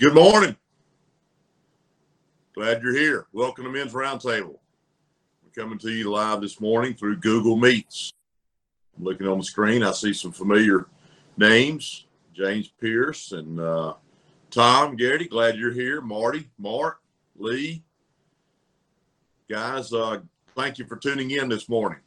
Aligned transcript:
Good 0.00 0.14
morning. 0.14 0.56
Glad 2.54 2.82
you're 2.82 2.96
here. 2.96 3.26
Welcome 3.34 3.64
to 3.64 3.70
Men's 3.70 3.92
Roundtable. 3.92 4.56
We're 5.44 5.62
coming 5.62 5.78
to 5.80 5.90
you 5.90 6.10
live 6.10 6.40
this 6.40 6.58
morning 6.58 6.94
through 6.94 7.18
Google 7.18 7.54
Meets. 7.54 8.14
I'm 8.96 9.04
looking 9.04 9.26
on 9.26 9.36
the 9.36 9.44
screen, 9.44 9.82
I 9.82 9.92
see 9.92 10.14
some 10.14 10.32
familiar 10.32 10.86
names 11.36 12.06
James 12.32 12.68
Pierce 12.80 13.32
and 13.32 13.60
uh, 13.60 13.92
Tom 14.50 14.96
Garrity. 14.96 15.28
Glad 15.28 15.58
you're 15.58 15.70
here. 15.70 16.00
Marty, 16.00 16.48
Mark, 16.56 17.02
Lee. 17.36 17.82
Guys, 19.50 19.92
uh, 19.92 20.20
thank 20.56 20.78
you 20.78 20.86
for 20.86 20.96
tuning 20.96 21.32
in 21.32 21.46
this 21.50 21.68
morning. 21.68 22.00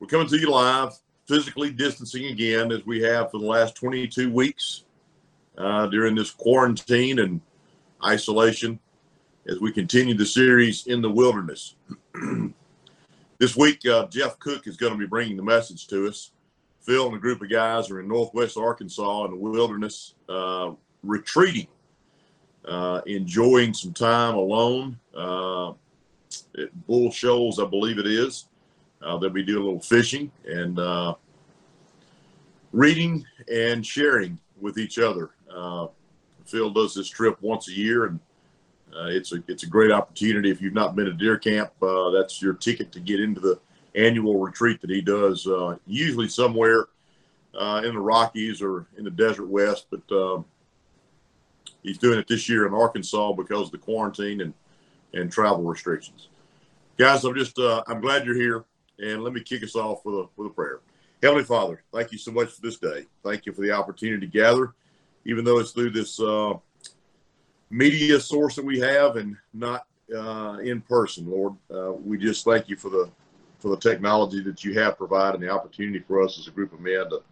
We're 0.00 0.06
coming 0.06 0.28
to 0.28 0.36
you 0.36 0.50
live, 0.50 0.92
physically 1.26 1.70
distancing 1.70 2.26
again 2.26 2.70
as 2.70 2.84
we 2.84 3.00
have 3.00 3.30
for 3.30 3.38
the 3.40 3.46
last 3.46 3.74
22 3.74 4.30
weeks 4.30 4.84
uh, 5.60 5.86
during 5.88 6.14
this 6.14 6.30
quarantine 6.30 7.18
and 7.18 7.40
isolation 8.04 8.78
as 9.46 9.60
we 9.60 9.72
continue 9.72 10.14
the 10.14 10.24
series 10.24 10.86
in 10.86 11.02
the 11.02 11.10
wilderness. 11.10 11.74
this 13.38 13.56
week, 13.56 13.86
uh, 13.86 14.06
Jeff 14.06 14.38
Cook 14.38 14.66
is 14.66 14.76
going 14.76 14.92
to 14.92 14.98
be 14.98 15.06
bringing 15.06 15.36
the 15.36 15.42
message 15.42 15.86
to 15.88 16.08
us. 16.08 16.32
Phil 16.80 17.06
and 17.06 17.16
a 17.16 17.18
group 17.18 17.42
of 17.42 17.50
guys 17.50 17.90
are 17.90 18.00
in 18.00 18.08
Northwest 18.08 18.56
Arkansas 18.56 19.26
in 19.26 19.32
the 19.32 19.36
wilderness, 19.36 20.14
uh, 20.30 20.72
retreating, 21.02 21.66
uh, 22.64 23.02
enjoying 23.04 23.74
some 23.74 23.92
time 23.92 24.34
alone 24.36 24.98
uh, 25.14 25.70
at 26.58 26.86
Bull 26.86 27.10
Shoals, 27.10 27.58
I 27.58 27.66
believe 27.66 27.98
it 27.98 28.06
is. 28.06 28.46
Uh, 29.02 29.18
they'll 29.18 29.30
be 29.30 29.42
doing 29.42 29.62
a 29.62 29.64
little 29.64 29.80
fishing 29.80 30.30
and 30.46 30.78
reading 32.72 33.26
and 33.52 33.84
sharing 33.84 34.38
with 34.58 34.78
each 34.78 34.98
other. 34.98 35.30
Uh, 35.54 35.88
Phil 36.46 36.70
does 36.70 36.94
this 36.94 37.08
trip 37.08 37.38
once 37.40 37.68
a 37.68 37.72
year, 37.72 38.06
and 38.06 38.20
uh, 38.96 39.06
it's 39.06 39.32
a 39.32 39.42
it's 39.48 39.62
a 39.62 39.68
great 39.68 39.90
opportunity. 39.90 40.50
If 40.50 40.60
you've 40.60 40.74
not 40.74 40.96
been 40.96 41.06
to 41.06 41.12
deer 41.12 41.38
camp, 41.38 41.72
uh, 41.82 42.10
that's 42.10 42.42
your 42.42 42.54
ticket 42.54 42.92
to 42.92 43.00
get 43.00 43.20
into 43.20 43.40
the 43.40 43.60
annual 43.94 44.38
retreat 44.38 44.80
that 44.80 44.90
he 44.90 45.00
does, 45.00 45.48
usually 45.86 46.28
somewhere 46.28 46.86
in 47.54 47.94
the 47.94 48.00
Rockies 48.00 48.62
or 48.62 48.86
in 48.96 49.04
the 49.04 49.10
desert 49.10 49.48
west. 49.48 49.86
But 49.90 50.14
um, 50.14 50.44
he's 51.82 51.98
doing 51.98 52.18
it 52.18 52.28
this 52.28 52.48
year 52.48 52.66
in 52.66 52.74
Arkansas 52.74 53.32
because 53.32 53.66
of 53.66 53.72
the 53.72 53.78
quarantine 53.78 54.40
and 54.40 54.54
and 55.12 55.30
travel 55.30 55.64
restrictions. 55.64 56.28
Guys, 56.96 57.24
I'm 57.24 57.34
just 57.34 57.58
uh, 57.58 57.82
I'm 57.86 58.00
glad 58.00 58.24
you're 58.24 58.34
here, 58.34 58.64
and 58.98 59.22
let 59.22 59.32
me 59.32 59.40
kick 59.40 59.62
us 59.62 59.74
off 59.74 60.04
with 60.04 60.14
a 60.14 60.28
with 60.36 60.48
a 60.48 60.54
prayer. 60.54 60.80
Heavenly 61.22 61.44
Father, 61.44 61.82
thank 61.92 62.12
you 62.12 62.18
so 62.18 62.30
much 62.30 62.50
for 62.50 62.62
this 62.62 62.78
day. 62.78 63.06
Thank 63.24 63.46
you 63.46 63.52
for 63.52 63.60
the 63.60 63.72
opportunity 63.72 64.26
to 64.26 64.32
gather 64.32 64.74
even 65.24 65.44
though 65.44 65.58
it's 65.58 65.72
through 65.72 65.90
this 65.90 66.20
uh, 66.20 66.54
media 67.70 68.20
source 68.20 68.56
that 68.56 68.64
we 68.64 68.78
have 68.80 69.16
and 69.16 69.36
not 69.52 69.86
uh, 70.14 70.58
in 70.62 70.80
person, 70.80 71.30
Lord. 71.30 71.54
Uh, 71.72 71.92
we 71.92 72.18
just 72.18 72.44
thank 72.44 72.68
you 72.68 72.76
for 72.76 72.90
the 72.90 73.10
for 73.58 73.68
the 73.68 73.76
technology 73.76 74.42
that 74.42 74.64
you 74.64 74.78
have 74.78 74.96
provided 74.96 75.40
and 75.40 75.48
the 75.48 75.52
opportunity 75.52 75.98
for 75.98 76.22
us 76.22 76.38
as 76.38 76.48
a 76.48 76.50
group 76.50 76.72
of 76.72 76.80
men 76.80 77.08
to 77.10 77.22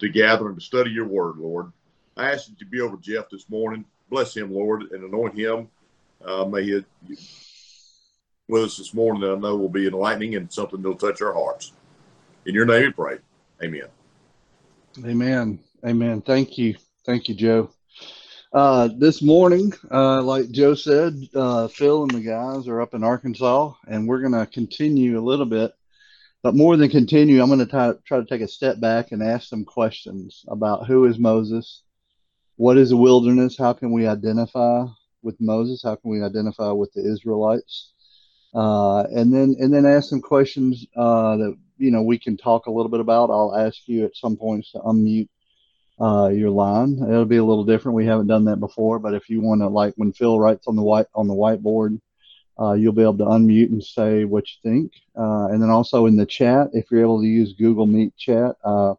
to 0.00 0.08
gather 0.08 0.48
and 0.48 0.58
to 0.58 0.64
study 0.64 0.90
your 0.90 1.06
word, 1.06 1.36
Lord. 1.36 1.72
I 2.16 2.32
ask 2.32 2.48
you 2.48 2.54
to 2.56 2.66
be 2.66 2.80
over 2.80 2.96
Jeff 2.96 3.30
this 3.30 3.48
morning. 3.48 3.84
Bless 4.10 4.36
him, 4.36 4.52
Lord, 4.52 4.92
and 4.92 5.04
anoint 5.04 5.36
him. 5.36 5.68
Uh, 6.24 6.44
may 6.44 6.64
he 6.64 6.82
with 8.48 8.64
us 8.64 8.76
this 8.78 8.94
morning 8.94 9.22
that 9.22 9.32
I 9.32 9.38
know 9.38 9.56
will 9.56 9.68
be 9.68 9.86
enlightening 9.86 10.34
and 10.34 10.50
something 10.52 10.80
that'll 10.80 10.96
touch 10.96 11.20
our 11.20 11.34
hearts. 11.34 11.72
In 12.46 12.54
your 12.54 12.64
name 12.64 12.82
we 12.82 12.90
pray. 12.90 13.18
Amen. 13.62 13.88
Amen. 15.04 15.58
Amen. 15.84 16.22
Thank 16.22 16.58
you. 16.58 16.76
Thank 17.08 17.30
you, 17.30 17.34
Joe. 17.34 17.70
Uh, 18.52 18.90
this 18.98 19.22
morning, 19.22 19.72
uh, 19.90 20.20
like 20.20 20.50
Joe 20.50 20.74
said, 20.74 21.14
uh, 21.34 21.66
Phil 21.68 22.02
and 22.02 22.10
the 22.10 22.20
guys 22.20 22.68
are 22.68 22.82
up 22.82 22.92
in 22.92 23.02
Arkansas, 23.02 23.72
and 23.86 24.06
we're 24.06 24.20
going 24.20 24.34
to 24.34 24.44
continue 24.44 25.18
a 25.18 25.24
little 25.24 25.46
bit. 25.46 25.72
But 26.42 26.54
more 26.54 26.76
than 26.76 26.90
continue, 26.90 27.40
I'm 27.40 27.48
going 27.48 27.66
to 27.66 27.98
try, 28.04 28.18
to 28.18 28.26
take 28.26 28.42
a 28.42 28.46
step 28.46 28.78
back 28.78 29.10
and 29.10 29.22
ask 29.22 29.48
some 29.48 29.64
questions 29.64 30.44
about 30.48 30.86
who 30.86 31.06
is 31.06 31.18
Moses, 31.18 31.82
what 32.56 32.76
is 32.76 32.90
the 32.90 32.98
wilderness, 32.98 33.56
how 33.56 33.72
can 33.72 33.90
we 33.90 34.06
identify 34.06 34.84
with 35.22 35.40
Moses, 35.40 35.82
how 35.82 35.96
can 35.96 36.10
we 36.10 36.22
identify 36.22 36.72
with 36.72 36.92
the 36.92 37.10
Israelites, 37.10 37.94
uh, 38.54 39.04
and 39.04 39.32
then 39.32 39.56
and 39.58 39.72
then 39.72 39.86
ask 39.86 40.10
some 40.10 40.20
questions 40.20 40.84
uh, 40.94 41.38
that 41.38 41.56
you 41.78 41.90
know 41.90 42.02
we 42.02 42.18
can 42.18 42.36
talk 42.36 42.66
a 42.66 42.70
little 42.70 42.90
bit 42.90 43.00
about. 43.00 43.30
I'll 43.30 43.56
ask 43.56 43.78
you 43.86 44.04
at 44.04 44.14
some 44.14 44.36
points 44.36 44.72
to 44.72 44.80
unmute 44.80 45.30
uh, 46.00 46.28
your 46.28 46.50
line. 46.50 46.98
It'll 47.02 47.24
be 47.24 47.38
a 47.38 47.44
little 47.44 47.64
different. 47.64 47.96
We 47.96 48.06
haven't 48.06 48.28
done 48.28 48.44
that 48.44 48.60
before, 48.60 48.98
but 48.98 49.14
if 49.14 49.28
you 49.28 49.40
want 49.40 49.60
to, 49.62 49.68
like 49.68 49.94
when 49.96 50.12
Phil 50.12 50.38
writes 50.38 50.66
on 50.66 50.76
the 50.76 50.82
white 50.82 51.06
on 51.14 51.26
the 51.26 51.34
whiteboard, 51.34 52.00
uh, 52.60 52.72
you'll 52.72 52.92
be 52.92 53.02
able 53.02 53.18
to 53.18 53.24
unmute 53.24 53.70
and 53.70 53.82
say 53.82 54.24
what 54.24 54.44
you 54.48 54.70
think. 54.70 54.92
Uh, 55.16 55.46
and 55.48 55.62
then 55.62 55.70
also 55.70 56.06
in 56.06 56.16
the 56.16 56.26
chat, 56.26 56.68
if 56.72 56.90
you're 56.90 57.02
able 57.02 57.20
to 57.20 57.26
use 57.26 57.52
Google 57.52 57.86
Meet 57.86 58.16
chat, 58.16 58.56
uh, 58.64 58.94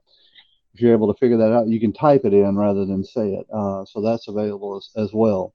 if 0.73 0.81
you're 0.81 0.93
able 0.93 1.11
to 1.13 1.19
figure 1.19 1.37
that 1.37 1.53
out, 1.53 1.67
you 1.67 1.79
can 1.79 1.91
type 1.91 2.21
it 2.23 2.33
in 2.33 2.57
rather 2.57 2.85
than 2.85 3.03
say 3.03 3.33
it. 3.33 3.47
Uh, 3.51 3.83
so 3.85 4.01
that's 4.01 4.27
available 4.27 4.77
as, 4.77 4.89
as 4.95 5.13
well. 5.13 5.53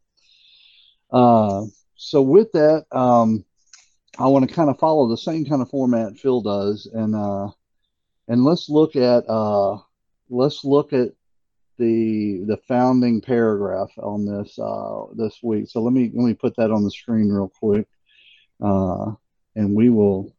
Uh, 1.10 1.64
so 1.96 2.20
with 2.20 2.52
that, 2.52 2.84
um, 2.92 3.44
I 4.18 4.26
want 4.26 4.48
to 4.48 4.54
kind 4.54 4.68
of 4.68 4.78
follow 4.78 5.08
the 5.08 5.16
same 5.16 5.44
kind 5.44 5.62
of 5.62 5.70
format 5.70 6.18
Phil 6.18 6.40
does, 6.40 6.86
and 6.92 7.14
and 8.28 8.44
let's 8.44 8.68
look 8.68 8.96
at 8.96 9.24
let's 10.28 10.64
look 10.64 10.92
at 10.92 11.12
the 11.78 12.44
the 12.46 12.58
founding 12.68 13.20
paragraph 13.20 13.90
on 13.98 14.24
this 14.24 14.58
uh, 14.58 15.04
this 15.14 15.40
week. 15.42 15.68
So 15.68 15.82
let 15.82 15.92
me 15.92 16.10
let 16.14 16.24
me 16.24 16.34
put 16.34 16.56
that 16.56 16.70
on 16.70 16.84
the 16.84 16.90
screen 16.90 17.28
real 17.28 17.52
quick, 17.60 17.86
uh, 18.62 19.12
and 19.54 19.74
we 19.74 19.90
will 19.90 20.34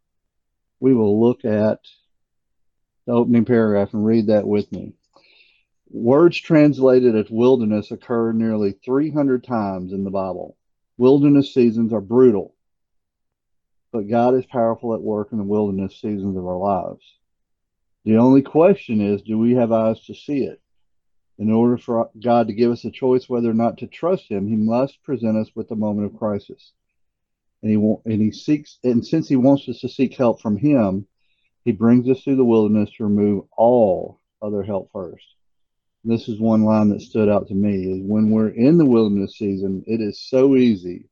we 0.80 0.94
will 0.94 1.20
look 1.20 1.44
at 1.44 1.80
the 3.06 3.12
opening 3.12 3.44
paragraph 3.44 3.94
and 3.94 4.04
read 4.04 4.28
that 4.28 4.46
with 4.46 4.70
me. 4.72 4.94
Words 5.90 6.38
translated 6.38 7.14
as 7.14 7.30
wilderness 7.30 7.90
occur 7.92 8.32
nearly 8.32 8.72
300 8.84 9.44
times 9.44 9.92
in 9.92 10.04
the 10.04 10.10
Bible. 10.10 10.56
Wilderness 10.98 11.54
seasons 11.54 11.92
are 11.92 12.00
brutal, 12.00 12.54
but 13.92 14.08
God 14.08 14.34
is 14.34 14.44
powerful 14.46 14.94
at 14.94 15.00
work 15.00 15.28
in 15.30 15.38
the 15.38 15.44
wilderness 15.44 16.00
seasons 16.00 16.36
of 16.36 16.46
our 16.46 16.56
lives. 16.56 17.04
The 18.04 18.16
only 18.16 18.42
question 18.42 19.00
is, 19.00 19.22
do 19.22 19.38
we 19.38 19.54
have 19.54 19.72
eyes 19.72 20.04
to 20.06 20.14
see 20.14 20.44
it? 20.44 20.60
In 21.38 21.50
order 21.52 21.76
for 21.76 22.10
God 22.22 22.46
to 22.48 22.54
give 22.54 22.72
us 22.72 22.84
a 22.84 22.90
choice 22.90 23.28
whether 23.28 23.50
or 23.50 23.54
not 23.54 23.78
to 23.78 23.86
trust 23.86 24.30
Him, 24.30 24.48
He 24.48 24.56
must 24.56 25.02
present 25.02 25.36
us 25.36 25.50
with 25.54 25.70
a 25.70 25.76
moment 25.76 26.06
of 26.06 26.18
crisis. 26.18 26.72
And 27.62 27.70
He 27.70 27.76
and 28.10 28.22
He 28.22 28.30
seeks, 28.30 28.78
and 28.84 29.06
since 29.06 29.28
He 29.28 29.36
wants 29.36 29.68
us 29.68 29.80
to 29.80 29.88
seek 29.88 30.14
help 30.14 30.40
from 30.40 30.56
Him, 30.56 31.06
He 31.64 31.72
brings 31.72 32.08
us 32.08 32.22
through 32.22 32.36
the 32.36 32.44
wilderness 32.44 32.90
to 32.96 33.04
remove 33.04 33.44
all 33.56 34.20
other 34.40 34.62
help 34.62 34.90
first. 34.92 35.26
And 36.04 36.12
this 36.12 36.28
is 36.28 36.40
one 36.40 36.62
line 36.62 36.88
that 36.90 37.02
stood 37.02 37.28
out 37.28 37.48
to 37.48 37.54
me: 37.54 37.92
is 37.92 38.02
when 38.02 38.30
we're 38.30 38.48
in 38.48 38.78
the 38.78 38.86
wilderness 38.86 39.36
season, 39.36 39.84
it 39.86 40.00
is 40.00 40.20
so 40.20 40.56
easy, 40.56 41.08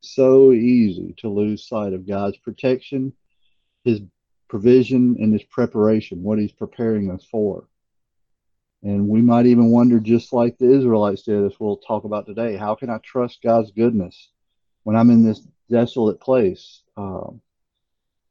so 0.00 0.52
easy 0.52 1.14
to 1.18 1.28
lose 1.28 1.66
sight 1.66 1.94
of 1.94 2.06
God's 2.06 2.36
protection, 2.38 3.14
His 3.84 4.00
provision, 4.48 5.16
and 5.20 5.32
His 5.32 5.44
preparation, 5.44 6.22
what 6.22 6.38
He's 6.38 6.52
preparing 6.52 7.10
us 7.10 7.24
for. 7.30 7.66
And 8.84 9.08
we 9.08 9.22
might 9.22 9.46
even 9.46 9.70
wonder, 9.70 9.98
just 9.98 10.34
like 10.34 10.58
the 10.58 10.70
Israelites 10.70 11.22
did, 11.22 11.42
as 11.42 11.58
we'll 11.58 11.78
talk 11.78 12.04
about 12.04 12.26
today, 12.26 12.56
how 12.56 12.74
can 12.74 12.90
I 12.90 12.98
trust 12.98 13.42
God's 13.42 13.70
goodness 13.70 14.30
when 14.82 14.94
I'm 14.94 15.08
in 15.08 15.24
this 15.24 15.40
desolate 15.70 16.20
place? 16.20 16.82
Um, 16.98 17.40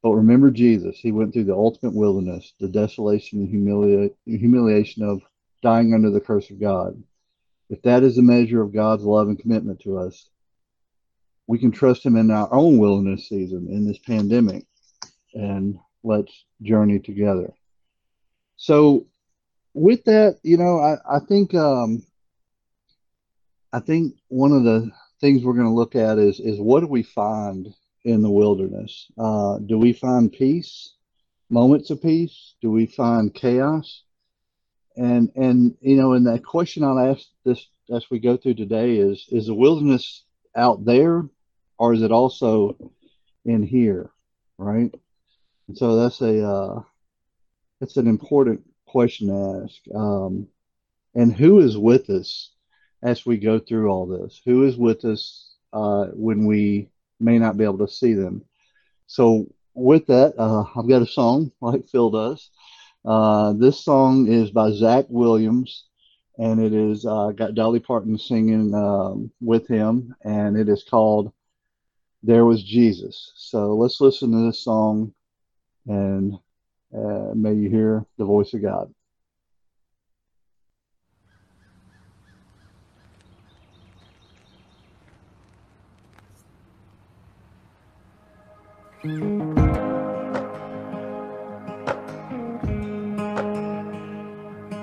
but 0.03 0.11
remember 0.11 0.51
Jesus. 0.51 0.99
He 0.99 1.11
went 1.11 1.33
through 1.33 1.45
the 1.45 1.55
ultimate 1.55 1.95
wilderness, 1.95 2.53
the 2.59 2.67
desolation 2.67 3.39
and 3.39 3.49
humilia- 3.49 4.13
humiliation 4.25 5.01
of 5.01 5.23
dying 5.63 5.95
under 5.95 6.11
the 6.11 6.21
curse 6.21 6.51
of 6.51 6.59
God. 6.59 7.01
If 7.71 7.81
that 7.81 8.03
is 8.03 8.19
a 8.19 8.21
measure 8.21 8.61
of 8.61 8.73
God's 8.73 9.03
love 9.03 9.29
and 9.29 9.39
commitment 9.39 9.79
to 9.81 9.97
us, 9.97 10.29
we 11.47 11.57
can 11.57 11.71
trust 11.71 12.05
Him 12.05 12.15
in 12.15 12.29
our 12.29 12.53
own 12.53 12.77
wilderness 12.77 13.27
season 13.27 13.69
in 13.71 13.87
this 13.87 13.97
pandemic. 13.97 14.65
And 15.33 15.79
let's 16.03 16.45
journey 16.61 16.99
together. 16.99 17.53
So, 18.57 19.07
with 19.73 20.03
that, 20.05 20.39
you 20.43 20.57
know, 20.57 20.79
I, 20.79 21.17
I 21.17 21.19
think 21.19 21.53
um, 21.53 22.03
I 23.71 23.79
think 23.79 24.15
one 24.27 24.51
of 24.51 24.63
the 24.63 24.91
things 25.19 25.43
we're 25.43 25.53
going 25.53 25.67
to 25.67 25.73
look 25.73 25.95
at 25.95 26.17
is 26.17 26.39
is 26.39 26.59
what 26.59 26.81
do 26.81 26.87
we 26.87 27.03
find 27.03 27.73
in 28.03 28.21
the 28.21 28.29
wilderness? 28.29 29.07
Uh, 29.17 29.57
do 29.59 29.77
we 29.77 29.93
find 29.93 30.31
peace, 30.31 30.93
moments 31.49 31.89
of 31.89 32.01
peace? 32.01 32.55
Do 32.61 32.69
we 32.69 32.85
find 32.85 33.33
chaos? 33.33 34.03
And 34.95 35.31
and 35.35 35.75
you 35.81 35.95
know, 35.95 36.13
and 36.13 36.27
that 36.27 36.43
question 36.43 36.83
I'll 36.83 36.99
ask 36.99 37.25
this 37.43 37.67
as 37.93 38.09
we 38.11 38.19
go 38.19 38.37
through 38.37 38.55
today 38.55 38.97
is 38.97 39.25
is 39.29 39.47
the 39.47 39.55
wilderness 39.55 40.23
out 40.55 40.85
there, 40.85 41.23
or 41.79 41.93
is 41.93 42.03
it 42.03 42.11
also 42.11 42.77
in 43.43 43.63
here, 43.63 44.11
right? 44.57 44.93
And 45.67 45.77
so 45.77 45.95
that's 45.95 46.21
a 46.21 46.47
uh, 46.47 46.81
that's 47.79 47.97
an 47.97 48.07
important 48.07 48.61
question 48.93 49.27
to 49.27 49.63
ask. 49.63 49.95
Um, 49.95 50.47
and 51.15 51.33
who 51.33 51.59
is 51.59 51.77
with 51.77 52.09
us 52.11 52.51
as 53.01 53.25
we 53.25 53.37
go 53.37 53.59
through 53.59 53.89
all 53.89 54.05
this? 54.05 54.39
Who 54.45 54.65
is 54.65 54.77
with 54.77 55.03
us 55.03 55.55
uh, 55.73 56.05
when 56.13 56.45
we 56.45 56.89
may 57.19 57.39
not 57.39 57.57
be 57.57 57.63
able 57.63 57.79
to 57.79 57.87
see 57.87 58.13
them? 58.13 58.45
So, 59.07 59.47
with 59.73 60.05
that, 60.07 60.35
uh, 60.37 60.65
I've 60.75 60.87
got 60.87 61.01
a 61.01 61.07
song 61.07 61.51
like 61.59 61.89
Phil 61.89 62.11
does. 62.11 62.51
Uh, 63.03 63.53
this 63.53 63.83
song 63.83 64.31
is 64.31 64.51
by 64.51 64.71
Zach 64.71 65.05
Williams, 65.09 65.85
and 66.37 66.61
it 66.61 66.73
is 66.73 67.03
uh, 67.05 67.31
got 67.31 67.55
Dolly 67.55 67.79
Parton 67.79 68.17
singing 68.17 68.75
um, 68.75 69.31
with 69.41 69.67
him, 69.67 70.15
and 70.23 70.55
it 70.55 70.69
is 70.69 70.85
called 70.87 71.33
"There 72.21 72.45
Was 72.45 72.63
Jesus." 72.63 73.33
So 73.35 73.73
let's 73.73 73.99
listen 73.99 74.31
to 74.31 74.45
this 74.45 74.63
song, 74.63 75.13
and 75.87 76.37
uh, 76.95 77.33
may 77.33 77.53
you 77.53 77.69
hear 77.69 78.05
the 78.17 78.25
voice 78.25 78.53
of 78.53 78.61
God. 78.61 78.93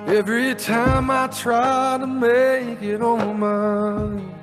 Every 0.08 0.54
time 0.56 1.10
I 1.10 1.28
try 1.28 1.96
to 1.98 2.06
make 2.06 2.82
it 2.82 3.00
on 3.00 3.38
my 3.38 4.40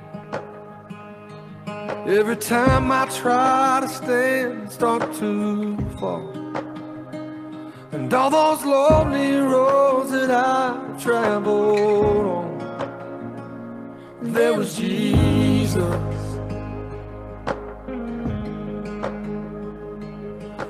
Every 2.08 2.36
time 2.36 2.90
I 2.90 3.04
try 3.04 3.80
to 3.82 3.88
stand, 3.88 4.72
start 4.72 5.02
to 5.16 5.76
fall. 5.98 6.37
And 8.08 8.14
all 8.14 8.30
those 8.30 8.64
lonely 8.64 9.36
roads 9.36 10.10
that 10.12 10.30
I've 10.30 11.02
traveled 11.02 12.24
on, 12.24 12.58
there 14.22 14.54
was 14.54 14.74
Jesus. 14.74 15.76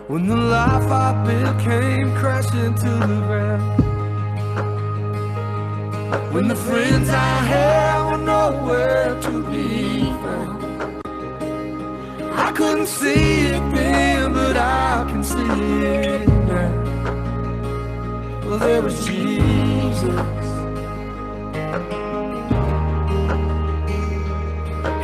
When 0.09 0.27
the 0.27 0.35
life 0.35 0.91
I 0.91 1.13
built 1.25 1.61
came 1.61 2.13
crashing 2.17 2.75
to 2.75 2.91
the 3.07 3.21
ground. 3.29 3.85
When 6.35 6.49
the 6.49 6.57
friends 6.57 7.09
I 7.09 7.39
had 7.53 8.11
were 8.11 8.19
nowhere 8.19 9.15
to 9.23 9.43
be 9.49 10.11
found. 10.23 11.05
I 12.33 12.51
couldn't 12.51 12.89
see 12.89 13.43
it 13.47 13.63
then, 13.73 14.33
but 14.33 14.57
I 14.57 15.07
can 15.09 15.23
see 15.23 15.85
it 15.85 16.27
now. 16.27 16.88
Well, 18.49 18.59
there 18.61 18.81
was 18.81 19.05
Jesus. 19.05 20.05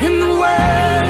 In 0.00 0.14
the 0.18 0.32
way, 0.40 1.02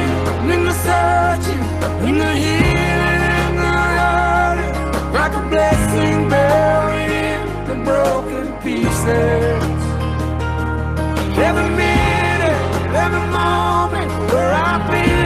in 0.53 0.65
the 0.65 0.75
searching, 0.85 1.63
in 2.09 2.19
the 2.19 2.33
healing, 2.35 3.23
in 3.45 3.55
the 3.63 3.71
hurting, 4.01 5.13
like 5.13 5.33
a 5.33 5.49
blessing 5.49 6.29
buried 6.29 7.13
in 7.13 7.69
the 7.69 7.77
broken 7.85 8.53
pieces. 8.65 9.83
Every 11.39 11.69
minute, 11.83 12.59
every 13.05 13.27
moment, 13.31 14.11
where 14.33 14.53
I've 14.55 14.91
been 14.91 15.24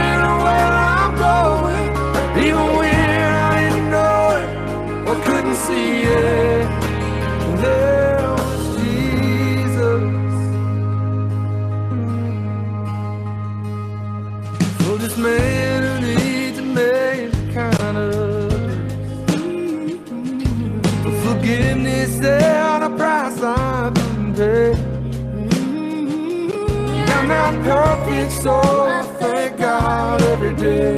so 28.42 28.84
I 28.86 29.02
thank 29.18 29.58
God 29.58 30.22
every 30.22 30.54
day. 30.54 30.96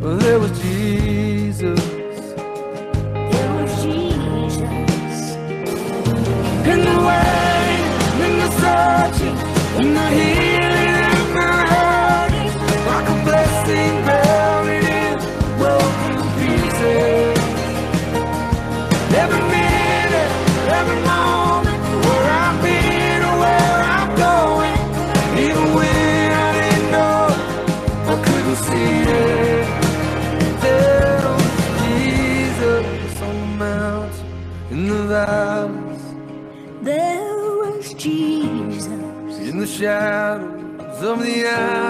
There 0.00 0.38
was 0.38 0.57
shadows 39.78 41.02
of 41.04 41.22
the 41.22 41.44
alleys, 41.46 41.87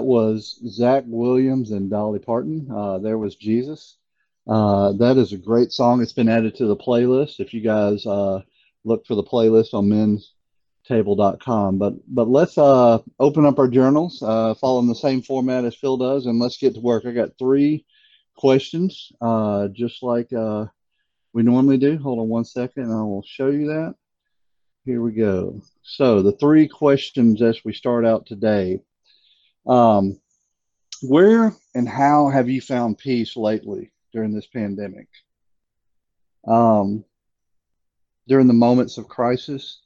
That 0.00 0.06
was 0.06 0.58
Zach 0.66 1.04
Williams 1.06 1.72
and 1.72 1.90
Dolly 1.90 2.20
Parton. 2.20 2.66
Uh, 2.74 2.96
there 3.00 3.18
was 3.18 3.34
Jesus. 3.36 3.98
Uh, 4.48 4.92
that 4.92 5.18
is 5.18 5.34
a 5.34 5.36
great 5.36 5.72
song. 5.72 6.00
It's 6.00 6.14
been 6.14 6.26
added 6.26 6.54
to 6.54 6.64
the 6.64 6.74
playlist. 6.74 7.38
If 7.38 7.52
you 7.52 7.60
guys 7.60 8.06
uh, 8.06 8.40
look 8.82 9.04
for 9.04 9.14
the 9.14 9.22
playlist 9.22 9.74
on 9.74 10.22
menstable.com. 10.88 11.76
But 11.76 11.96
but 12.08 12.30
let's 12.30 12.56
uh, 12.56 13.00
open 13.18 13.44
up 13.44 13.58
our 13.58 13.68
journals, 13.68 14.22
uh, 14.22 14.54
following 14.54 14.88
the 14.88 14.94
same 14.94 15.20
format 15.20 15.66
as 15.66 15.76
Phil 15.76 15.98
does, 15.98 16.24
and 16.24 16.38
let's 16.38 16.56
get 16.56 16.72
to 16.76 16.80
work. 16.80 17.04
I 17.04 17.10
got 17.10 17.36
three 17.38 17.84
questions, 18.38 19.12
uh, 19.20 19.68
just 19.68 20.02
like 20.02 20.30
we 20.30 21.42
normally 21.42 21.76
do. 21.76 21.98
Hold 21.98 22.20
on 22.20 22.28
one 22.30 22.46
second, 22.46 22.84
and 22.84 22.94
I 22.94 23.02
will 23.02 23.24
show 23.26 23.48
you 23.48 23.66
that. 23.66 23.96
Here 24.86 25.02
we 25.02 25.12
go. 25.12 25.60
So 25.82 26.22
the 26.22 26.32
three 26.32 26.68
questions 26.68 27.42
as 27.42 27.62
we 27.66 27.74
start 27.74 28.06
out 28.06 28.24
today. 28.24 28.80
Um, 29.66 30.18
where 31.02 31.54
and 31.74 31.88
how 31.88 32.28
have 32.28 32.48
you 32.48 32.60
found 32.60 32.98
peace 32.98 33.36
lately 33.36 33.90
during 34.12 34.32
this 34.32 34.46
pandemic? 34.46 35.08
Um, 36.46 37.04
during 38.26 38.46
the 38.46 38.52
moments 38.52 38.98
of 38.98 39.08
crisis, 39.08 39.80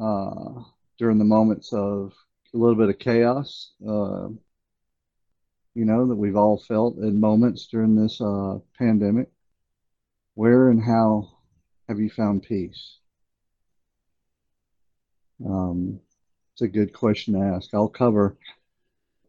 uh, 0.00 0.62
during 0.98 1.18
the 1.18 1.24
moments 1.24 1.72
of 1.72 2.12
a 2.54 2.56
little 2.56 2.76
bit 2.76 2.88
of 2.88 2.98
chaos, 2.98 3.72
uh, 3.86 4.28
you 5.74 5.84
know, 5.84 6.06
that 6.06 6.16
we've 6.16 6.36
all 6.36 6.58
felt 6.58 6.96
in 6.98 7.20
moments 7.20 7.66
during 7.66 7.94
this 7.94 8.20
uh, 8.20 8.58
pandemic. 8.76 9.28
Where 10.34 10.70
and 10.70 10.82
how 10.82 11.30
have 11.88 12.00
you 12.00 12.10
found 12.10 12.42
peace? 12.42 12.98
Um, 15.44 16.00
it's 16.52 16.62
a 16.62 16.68
good 16.68 16.92
question 16.92 17.34
to 17.34 17.40
ask. 17.40 17.72
I'll 17.72 17.88
cover 17.88 18.36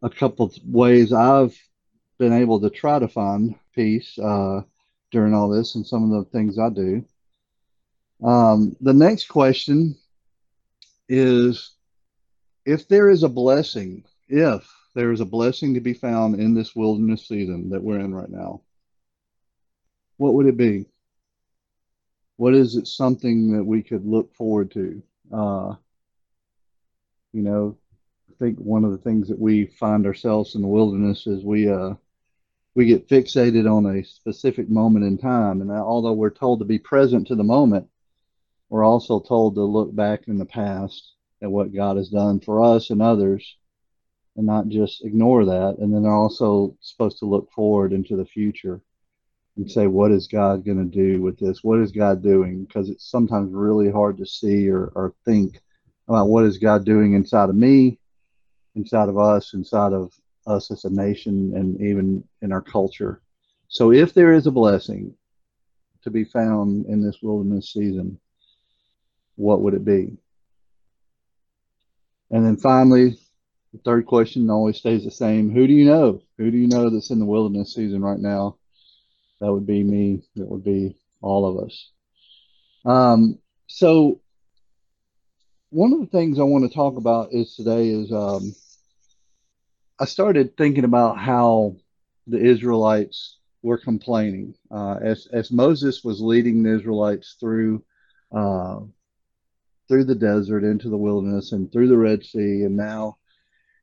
a 0.02 0.10
couple 0.10 0.52
ways 0.66 1.12
I've 1.12 1.56
been 2.18 2.32
able 2.32 2.60
to 2.60 2.70
try 2.70 2.98
to 2.98 3.08
find 3.08 3.54
peace 3.74 4.18
uh, 4.18 4.62
during 5.10 5.34
all 5.34 5.48
this 5.48 5.74
and 5.74 5.86
some 5.86 6.10
of 6.10 6.24
the 6.24 6.30
things 6.30 6.58
I 6.58 6.70
do. 6.70 7.04
Um, 8.22 8.76
the 8.80 8.92
next 8.92 9.28
question 9.28 9.96
is 11.08 11.72
if 12.64 12.88
there 12.88 13.08
is 13.08 13.22
a 13.22 13.28
blessing, 13.28 14.04
if 14.28 14.68
there 14.94 15.12
is 15.12 15.20
a 15.20 15.24
blessing 15.24 15.74
to 15.74 15.80
be 15.80 15.94
found 15.94 16.38
in 16.38 16.54
this 16.54 16.76
wilderness 16.76 17.26
season 17.26 17.70
that 17.70 17.82
we're 17.82 18.00
in 18.00 18.14
right 18.14 18.28
now, 18.28 18.60
what 20.16 20.34
would 20.34 20.46
it 20.46 20.56
be? 20.56 20.86
What 22.36 22.54
is 22.54 22.76
it 22.76 22.86
something 22.86 23.52
that 23.52 23.64
we 23.64 23.82
could 23.82 24.04
look 24.04 24.34
forward 24.34 24.70
to? 24.72 25.02
Uh, 25.32 25.74
you 27.32 27.42
know, 27.42 27.76
think 28.40 28.58
one 28.58 28.84
of 28.84 28.90
the 28.90 28.98
things 28.98 29.28
that 29.28 29.38
we 29.38 29.66
find 29.66 30.06
ourselves 30.06 30.54
in 30.54 30.62
the 30.62 30.68
wilderness 30.68 31.26
is 31.26 31.44
we 31.44 31.70
uh, 31.70 31.94
we 32.74 32.86
get 32.86 33.08
fixated 33.08 33.70
on 33.70 33.84
a 33.86 34.04
specific 34.04 34.68
moment 34.68 35.04
in 35.04 35.18
time, 35.18 35.60
and 35.60 35.70
although 35.70 36.12
we're 36.12 36.30
told 36.30 36.58
to 36.58 36.64
be 36.64 36.78
present 36.78 37.26
to 37.28 37.36
the 37.36 37.44
moment, 37.44 37.86
we're 38.68 38.84
also 38.84 39.20
told 39.20 39.54
to 39.54 39.62
look 39.62 39.94
back 39.94 40.28
in 40.28 40.38
the 40.38 40.44
past 40.44 41.14
at 41.42 41.50
what 41.50 41.74
God 41.74 41.96
has 41.96 42.08
done 42.08 42.40
for 42.40 42.62
us 42.62 42.90
and 42.90 43.02
others 43.02 43.56
and 44.36 44.46
not 44.46 44.68
just 44.68 45.04
ignore 45.04 45.44
that. 45.44 45.76
And 45.78 45.92
then 45.92 46.02
they're 46.02 46.12
also 46.12 46.76
supposed 46.80 47.18
to 47.18 47.26
look 47.26 47.50
forward 47.52 47.92
into 47.92 48.16
the 48.16 48.24
future 48.24 48.80
and 49.56 49.70
say, 49.70 49.86
what 49.86 50.12
is 50.12 50.28
God 50.28 50.64
going 50.64 50.78
to 50.78 50.84
do 50.84 51.20
with 51.20 51.38
this? 51.38 51.62
What 51.62 51.80
is 51.80 51.92
God 51.92 52.22
doing? 52.22 52.64
Because 52.64 52.88
it's 52.88 53.10
sometimes 53.10 53.52
really 53.52 53.90
hard 53.90 54.16
to 54.18 54.26
see 54.26 54.68
or, 54.68 54.86
or 54.94 55.14
think 55.24 55.60
about 56.08 56.28
what 56.28 56.44
is 56.44 56.58
God 56.58 56.84
doing 56.84 57.14
inside 57.14 57.50
of 57.50 57.54
me, 57.54 57.98
inside 58.74 59.08
of 59.08 59.18
us, 59.18 59.54
inside 59.54 59.92
of 59.92 60.12
us 60.46 60.70
as 60.70 60.84
a 60.84 60.90
nation, 60.90 61.52
and 61.54 61.80
even 61.80 62.24
in 62.42 62.52
our 62.52 62.62
culture. 62.62 63.20
So 63.68 63.92
if 63.92 64.14
there 64.14 64.32
is 64.32 64.46
a 64.46 64.50
blessing 64.50 65.14
to 66.02 66.10
be 66.10 66.24
found 66.24 66.86
in 66.86 67.02
this 67.02 67.18
wilderness 67.22 67.72
season, 67.72 68.18
what 69.36 69.60
would 69.60 69.74
it 69.74 69.84
be? 69.84 70.16
And 72.30 72.44
then 72.46 72.56
finally, 72.56 73.18
the 73.72 73.78
third 73.84 74.06
question 74.06 74.50
always 74.50 74.78
stays 74.78 75.04
the 75.04 75.10
same. 75.10 75.50
Who 75.50 75.66
do 75.66 75.72
you 75.72 75.84
know? 75.84 76.22
Who 76.38 76.50
do 76.50 76.56
you 76.56 76.66
know 76.66 76.90
that's 76.90 77.10
in 77.10 77.18
the 77.18 77.24
wilderness 77.24 77.74
season 77.74 78.02
right 78.02 78.18
now? 78.18 78.56
That 79.40 79.52
would 79.52 79.66
be 79.66 79.82
me. 79.82 80.22
That 80.36 80.48
would 80.48 80.64
be 80.64 80.96
all 81.22 81.46
of 81.46 81.64
us. 81.64 81.90
Um, 82.84 83.38
so 83.66 84.19
one 85.70 85.92
of 85.92 86.00
the 86.00 86.06
things 86.06 86.38
I 86.38 86.42
want 86.42 86.68
to 86.68 86.74
talk 86.74 86.96
about 86.96 87.32
is 87.32 87.54
today 87.54 87.88
is 87.88 88.12
um, 88.12 88.54
I 89.98 90.04
started 90.04 90.56
thinking 90.56 90.84
about 90.84 91.18
how 91.18 91.76
the 92.26 92.38
Israelites 92.38 93.38
were 93.62 93.78
complaining 93.78 94.54
uh, 94.70 94.96
as 95.00 95.28
as 95.32 95.52
Moses 95.52 96.02
was 96.02 96.20
leading 96.20 96.62
the 96.62 96.74
Israelites 96.74 97.36
through 97.38 97.84
uh, 98.32 98.80
through 99.88 100.04
the 100.04 100.14
desert 100.14 100.64
into 100.64 100.88
the 100.88 100.96
wilderness 100.96 101.52
and 101.52 101.70
through 101.70 101.88
the 101.88 101.98
Red 101.98 102.24
Sea 102.24 102.64
and 102.64 102.76
now 102.76 103.18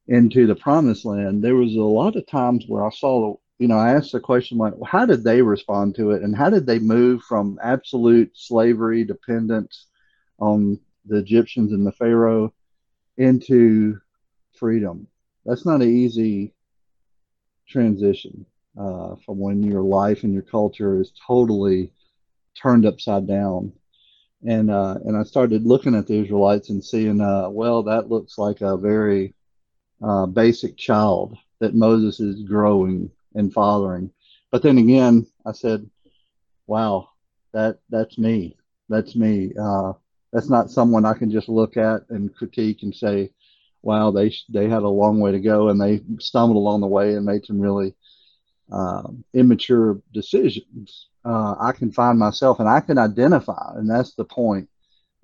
into 0.07 0.47
the 0.47 0.55
promised 0.55 1.05
land, 1.05 1.43
there 1.43 1.55
was 1.55 1.75
a 1.75 1.81
lot 1.81 2.15
of 2.15 2.25
times 2.27 2.65
where 2.67 2.85
I 2.85 2.89
saw, 2.89 3.35
you 3.59 3.67
know, 3.67 3.77
I 3.77 3.93
asked 3.93 4.13
the 4.13 4.21
question 4.21 4.57
like, 4.57 4.73
how 4.85 5.05
did 5.05 5.23
they 5.25 5.41
respond 5.41 5.95
to 5.95 6.11
it? 6.11 6.21
And 6.21 6.33
how 6.33 6.49
did 6.49 6.65
they 6.65 6.79
move 6.79 7.23
from 7.23 7.59
absolute 7.61 8.31
slavery, 8.33 9.03
dependence 9.03 9.87
on 10.39 10.79
the 11.07 11.17
Egyptians 11.17 11.71
and 11.71 11.85
the 11.85 11.91
Pharaoh 11.91 12.53
into 13.17 13.99
freedom? 14.57 15.07
That's 15.45 15.65
not 15.65 15.81
an 15.81 15.89
easy 15.89 16.53
transition 17.67 18.45
uh, 18.79 19.15
from 19.25 19.39
when 19.39 19.63
your 19.63 19.81
life 19.81 20.23
and 20.23 20.33
your 20.33 20.43
culture 20.43 20.99
is 21.01 21.11
totally 21.25 21.91
turned 22.55 22.85
upside 22.85 23.27
down 23.27 23.71
and 24.45 24.69
uh, 24.69 24.97
and 25.05 25.17
I 25.17 25.23
started 25.23 25.65
looking 25.65 25.95
at 25.95 26.07
the 26.07 26.15
Israelites 26.15 26.69
and 26.69 26.83
seeing, 26.83 27.21
uh, 27.21 27.49
well, 27.49 27.83
that 27.83 28.09
looks 28.09 28.37
like 28.37 28.61
a 28.61 28.77
very 28.77 29.33
uh, 30.03 30.25
basic 30.27 30.77
child 30.77 31.35
that 31.59 31.73
Moses 31.73 32.19
is 32.19 32.43
growing 32.43 33.09
and 33.33 33.51
fathering. 33.51 34.11
But 34.51 34.61
then 34.61 34.77
again, 34.77 35.25
I 35.45 35.53
said, 35.53 35.89
wow, 36.67 37.09
that 37.53 37.79
that's 37.89 38.17
me. 38.17 38.55
That's 38.89 39.15
me. 39.15 39.53
Uh, 39.59 39.93
that's 40.33 40.49
not 40.49 40.71
someone 40.71 41.05
I 41.05 41.13
can 41.13 41.31
just 41.31 41.49
look 41.49 41.77
at 41.77 42.01
and 42.09 42.33
critique 42.35 42.83
and 42.83 42.93
say, 42.93 43.31
wow, 43.81 44.11
they 44.11 44.33
they 44.49 44.67
had 44.67 44.83
a 44.83 44.89
long 44.89 45.19
way 45.19 45.31
to 45.31 45.39
go 45.39 45.69
and 45.69 45.79
they 45.79 46.01
stumbled 46.19 46.57
along 46.57 46.81
the 46.81 46.87
way 46.87 47.13
and 47.13 47.25
made 47.25 47.45
some 47.45 47.59
really 47.59 47.95
uh, 48.71 49.03
immature 49.33 50.01
decisions 50.13 51.07
uh, 51.27 51.55
I 51.59 51.73
can 51.73 51.91
find 51.91 52.17
myself 52.17 52.59
and 52.59 52.69
I 52.69 52.79
can 52.79 52.97
identify, 52.97 53.73
and 53.75 53.89
that's 53.89 54.13
the 54.15 54.23
point. 54.23 54.69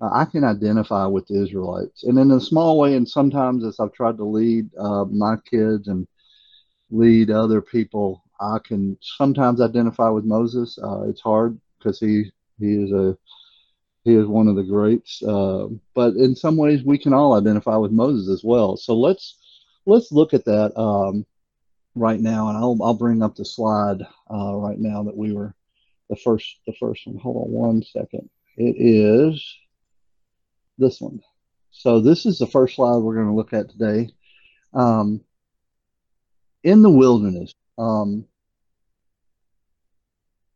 Uh, 0.00 0.10
I 0.12 0.26
can 0.26 0.44
identify 0.44 1.06
with 1.06 1.26
the 1.26 1.42
Israelites, 1.42 2.04
and 2.04 2.18
in 2.18 2.30
a 2.32 2.40
small 2.40 2.78
way. 2.78 2.94
And 2.94 3.08
sometimes, 3.08 3.64
as 3.64 3.80
I've 3.80 3.92
tried 3.92 4.18
to 4.18 4.24
lead 4.24 4.68
uh, 4.78 5.06
my 5.06 5.36
kids 5.50 5.88
and 5.88 6.06
lead 6.90 7.30
other 7.30 7.62
people, 7.62 8.22
I 8.38 8.58
can 8.62 8.98
sometimes 9.00 9.62
identify 9.62 10.10
with 10.10 10.24
Moses. 10.24 10.78
Uh, 10.82 11.04
it's 11.08 11.22
hard 11.22 11.58
because 11.78 11.98
he 11.98 12.30
he 12.58 12.84
is 12.84 12.92
a 12.92 13.16
he 14.04 14.14
is 14.14 14.26
one 14.26 14.48
of 14.48 14.56
the 14.56 14.62
greats. 14.62 15.22
Uh, 15.22 15.68
but 15.94 16.14
in 16.14 16.36
some 16.36 16.56
ways, 16.56 16.82
we 16.84 16.98
can 16.98 17.12
all 17.12 17.34
identify 17.34 17.76
with 17.76 17.90
Moses 17.90 18.28
as 18.28 18.44
well. 18.44 18.76
So 18.76 18.94
let's 18.94 19.38
let's 19.86 20.12
look 20.12 20.34
at 20.34 20.44
that 20.44 20.78
um, 20.78 21.26
right 21.94 22.20
now, 22.20 22.48
and 22.48 22.56
I'll 22.56 22.78
I'll 22.82 22.94
bring 22.94 23.22
up 23.22 23.34
the 23.34 23.44
slide 23.44 24.02
uh, 24.30 24.54
right 24.54 24.78
now 24.78 25.02
that 25.04 25.16
we 25.16 25.32
were 25.32 25.54
the 26.10 26.16
first 26.16 26.58
the 26.66 26.74
first 26.78 27.06
one. 27.06 27.16
Hold 27.16 27.46
on 27.46 27.50
one 27.50 27.82
second. 27.82 28.28
It 28.56 28.76
is 28.78 29.42
this 30.78 31.00
one. 31.00 31.20
So 31.70 32.00
this 32.00 32.24
is 32.26 32.38
the 32.38 32.46
first 32.46 32.76
slide 32.76 32.98
we're 32.98 33.16
going 33.16 33.26
to 33.26 33.34
look 33.34 33.52
at 33.52 33.70
today. 33.70 34.10
Um, 34.74 35.22
in 36.62 36.82
the 36.82 36.90
wilderness, 36.90 37.52
um, 37.78 38.26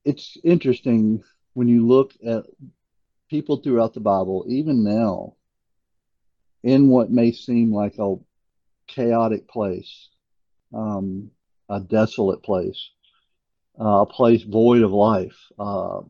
it's 0.05 0.37
interesting 0.45 1.25
when 1.55 1.69
you 1.69 1.87
look 1.87 2.15
at 2.25 2.45
people 3.29 3.59
throughout 3.59 3.95
the 3.95 4.01
Bible, 4.01 4.45
even 4.49 4.83
now, 4.83 5.35
in 6.63 6.89
what 6.89 7.11
may 7.11 7.33
seem 7.33 7.73
like 7.73 7.99
a 7.99 8.17
chaotic 8.87 9.49
place, 9.49 10.09
um, 10.75 11.31
a 11.69 11.81
desolate 11.81 12.43
place 12.43 12.91
uh, 13.81 14.03
a 14.03 14.07
place 14.07 14.43
void 14.43 14.83
of 14.83 14.93
life, 14.93 15.37
uh, 15.59 16.01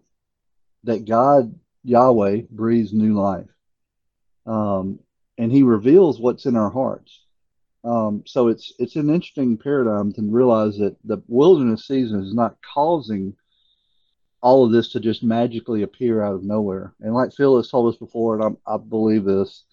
that 0.84 1.04
God, 1.04 1.54
Yahweh, 1.84 2.42
breathes 2.50 2.92
new 2.92 3.14
life. 3.14 3.48
Um, 4.46 5.00
and 5.36 5.52
he 5.52 5.62
reveals 5.62 6.20
what's 6.20 6.46
in 6.46 6.56
our 6.56 6.70
hearts. 6.70 7.24
Um, 7.84 8.24
so 8.26 8.48
it's 8.48 8.72
it's 8.78 8.96
an 8.96 9.08
interesting 9.08 9.56
paradigm 9.56 10.12
to 10.14 10.22
realize 10.22 10.78
that 10.78 10.96
the 11.04 11.22
wilderness 11.28 11.86
season 11.86 12.22
is 12.22 12.34
not 12.34 12.56
causing 12.74 13.36
all 14.40 14.64
of 14.64 14.72
this 14.72 14.92
to 14.92 15.00
just 15.00 15.22
magically 15.22 15.82
appear 15.82 16.22
out 16.22 16.34
of 16.34 16.44
nowhere. 16.44 16.94
And 17.00 17.14
like 17.14 17.32
Phil 17.32 17.56
has 17.56 17.68
told 17.68 17.92
us 17.92 17.98
before, 17.98 18.40
and 18.40 18.58
I, 18.66 18.74
I 18.74 18.76
believe 18.76 19.24
this 19.24 19.64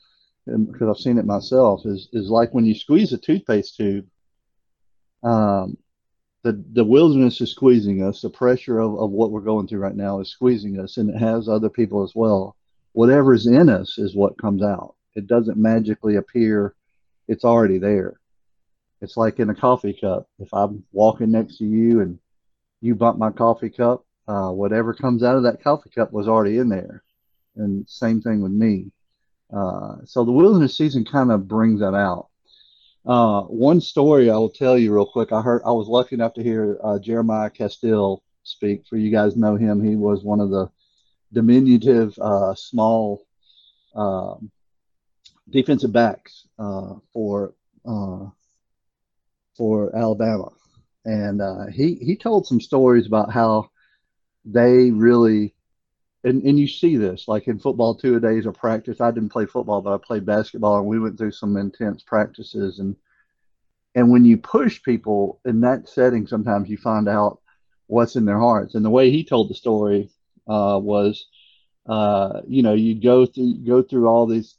because 0.46 0.88
I've 0.90 1.02
seen 1.02 1.18
it 1.18 1.26
myself, 1.26 1.86
is 1.86 2.08
is 2.14 2.30
like 2.30 2.54
when 2.54 2.66
you 2.66 2.76
squeeze 2.76 3.14
a 3.14 3.18
toothpaste 3.18 3.76
tube. 3.78 4.08
Um, 5.24 5.78
the, 6.44 6.64
the 6.74 6.86
wilderness 6.86 7.42
is 7.42 7.50
squeezing 7.50 8.04
us. 8.04 8.22
The 8.22 8.30
pressure 8.30 8.78
of, 8.78 9.00
of 9.00 9.10
what 9.10 9.32
we're 9.32 9.42
going 9.42 9.68
through 9.68 9.80
right 9.80 9.96
now 9.96 10.20
is 10.20 10.30
squeezing 10.30 10.80
us, 10.80 10.98
and 10.98 11.10
it 11.10 11.18
has 11.18 11.50
other 11.50 11.72
people 11.72 12.04
as 12.04 12.14
well. 12.14 12.56
Whatever's 12.92 13.48
in 13.48 13.68
us 13.68 13.98
is 13.98 14.16
what 14.16 14.38
comes 14.38 14.62
out. 14.62 14.94
It 15.16 15.26
doesn't 15.26 15.58
magically 15.58 16.18
appear, 16.18 16.76
it's 17.28 17.44
already 17.44 17.80
there. 17.80 18.20
It's 19.02 19.18
like 19.18 19.40
in 19.40 19.50
a 19.50 19.56
coffee 19.56 19.98
cup. 20.00 20.30
If 20.38 20.54
I'm 20.54 20.84
walking 20.92 21.32
next 21.32 21.58
to 21.58 21.66
you 21.66 22.02
and 22.02 22.20
you 22.80 22.94
bump 22.94 23.18
my 23.18 23.32
coffee 23.32 23.72
cup, 23.72 24.05
uh, 24.28 24.50
whatever 24.50 24.94
comes 24.94 25.24
out 25.24 25.38
of 25.38 25.44
that 25.44 25.64
coffee 25.64 25.90
cup 25.90 26.12
was 26.12 26.28
already 26.28 26.58
in 26.58 26.70
there. 26.70 27.04
And 27.56 27.88
same 27.88 28.22
thing 28.22 28.42
with 28.42 28.52
me. 28.52 28.92
Uh, 29.54 29.98
so 30.06 30.26
the 30.26 30.32
wilderness 30.32 30.78
season 30.78 31.06
kind 31.06 31.32
of 31.32 31.48
brings 31.48 31.80
that 31.80 31.94
out. 31.94 32.28
Uh, 33.06 33.42
one 33.44 33.80
story 33.80 34.32
I 34.32 34.36
will 34.36 34.50
tell 34.50 34.78
you 34.78 34.94
real 34.94 35.06
quick. 35.06 35.32
I 35.32 35.42
heard 35.42 35.62
I 35.64 35.72
was 35.72 35.88
lucky 35.88 36.16
enough 36.16 36.34
to 36.34 36.44
hear 36.44 36.80
uh, 36.84 36.98
Jeremiah 36.98 37.52
Castille 37.52 38.24
speak. 38.44 38.88
For 38.88 38.98
you 38.98 39.12
guys 39.12 39.38
know 39.38 39.56
him, 39.56 39.84
he 39.84 39.96
was 39.96 40.24
one 40.24 40.40
of 40.40 40.50
the 40.50 40.70
diminutive, 41.32 42.18
uh, 42.20 42.56
small 42.56 43.24
um, 43.96 44.52
defensive 45.52 45.94
backs 45.94 46.48
uh, 46.58 46.96
for 47.14 47.54
for 49.56 49.96
Alabama, 49.96 50.50
and 51.06 51.72
he 51.72 51.96
he 51.96 52.18
told 52.18 52.48
some 52.48 52.60
stories 52.60 53.06
about 53.06 53.32
how 53.32 53.70
they 54.46 54.92
really 54.92 55.56
and, 56.26 56.42
and 56.42 56.60
you 56.60 56.68
see 56.68 56.98
this 56.98 57.28
like 57.28 57.48
in 57.48 57.60
football 57.60 57.94
two 57.94 58.16
a 58.16 58.20
days 58.20 58.48
of 58.48 58.56
practice. 58.56 59.00
I 59.00 59.12
didn't 59.12 59.30
play 59.30 59.46
football, 59.46 59.82
but 59.82 59.94
I 59.94 59.98
played 60.04 60.26
basketball, 60.26 60.80
and 60.80 60.88
we 60.88 61.00
went 61.00 61.18
through 61.18 61.32
some 61.32 61.56
intense 61.56 62.02
practices. 62.02 62.80
And 62.80 62.96
and 63.94 64.12
when 64.12 64.26
you 64.26 64.38
push 64.38 64.82
people 64.82 65.40
in 65.46 65.62
that 65.62 65.88
setting, 65.88 66.26
sometimes 66.26 66.68
you 66.68 66.78
find 66.78 67.08
out 67.08 67.40
what's 67.88 68.16
in 68.16 68.26
their 68.26 68.40
hearts. 68.40 68.74
And 68.74 68.84
the 68.84 68.90
way 68.90 69.12
he 69.12 69.24
told 69.24 69.50
the 69.50 69.56
story 69.56 70.10
uh, 70.48 70.80
was, 70.82 71.28
uh, 71.88 72.42
you 72.48 72.64
know, 72.64 72.74
you 72.74 73.00
go 73.00 73.28
through 73.28 73.60
go 73.66 73.84
through 73.84 74.08
all 74.08 74.26
these 74.26 74.56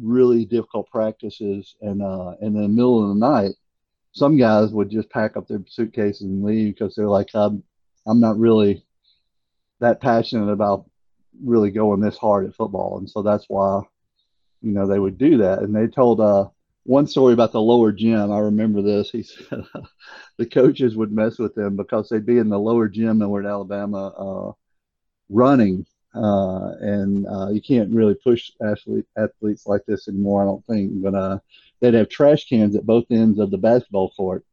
really 0.00 0.46
difficult 0.46 0.88
practices, 0.90 1.76
and 1.82 2.02
uh, 2.02 2.32
in 2.40 2.54
the 2.54 2.66
middle 2.66 3.02
of 3.02 3.10
the 3.10 3.26
night, 3.26 3.52
some 4.12 4.38
guys 4.38 4.70
would 4.70 4.90
just 4.90 5.10
pack 5.10 5.36
up 5.36 5.48
their 5.48 5.62
suitcases 5.68 6.22
and 6.22 6.42
leave 6.42 6.74
because 6.74 6.94
they're 6.94 7.08
like, 7.08 7.28
I'm 7.34 7.62
I'm 8.06 8.20
not 8.20 8.38
really 8.38 8.86
that 9.80 10.00
passionate 10.00 10.50
about 10.50 10.88
really 11.42 11.70
going 11.70 12.00
this 12.00 12.18
hard 12.18 12.46
at 12.46 12.54
football, 12.54 12.98
and 12.98 13.08
so 13.08 13.22
that's 13.22 13.46
why, 13.48 13.82
you 14.62 14.72
know, 14.72 14.86
they 14.86 14.98
would 14.98 15.18
do 15.18 15.38
that. 15.38 15.60
And 15.60 15.74
they 15.74 15.86
told 15.86 16.20
uh, 16.20 16.48
one 16.84 17.06
story 17.06 17.32
about 17.32 17.52
the 17.52 17.60
lower 17.60 17.92
gym. 17.92 18.32
I 18.32 18.38
remember 18.38 18.82
this. 18.82 19.10
He 19.10 19.22
said 19.22 19.64
the 20.38 20.46
coaches 20.46 20.96
would 20.96 21.12
mess 21.12 21.38
with 21.38 21.54
them 21.54 21.76
because 21.76 22.08
they'd 22.08 22.26
be 22.26 22.38
in 22.38 22.48
the 22.48 22.58
lower 22.58 22.88
gym 22.88 23.22
over 23.22 23.40
in 23.40 23.46
Alabama 23.46 24.08
uh, 24.08 24.52
running, 25.28 25.86
uh, 26.14 26.72
and 26.80 27.26
uh, 27.26 27.48
you 27.50 27.60
can't 27.62 27.94
really 27.94 28.14
push 28.14 28.50
athlete, 28.62 29.06
athletes 29.16 29.66
like 29.66 29.84
this 29.86 30.08
anymore, 30.08 30.42
I 30.42 30.46
don't 30.46 30.66
think. 30.66 31.02
But 31.02 31.14
uh, 31.14 31.38
they'd 31.80 31.94
have 31.94 32.08
trash 32.08 32.48
cans 32.48 32.76
at 32.76 32.86
both 32.86 33.04
ends 33.10 33.38
of 33.38 33.50
the 33.50 33.58
basketball 33.58 34.10
court, 34.10 34.44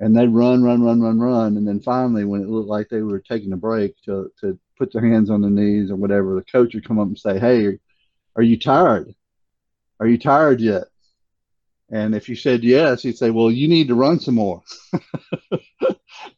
and 0.00 0.16
they'd 0.16 0.28
run, 0.28 0.62
run, 0.62 0.82
run, 0.82 1.00
run, 1.00 1.18
run, 1.18 1.56
and 1.56 1.66
then 1.66 1.80
finally, 1.80 2.24
when 2.24 2.42
it 2.42 2.48
looked 2.48 2.68
like 2.68 2.88
they 2.88 3.02
were 3.02 3.20
taking 3.20 3.52
a 3.52 3.56
break 3.56 3.94
to 4.02 4.30
to 4.40 4.58
put 4.78 4.92
their 4.92 5.06
hands 5.06 5.30
on 5.30 5.40
their 5.40 5.50
knees 5.50 5.90
or 5.90 5.96
whatever, 5.96 6.34
the 6.34 6.42
coach 6.42 6.74
would 6.74 6.86
come 6.86 6.98
up 6.98 7.08
and 7.08 7.18
say, 7.18 7.38
"Hey, 7.38 7.78
are 8.36 8.42
you 8.42 8.58
tired? 8.58 9.14
Are 10.00 10.06
you 10.06 10.18
tired 10.18 10.60
yet?" 10.60 10.84
And 11.90 12.14
if 12.14 12.28
you 12.28 12.36
said 12.36 12.64
yes, 12.64 13.02
he'd 13.02 13.16
say, 13.16 13.30
"Well, 13.30 13.50
you 13.50 13.68
need 13.68 13.88
to 13.88 13.94
run 13.94 14.20
some 14.20 14.34
more." 14.34 14.62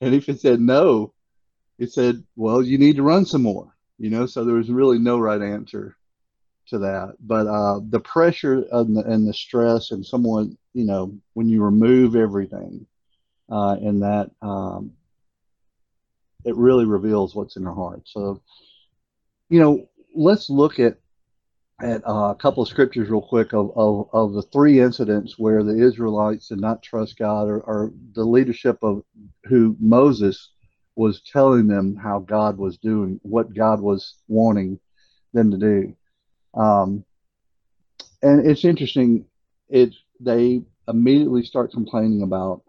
and 0.00 0.14
if 0.14 0.28
it 0.28 0.40
said 0.40 0.60
no, 0.60 1.12
he 1.78 1.86
said, 1.86 2.22
"Well, 2.36 2.62
you 2.62 2.78
need 2.78 2.96
to 2.96 3.02
run 3.02 3.24
some 3.24 3.42
more." 3.42 3.74
You 3.98 4.10
know, 4.10 4.26
so 4.26 4.44
there 4.44 4.54
was 4.54 4.70
really 4.70 4.98
no 4.98 5.18
right 5.18 5.42
answer 5.42 5.96
to 6.68 6.78
that. 6.78 7.14
But 7.20 7.46
uh, 7.46 7.80
the 7.88 8.00
pressure 8.00 8.64
and 8.70 8.96
the, 8.96 9.00
and 9.02 9.26
the 9.26 9.34
stress, 9.34 9.90
and 9.90 10.06
someone, 10.06 10.56
you 10.74 10.84
know, 10.84 11.18
when 11.34 11.48
you 11.48 11.64
remove 11.64 12.14
everything, 12.14 12.86
uh, 13.50 13.76
in 13.80 14.00
that, 14.00 14.30
um, 14.42 14.92
it 16.44 16.56
really 16.56 16.84
reveals 16.84 17.34
what's 17.34 17.56
in 17.56 17.64
their 17.64 17.74
heart. 17.74 18.02
So, 18.04 18.42
you 19.48 19.60
know, 19.60 19.88
let's 20.14 20.50
look 20.50 20.78
at 20.78 20.98
at 21.80 22.02
uh, 22.08 22.30
a 22.30 22.34
couple 22.34 22.62
of 22.62 22.68
scriptures 22.68 23.08
real 23.08 23.22
quick 23.22 23.52
of, 23.52 23.70
of, 23.76 24.08
of 24.12 24.32
the 24.32 24.42
three 24.42 24.80
incidents 24.80 25.38
where 25.38 25.62
the 25.62 25.80
Israelites 25.80 26.48
did 26.48 26.60
not 26.60 26.82
trust 26.82 27.16
God 27.16 27.48
or, 27.48 27.60
or 27.60 27.92
the 28.14 28.24
leadership 28.24 28.78
of 28.82 29.04
who 29.44 29.76
Moses 29.78 30.50
was 30.96 31.22
telling 31.22 31.68
them 31.68 31.94
how 31.94 32.18
God 32.18 32.58
was 32.58 32.78
doing, 32.78 33.20
what 33.22 33.54
God 33.54 33.80
was 33.80 34.16
wanting 34.26 34.80
them 35.32 35.52
to 35.52 35.56
do. 35.56 35.96
Um, 36.54 37.04
and 38.22 38.44
it's 38.44 38.64
interesting. 38.64 39.26
It 39.68 39.94
they 40.18 40.62
immediately 40.88 41.44
start 41.44 41.70
complaining 41.70 42.22
about 42.22 42.62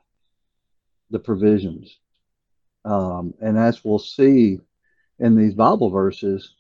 the 1.10 1.20
provisions, 1.20 1.98
um, 2.86 3.34
and 3.42 3.58
as 3.58 3.84
we'll 3.84 4.00
see 4.00 4.60
in 5.20 5.36
these 5.36 5.54
Bible 5.54 5.90
verses, 5.90 6.56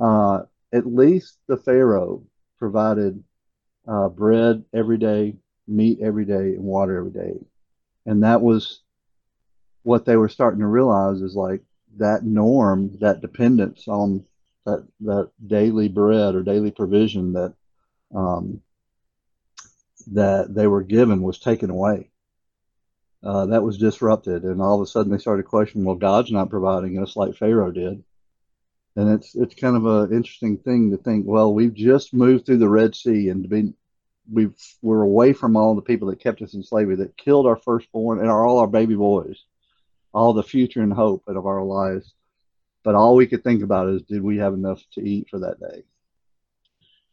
uh, 0.00 0.42
at 0.72 0.86
least 0.86 1.38
the 1.46 1.56
Pharaoh 1.56 2.22
provided 2.58 3.22
uh, 3.88 4.08
bread 4.08 4.64
every 4.72 4.98
day, 4.98 5.34
meat 5.66 5.98
every 6.02 6.24
day, 6.24 6.54
and 6.54 6.64
water 6.64 6.98
every 6.98 7.10
day, 7.10 7.38
and 8.04 8.22
that 8.22 8.40
was 8.40 8.80
what 9.82 10.04
they 10.04 10.16
were 10.16 10.28
starting 10.28 10.60
to 10.60 10.66
realize 10.66 11.20
is 11.20 11.36
like 11.36 11.62
that 11.96 12.24
norm, 12.24 12.98
that 13.00 13.20
dependence 13.20 13.86
on 13.88 14.24
that 14.64 14.84
that 15.00 15.30
daily 15.46 15.88
bread 15.88 16.34
or 16.34 16.42
daily 16.42 16.70
provision 16.70 17.32
that 17.32 17.54
um, 18.14 18.60
that 20.08 20.54
they 20.54 20.66
were 20.66 20.82
given 20.82 21.22
was 21.22 21.38
taken 21.38 21.70
away. 21.70 22.10
Uh, 23.22 23.46
that 23.46 23.62
was 23.62 23.78
disrupted, 23.78 24.44
and 24.44 24.60
all 24.60 24.76
of 24.76 24.82
a 24.82 24.86
sudden 24.86 25.10
they 25.10 25.18
started 25.18 25.44
questioning, 25.44 25.84
well, 25.84 25.96
God's 25.96 26.30
not 26.30 26.50
providing 26.50 27.02
us 27.02 27.16
like 27.16 27.34
Pharaoh 27.34 27.72
did. 27.72 28.04
And 28.94 29.10
it's 29.10 29.34
it's 29.34 29.54
kind 29.54 29.76
of 29.76 29.84
an 29.84 30.16
interesting 30.16 30.56
thing 30.58 30.90
to 30.90 30.96
think. 30.96 31.26
Well, 31.26 31.52
we've 31.52 31.74
just 31.74 32.14
moved 32.14 32.46
through 32.46 32.58
the 32.58 32.68
Red 32.68 32.94
Sea, 32.94 33.28
and 33.28 33.42
to 33.42 33.48
be 33.48 33.74
we've 34.30 34.54
we're 34.80 35.02
away 35.02 35.32
from 35.32 35.56
all 35.56 35.74
the 35.74 35.82
people 35.82 36.08
that 36.08 36.20
kept 36.20 36.40
us 36.40 36.54
in 36.54 36.62
slavery, 36.62 36.96
that 36.96 37.16
killed 37.16 37.46
our 37.46 37.56
firstborn 37.56 38.20
and 38.20 38.28
our, 38.28 38.46
all 38.46 38.58
our 38.58 38.66
baby 38.66 38.94
boys, 38.94 39.44
all 40.14 40.32
the 40.32 40.42
future 40.42 40.82
and 40.82 40.92
hope 40.92 41.24
of 41.26 41.46
our 41.46 41.62
lives. 41.62 42.14
But 42.84 42.94
all 42.94 43.16
we 43.16 43.26
could 43.26 43.42
think 43.42 43.62
about 43.62 43.88
is, 43.88 44.02
did 44.02 44.22
we 44.22 44.38
have 44.38 44.54
enough 44.54 44.80
to 44.92 45.02
eat 45.02 45.28
for 45.28 45.40
that 45.40 45.60
day? 45.60 45.82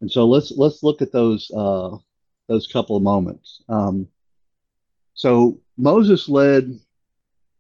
And 0.02 0.12
so 0.12 0.26
let's 0.26 0.52
let's 0.52 0.84
look 0.84 1.02
at 1.02 1.12
those 1.12 1.52
uh, 1.52 1.98
those 2.48 2.68
couple 2.68 2.96
of 2.96 3.04
moments. 3.04 3.62
Um, 3.68 4.08
so 5.16 5.60
Moses 5.78 6.30
led 6.30 6.80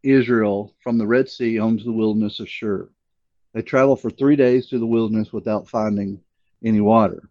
Israel 0.03 0.73
from 0.81 0.97
the 0.97 1.07
Red 1.07 1.29
Sea 1.29 1.57
onto 1.57 1.83
the 1.83 1.91
wilderness 1.91 2.39
of 2.39 2.49
Shur. 2.49 2.89
They 3.53 3.61
traveled 3.61 4.01
for 4.01 4.09
three 4.09 4.35
days 4.35 4.67
through 4.67 4.79
the 4.79 4.85
wilderness 4.85 5.31
without 5.31 5.69
finding 5.69 6.21
any 6.63 6.81
water. 6.81 7.29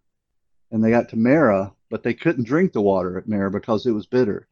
And 0.71 0.83
they 0.83 0.89
got 0.89 1.09
to 1.09 1.17
Marah, 1.17 1.73
but 1.89 2.03
they 2.03 2.13
couldn't 2.13 2.45
drink 2.45 2.73
the 2.73 2.81
water 2.81 3.17
at 3.17 3.27
Marah 3.27 3.51
because 3.51 3.85
it 3.85 3.91
was 3.91 4.07
bitter. 4.07 4.47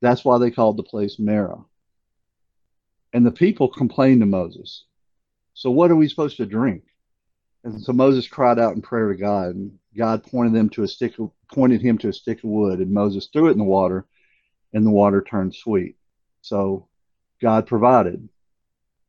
That's 0.00 0.24
why 0.24 0.38
they 0.38 0.50
called 0.50 0.76
the 0.76 0.82
place 0.82 1.18
Marah. 1.18 1.64
And 3.12 3.26
the 3.26 3.30
people 3.30 3.68
complained 3.68 4.20
to 4.20 4.26
Moses. 4.26 4.84
So 5.54 5.70
what 5.70 5.90
are 5.90 5.96
we 5.96 6.08
supposed 6.08 6.38
to 6.38 6.46
drink? 6.46 6.84
And 7.64 7.80
so 7.80 7.92
Moses 7.92 8.26
cried 8.26 8.58
out 8.58 8.74
in 8.74 8.82
prayer 8.82 9.12
to 9.12 9.18
God, 9.18 9.54
and 9.54 9.78
God 9.96 10.24
pointed 10.24 10.54
them 10.54 10.68
to 10.70 10.82
a 10.82 10.88
stick 10.88 11.14
pointed 11.52 11.82
him 11.82 11.98
to 11.98 12.08
a 12.08 12.12
stick 12.12 12.38
of 12.38 12.50
wood, 12.50 12.80
and 12.80 12.90
Moses 12.90 13.28
threw 13.32 13.48
it 13.48 13.52
in 13.52 13.58
the 13.58 13.64
water, 13.64 14.06
and 14.72 14.86
the 14.86 14.90
water 14.90 15.22
turned 15.22 15.54
sweet. 15.54 15.96
So 16.40 16.88
God 17.40 17.66
provided, 17.66 18.28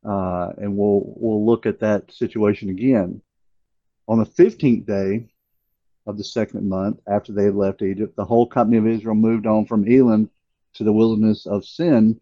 uh, 0.05 0.51
and 0.57 0.77
we'll 0.77 1.03
we'll 1.05 1.45
look 1.45 1.65
at 1.65 1.79
that 1.79 2.11
situation 2.11 2.69
again 2.69 3.21
on 4.07 4.19
the 4.19 4.25
fifteenth 4.25 4.85
day 4.85 5.29
of 6.05 6.17
the 6.17 6.23
second 6.23 6.67
month 6.67 6.99
after 7.07 7.31
they 7.31 7.45
had 7.45 7.55
left 7.55 7.81
Egypt. 7.81 8.15
The 8.15 8.25
whole 8.25 8.45
company 8.45 8.77
of 8.77 8.87
Israel 8.87 9.15
moved 9.15 9.47
on 9.47 9.65
from 9.65 9.87
Elim 9.87 10.29
to 10.73 10.83
the 10.83 10.93
wilderness 10.93 11.45
of 11.45 11.65
Sin, 11.65 12.19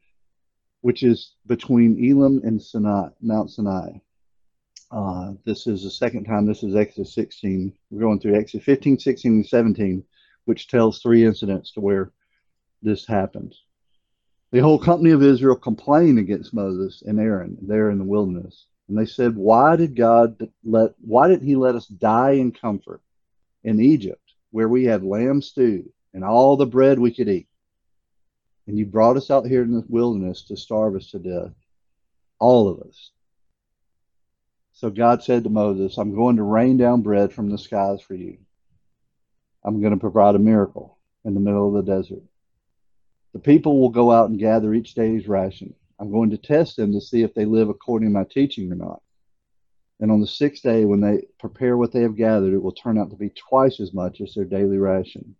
which 0.81 1.03
is 1.03 1.33
between 1.47 2.03
Elim 2.03 2.41
and 2.43 2.61
Sinai, 2.61 3.09
Mount 3.21 3.49
Sinai. 3.49 3.93
Uh, 4.91 5.33
this 5.45 5.67
is 5.67 5.83
the 5.83 5.89
second 5.89 6.25
time. 6.25 6.45
This 6.45 6.63
is 6.63 6.75
Exodus 6.75 7.13
16. 7.13 7.73
We're 7.89 8.01
going 8.01 8.19
through 8.19 8.35
Exodus 8.35 8.65
15, 8.65 8.99
16, 8.99 9.31
and 9.31 9.45
17, 9.45 10.03
which 10.45 10.67
tells 10.67 10.99
three 10.99 11.25
incidents 11.25 11.71
to 11.71 11.79
where 11.79 12.11
this 12.81 13.05
happens. 13.05 13.61
The 14.51 14.59
whole 14.59 14.79
company 14.79 15.11
of 15.11 15.23
Israel 15.23 15.55
complained 15.55 16.19
against 16.19 16.53
Moses 16.53 17.03
and 17.05 17.19
Aaron 17.19 17.57
there 17.61 17.89
in 17.89 17.97
the 17.97 18.03
wilderness. 18.03 18.65
And 18.89 18.97
they 18.97 19.05
said, 19.05 19.35
Why 19.35 19.77
did 19.77 19.95
God 19.95 20.49
let 20.65 20.91
why 20.99 21.29
did 21.29 21.41
he 21.41 21.55
let 21.55 21.75
us 21.75 21.87
die 21.87 22.31
in 22.31 22.51
comfort 22.51 23.01
in 23.63 23.79
Egypt, 23.79 24.33
where 24.51 24.67
we 24.67 24.83
had 24.83 25.03
lamb 25.03 25.41
stew 25.41 25.89
and 26.13 26.25
all 26.25 26.57
the 26.57 26.65
bread 26.65 26.99
we 26.99 27.13
could 27.13 27.29
eat? 27.29 27.47
And 28.67 28.77
you 28.77 28.85
brought 28.85 29.15
us 29.15 29.31
out 29.31 29.45
here 29.45 29.63
in 29.63 29.71
the 29.71 29.85
wilderness 29.87 30.43
to 30.47 30.57
starve 30.57 30.95
us 30.95 31.11
to 31.11 31.19
death. 31.19 31.53
All 32.39 32.67
of 32.67 32.81
us. 32.81 33.11
So 34.73 34.89
God 34.89 35.23
said 35.23 35.43
to 35.43 35.49
Moses, 35.49 35.97
I'm 35.97 36.15
going 36.15 36.37
to 36.37 36.43
rain 36.43 36.75
down 36.75 37.01
bread 37.01 37.31
from 37.31 37.49
the 37.49 37.57
skies 37.57 38.01
for 38.01 38.15
you. 38.15 38.39
I'm 39.63 39.79
going 39.79 39.93
to 39.93 39.99
provide 39.99 40.35
a 40.35 40.39
miracle 40.39 40.97
in 41.23 41.33
the 41.33 41.39
middle 41.39 41.67
of 41.67 41.85
the 41.85 41.95
desert. 41.95 42.23
The 43.33 43.39
people 43.39 43.79
will 43.79 43.89
go 43.89 44.11
out 44.11 44.29
and 44.29 44.39
gather 44.39 44.73
each 44.73 44.93
day's 44.93 45.27
ration. 45.27 45.73
I'm 45.99 46.11
going 46.11 46.31
to 46.31 46.37
test 46.37 46.77
them 46.77 46.91
to 46.93 47.01
see 47.01 47.21
if 47.21 47.33
they 47.33 47.45
live 47.45 47.69
according 47.69 48.09
to 48.09 48.13
my 48.13 48.25
teaching 48.25 48.71
or 48.71 48.75
not. 48.75 49.01
And 49.99 50.11
on 50.11 50.19
the 50.19 50.27
sixth 50.27 50.63
day, 50.63 50.83
when 50.83 50.99
they 50.99 51.27
prepare 51.39 51.77
what 51.77 51.91
they 51.91 52.01
have 52.01 52.15
gathered, 52.15 52.53
it 52.53 52.61
will 52.61 52.71
turn 52.71 52.97
out 52.97 53.11
to 53.11 53.15
be 53.15 53.29
twice 53.29 53.79
as 53.79 53.93
much 53.93 54.19
as 54.19 54.33
their 54.33 54.45
daily 54.45 54.79
ration. 54.79 55.35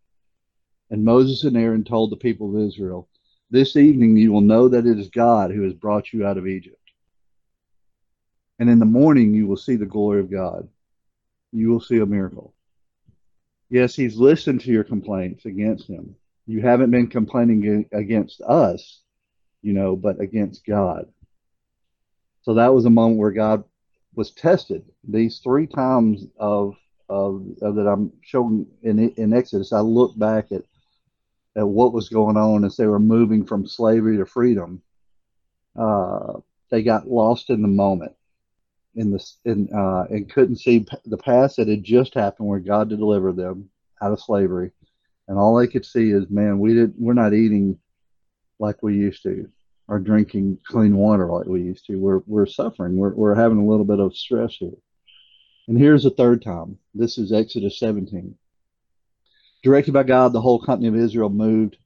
And 0.92 1.04
Moses 1.04 1.44
and 1.46 1.58
Aaron 1.58 1.84
told 1.84 2.12
the 2.12 2.18
people 2.18 2.56
of 2.56 2.62
Israel, 2.62 3.10
This 3.50 3.76
evening 3.76 4.16
you 4.18 4.32
will 4.32 4.42
know 4.42 4.68
that 4.68 4.86
it 4.86 5.00
is 5.00 5.10
God 5.10 5.52
who 5.52 5.64
has 5.64 5.74
brought 5.74 6.14
you 6.14 6.28
out 6.28 6.38
of 6.38 6.48
Egypt. 6.48 6.78
And 8.60 8.70
in 8.70 8.78
the 8.78 8.86
morning 8.86 9.34
you 9.34 9.48
will 9.48 9.58
see 9.58 9.78
the 9.78 9.86
glory 9.86 10.20
of 10.20 10.30
God. 10.30 10.70
You 11.52 11.70
will 11.70 11.82
see 11.82 11.98
a 11.98 12.06
miracle. 12.06 12.54
Yes, 13.70 13.96
he's 13.96 14.18
listened 14.18 14.62
to 14.62 14.72
your 14.72 14.84
complaints 14.84 15.46
against 15.46 15.88
him. 15.88 16.16
You 16.48 16.62
haven't 16.62 16.92
been 16.92 17.08
complaining 17.08 17.86
against 17.92 18.42
us, 18.42 19.02
you 19.62 19.74
know, 19.74 19.96
but 19.96 20.20
against 20.20 20.66
God. 20.66 21.08
So 22.42 22.56
that 22.56 22.74
was 22.74 22.86
a 22.86 22.90
moment 22.90 23.20
where 23.20 23.32
God 23.32 23.64
was 24.16 24.32
tested. 24.32 24.84
These 25.08 25.40
three 25.40 25.68
times 25.68 26.26
of 26.38 26.76
of, 27.08 27.46
of 27.62 27.76
that 27.76 27.88
I'm 27.88 28.14
showing 28.22 28.66
in 28.84 29.10
in 29.12 29.34
Exodus, 29.34 29.74
I 29.74 29.80
look 29.82 30.18
back 30.18 30.52
at 30.52 30.64
at 31.56 31.68
what 31.68 31.94
was 31.94 32.10
going 32.10 32.38
on 32.38 32.64
as 32.64 32.78
they 32.78 32.88
were 32.88 33.00
moving 33.00 33.46
from 33.46 33.68
slavery 33.68 34.18
to 34.18 34.26
freedom. 34.26 34.82
Uh, 35.78 36.40
they 36.70 36.82
got 36.82 37.10
lost 37.10 37.50
in 37.50 37.62
the 37.62 37.68
moment, 37.68 38.14
in 38.96 39.12
the 39.12 39.24
in 39.46 39.70
uh, 39.74 40.06
and 40.10 40.32
couldn't 40.32 40.58
see 40.58 40.86
the 41.06 41.18
past 41.18 41.58
that 41.58 41.68
had 41.68 41.84
just 41.84 42.14
happened, 42.14 42.48
where 42.48 42.60
God 42.60 42.90
delivered 42.90 43.36
them 43.36 43.70
out 44.02 44.14
of 44.14 44.22
slavery, 44.22 44.72
and 45.32 45.40
all 45.40 45.56
they 45.56 45.68
could 45.68 45.86
see 45.86 46.12
is, 46.12 46.30
man, 46.30 46.60
we 46.60 46.74
did 46.74 46.94
we're 46.98 47.14
not 47.14 47.34
eating 47.34 47.80
like 48.60 48.84
we 48.84 48.96
used 48.96 49.24
to, 49.24 49.48
or 49.88 49.98
drinking 49.98 50.58
clean 50.68 50.98
water 50.98 51.26
like 51.28 51.46
we 51.46 51.62
used 51.62 51.86
to. 51.86 51.96
We're 51.96 52.20
we're 52.28 52.46
suffering. 52.46 52.98
We're 52.98 53.14
we're 53.14 53.34
having 53.34 53.60
a 53.60 53.66
little 53.66 53.86
bit 53.86 54.02
of 54.02 54.14
stress 54.14 54.58
here. 54.58 54.76
And 55.70 55.80
here's 55.80 56.04
the 56.04 56.10
third 56.10 56.42
time. 56.42 56.78
This 56.94 57.18
is 57.18 57.32
Exodus 57.32 57.80
17. 57.80 58.36
Directed 59.64 59.94
by 59.94 60.04
God, 60.04 60.34
the 60.34 60.42
whole 60.42 60.60
company 60.60 60.90
of 60.90 60.98
Israel 60.98 61.30
moved 61.30 61.78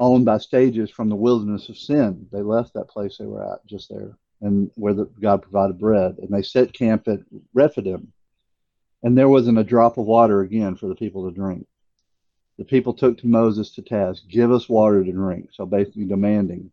on 0.00 0.24
by 0.24 0.38
stages 0.38 0.90
from 0.90 1.08
the 1.08 1.14
wilderness 1.14 1.68
of 1.68 1.78
sin. 1.78 2.26
They 2.32 2.42
left 2.42 2.74
that 2.74 2.88
place 2.88 3.16
they 3.16 3.26
were 3.26 3.44
at 3.44 3.64
just 3.66 3.90
there, 3.90 4.18
and 4.40 4.72
where 4.74 4.92
the, 4.92 5.04
God 5.20 5.40
provided 5.40 5.78
bread, 5.78 6.16
and 6.18 6.30
they 6.30 6.42
set 6.42 6.72
camp 6.72 7.06
at 7.06 7.20
Rephidim. 7.54 8.12
And 9.04 9.16
there 9.16 9.28
wasn't 9.28 9.58
a 9.58 9.62
drop 9.62 9.98
of 9.98 10.06
water 10.06 10.40
again 10.40 10.74
for 10.74 10.88
the 10.88 10.96
people 10.96 11.30
to 11.30 11.32
drink. 11.32 11.64
The 12.58 12.64
people 12.64 12.94
took 12.94 13.18
to 13.18 13.26
Moses 13.26 13.70
to 13.72 13.82
task, 13.82 14.22
"Give 14.28 14.50
us 14.50 14.68
water 14.68 15.04
to 15.04 15.12
drink." 15.12 15.50
So 15.52 15.66
basically, 15.66 16.04
demanding, 16.04 16.70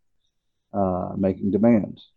uh, 0.73 1.13
making 1.17 1.51
demands. 1.51 2.09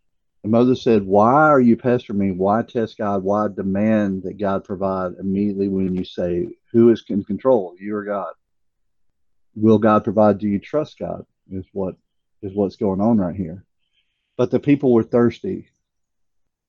And 0.47 0.53
Moses 0.53 0.85
said, 0.85 1.05
Why 1.05 1.51
are 1.51 1.61
you 1.61 1.77
pestering 1.77 2.21
me? 2.21 2.31
Why 2.31 2.63
test 2.63 2.99
God? 2.99 3.25
Why 3.25 3.49
demand 3.49 4.23
that 4.23 4.39
God 4.39 4.63
provide 4.63 5.15
immediately 5.19 5.67
when 5.67 5.97
you 5.97 6.05
say, 6.05 6.47
Who 6.71 6.91
is 6.91 7.03
in 7.09 7.25
control? 7.25 7.75
You 7.81 7.97
or 7.97 8.05
God? 8.05 8.33
Will 9.57 9.79
God 9.79 10.05
provide? 10.05 10.39
Do 10.39 10.47
you 10.47 10.61
trust 10.61 11.01
God? 11.01 11.27
Is 11.51 11.65
what 11.73 11.97
is 12.43 12.55
what's 12.55 12.77
going 12.77 13.01
on 13.01 13.19
right 13.19 13.35
here. 13.35 13.65
But 14.37 14.53
the 14.53 14.61
people 14.61 14.93
were 14.93 15.03
thirsty. 15.03 15.67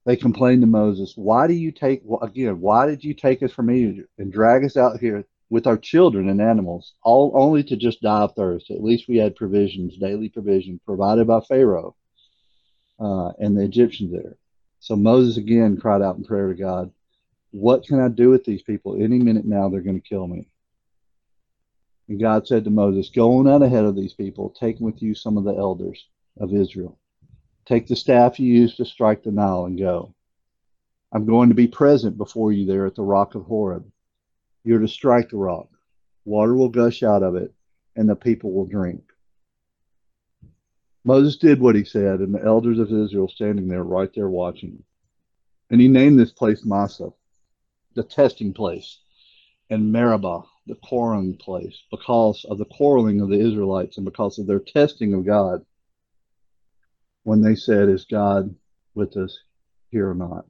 They 0.07 0.15
complained 0.15 0.61
to 0.61 0.67
Moses, 0.67 1.13
Why 1.15 1.45
do 1.45 1.53
you 1.53 1.71
take 1.71 2.01
again, 2.23 2.59
why 2.59 2.87
did 2.87 3.03
you 3.03 3.13
take 3.13 3.43
us 3.43 3.51
from 3.51 3.69
Egypt 3.69 4.09
and 4.17 4.33
drag 4.33 4.65
us 4.65 4.75
out 4.75 4.99
here 4.99 5.23
with 5.49 5.67
our 5.67 5.77
children 5.77 6.29
and 6.29 6.41
animals, 6.41 6.93
all 7.03 7.31
only 7.35 7.63
to 7.63 7.77
just 7.77 8.01
die 8.01 8.21
of 8.23 8.35
thirst? 8.35 8.69
At 8.71 8.83
least 8.83 9.07
we 9.07 9.17
had 9.17 9.35
provisions, 9.35 9.97
daily 9.97 10.29
provision 10.29 10.79
provided 10.85 11.27
by 11.27 11.41
Pharaoh 11.41 11.95
uh, 12.99 13.29
and 13.39 13.57
the 13.57 13.63
Egyptians 13.63 14.11
there. 14.11 14.37
So 14.79 14.95
Moses 14.95 15.37
again 15.37 15.77
cried 15.77 16.01
out 16.01 16.17
in 16.17 16.23
prayer 16.23 16.49
to 16.49 16.55
God, 16.55 16.91
What 17.51 17.85
can 17.85 17.99
I 17.99 18.09
do 18.09 18.29
with 18.29 18.45
these 18.45 18.61
people? 18.61 18.95
Any 18.95 19.19
minute 19.19 19.45
now, 19.45 19.69
they're 19.69 19.81
going 19.81 20.01
to 20.01 20.07
kill 20.07 20.27
me. 20.27 20.47
And 22.07 22.19
God 22.19 22.47
said 22.47 22.63
to 22.63 22.69
Moses, 22.69 23.09
Go 23.09 23.37
on 23.39 23.47
out 23.47 23.63
ahead 23.63 23.85
of 23.85 23.95
these 23.95 24.13
people, 24.13 24.49
take 24.49 24.79
with 24.79 25.01
you 25.01 25.13
some 25.15 25.37
of 25.37 25.43
the 25.43 25.55
elders 25.55 26.05
of 26.39 26.53
Israel. 26.53 26.97
Take 27.65 27.87
the 27.87 27.95
staff 27.95 28.39
you 28.39 28.53
used 28.53 28.77
to 28.77 28.85
strike 28.85 29.23
the 29.23 29.31
Nile 29.31 29.65
and 29.65 29.77
go. 29.77 30.13
I'm 31.11 31.25
going 31.25 31.49
to 31.49 31.55
be 31.55 31.67
present 31.67 32.17
before 32.17 32.51
you 32.51 32.65
there 32.65 32.85
at 32.85 32.95
the 32.95 33.03
rock 33.03 33.35
of 33.35 33.43
Horeb. 33.43 33.85
You're 34.67 34.79
to 34.79 34.87
strike 34.89 35.29
the 35.29 35.37
rock. 35.37 35.69
Water 36.25 36.53
will 36.53 36.67
gush 36.67 37.01
out 37.01 37.23
of 37.23 37.35
it, 37.35 37.53
and 37.95 38.09
the 38.09 38.17
people 38.17 38.51
will 38.51 38.65
drink. 38.65 39.01
Moses 41.05 41.37
did 41.37 41.61
what 41.61 41.75
he 41.75 41.85
said, 41.85 42.19
and 42.19 42.35
the 42.35 42.43
elders 42.43 42.77
of 42.77 42.91
Israel 42.91 43.29
standing 43.29 43.69
there, 43.69 43.85
right 43.85 44.13
there 44.13 44.29
watching. 44.29 44.83
And 45.69 45.79
he 45.79 45.87
named 45.87 46.19
this 46.19 46.33
place 46.33 46.65
Massah, 46.65 47.11
the 47.95 48.03
testing 48.03 48.53
place, 48.53 48.99
and 49.69 49.93
Meribah, 49.93 50.43
the 50.65 50.75
quarreling 50.83 51.37
place, 51.37 51.83
because 51.89 52.45
of 52.49 52.57
the 52.57 52.65
quarreling 52.65 53.21
of 53.21 53.29
the 53.29 53.39
Israelites 53.39 53.95
and 53.95 54.03
because 54.03 54.37
of 54.37 54.47
their 54.47 54.59
testing 54.59 55.13
of 55.13 55.25
God 55.25 55.65
when 57.23 57.39
they 57.39 57.55
said, 57.55 57.87
Is 57.87 58.03
God 58.03 58.53
with 58.95 59.15
us 59.15 59.39
here 59.91 60.09
or 60.09 60.15
not? 60.15 60.45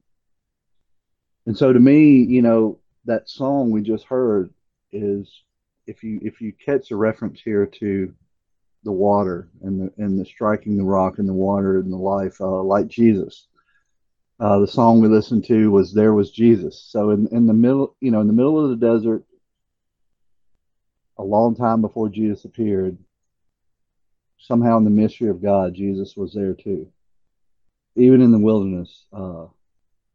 And 1.46 1.56
so 1.56 1.72
to 1.72 1.80
me, 1.80 2.24
you 2.24 2.42
know, 2.42 2.80
that 3.08 3.30
song 3.30 3.72
we 3.72 3.82
just 3.82 4.06
heard 4.06 4.54
is 4.92 5.44
if 5.88 6.04
you 6.04 6.20
if 6.22 6.40
you 6.42 6.54
catch 6.54 6.92
a 6.92 6.96
reference 6.96 7.42
here 7.42 7.66
to 7.66 8.14
the 8.84 8.92
water 8.92 9.50
and 9.62 9.82
the 9.82 10.04
and 10.04 10.20
the 10.20 10.26
striking 10.26 10.78
the 10.78 10.84
rock 10.84 11.18
and 11.18 11.28
the 11.28 11.34
water 11.34 11.80
and 11.80 11.92
the 11.92 11.98
life, 11.98 12.40
uh, 12.40 12.62
like 12.62 12.88
Jesus. 12.88 13.48
Uh, 14.40 14.60
the 14.60 14.68
song 14.68 15.02
we 15.02 15.08
listened 15.08 15.44
to 15.46 15.72
was 15.72 15.94
"There 15.94 16.14
Was 16.14 16.32
Jesus." 16.32 16.86
So 16.90 17.10
in 17.10 17.28
in 17.28 17.48
the 17.48 17.54
middle, 17.54 17.96
you 18.00 18.12
know, 18.12 18.22
in 18.22 18.28
the 18.28 18.34
middle 18.34 18.64
of 18.64 18.70
the 18.70 18.86
desert, 18.86 19.24
a 21.18 21.24
long 21.24 21.56
time 21.56 21.82
before 21.82 22.10
Jesus 22.10 22.46
appeared, 22.46 22.98
somehow 24.38 24.78
in 24.78 24.84
the 24.84 24.90
mystery 24.90 25.30
of 25.30 25.42
God, 25.42 25.74
Jesus 25.74 26.16
was 26.16 26.34
there 26.34 26.54
too. 26.54 26.88
Even 27.96 28.22
in 28.22 28.32
the 28.32 28.38
wilderness, 28.38 29.06
uh, 29.12 29.48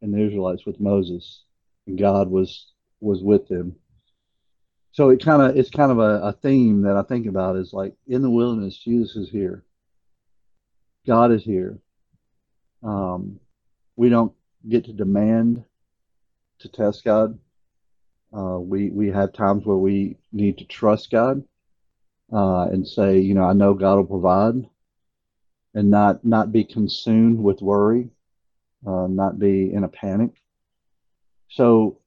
the 0.01 0.25
Israelites 0.25 0.65
with 0.65 0.79
Moses, 0.79 1.43
and 1.87 1.97
God 1.97 2.29
was 2.29 2.72
was 3.03 3.21
with 3.21 3.47
them 3.47 3.75
so 4.93 5.09
it 5.09 5.25
kind 5.25 5.41
of 5.41 5.57
it's 5.57 5.71
kind 5.71 5.91
of 5.91 5.97
a, 5.97 6.21
a 6.21 6.33
theme 6.33 6.83
that 6.83 6.95
I 6.95 7.01
think 7.01 7.25
about 7.25 7.55
is 7.55 7.73
like 7.73 7.95
in 8.07 8.21
the 8.21 8.29
wilderness, 8.29 8.77
Jesus 8.77 9.15
is 9.15 9.29
here. 9.29 9.63
God 11.07 11.31
is 11.31 11.43
here. 11.43 11.79
Um, 12.83 13.39
we 13.95 14.09
don't 14.09 14.33
get 14.69 14.85
to 14.85 14.93
demand 14.93 15.63
to 16.59 16.69
test 16.69 17.03
God. 17.03 17.39
Uh, 18.31 18.59
we 18.59 18.91
we 18.91 19.07
have 19.09 19.33
times 19.33 19.65
where 19.65 19.77
we 19.77 20.17
need 20.31 20.59
to 20.59 20.65
trust 20.65 21.09
God 21.09 21.43
uh, 22.31 22.67
and 22.71 22.87
say, 22.87 23.17
you 23.17 23.33
know, 23.33 23.45
I 23.45 23.53
know 23.53 23.73
God 23.73 23.95
will 23.95 24.05
provide, 24.05 24.69
and 25.73 25.89
not 25.89 26.23
not 26.23 26.51
be 26.51 26.63
consumed 26.63 27.39
with 27.39 27.63
worry, 27.63 28.11
uh, 28.85 29.07
not 29.07 29.39
be 29.39 29.73
in 29.73 29.83
a 29.83 29.89
panic. 29.89 30.35
So 31.49 31.97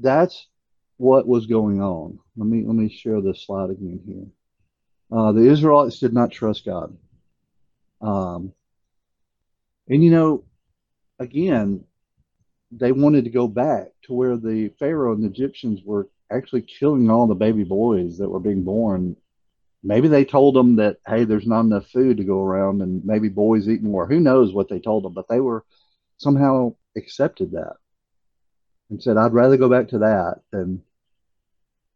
that's 0.00 0.46
what 0.96 1.26
was 1.26 1.46
going 1.46 1.80
on. 1.80 2.18
Let 2.36 2.46
me 2.46 2.64
let 2.64 2.74
me 2.74 2.88
share 2.88 3.20
this 3.20 3.44
slide 3.44 3.70
again 3.70 4.00
here. 4.06 4.26
Uh, 5.10 5.32
the 5.32 5.48
Israelites 5.48 5.98
did 5.98 6.12
not 6.12 6.30
trust 6.30 6.64
God, 6.64 6.96
um, 8.00 8.52
and 9.88 10.04
you 10.04 10.10
know, 10.10 10.44
again, 11.18 11.84
they 12.70 12.92
wanted 12.92 13.24
to 13.24 13.30
go 13.30 13.48
back 13.48 13.88
to 14.02 14.12
where 14.12 14.36
the 14.36 14.70
Pharaoh 14.78 15.14
and 15.14 15.22
the 15.22 15.28
Egyptians 15.28 15.80
were 15.84 16.08
actually 16.30 16.62
killing 16.62 17.10
all 17.10 17.26
the 17.26 17.34
baby 17.34 17.64
boys 17.64 18.18
that 18.18 18.28
were 18.28 18.40
being 18.40 18.64
born. 18.64 19.16
Maybe 19.82 20.08
they 20.08 20.24
told 20.24 20.54
them 20.54 20.76
that 20.76 20.98
hey, 21.06 21.24
there's 21.24 21.46
not 21.46 21.60
enough 21.60 21.86
food 21.88 22.18
to 22.18 22.24
go 22.24 22.42
around, 22.42 22.82
and 22.82 23.04
maybe 23.04 23.28
boys 23.28 23.68
eat 23.68 23.82
more. 23.82 24.06
Who 24.06 24.20
knows 24.20 24.52
what 24.52 24.68
they 24.68 24.80
told 24.80 25.04
them? 25.04 25.14
But 25.14 25.28
they 25.28 25.40
were 25.40 25.64
somehow 26.18 26.74
accepted 26.96 27.52
that 27.52 27.76
and 28.90 29.02
said, 29.02 29.16
I'd 29.16 29.32
rather 29.32 29.56
go 29.56 29.68
back 29.68 29.88
to 29.88 29.98
that 29.98 30.40
than 30.50 30.82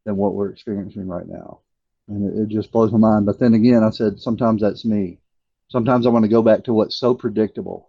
than 0.04 0.16
what 0.16 0.34
we're 0.34 0.50
experiencing 0.50 1.06
right 1.06 1.26
now. 1.26 1.60
And 2.08 2.28
it, 2.28 2.42
it 2.42 2.48
just 2.48 2.72
blows 2.72 2.92
my 2.92 2.98
mind. 2.98 3.26
But 3.26 3.38
then 3.38 3.54
again, 3.54 3.84
I 3.84 3.90
said, 3.90 4.20
sometimes 4.20 4.60
that's 4.62 4.84
me. 4.84 5.20
Sometimes 5.68 6.06
I 6.06 6.10
want 6.10 6.24
to 6.24 6.28
go 6.28 6.42
back 6.42 6.64
to 6.64 6.74
what's 6.74 6.96
so 6.96 7.14
predictable, 7.14 7.88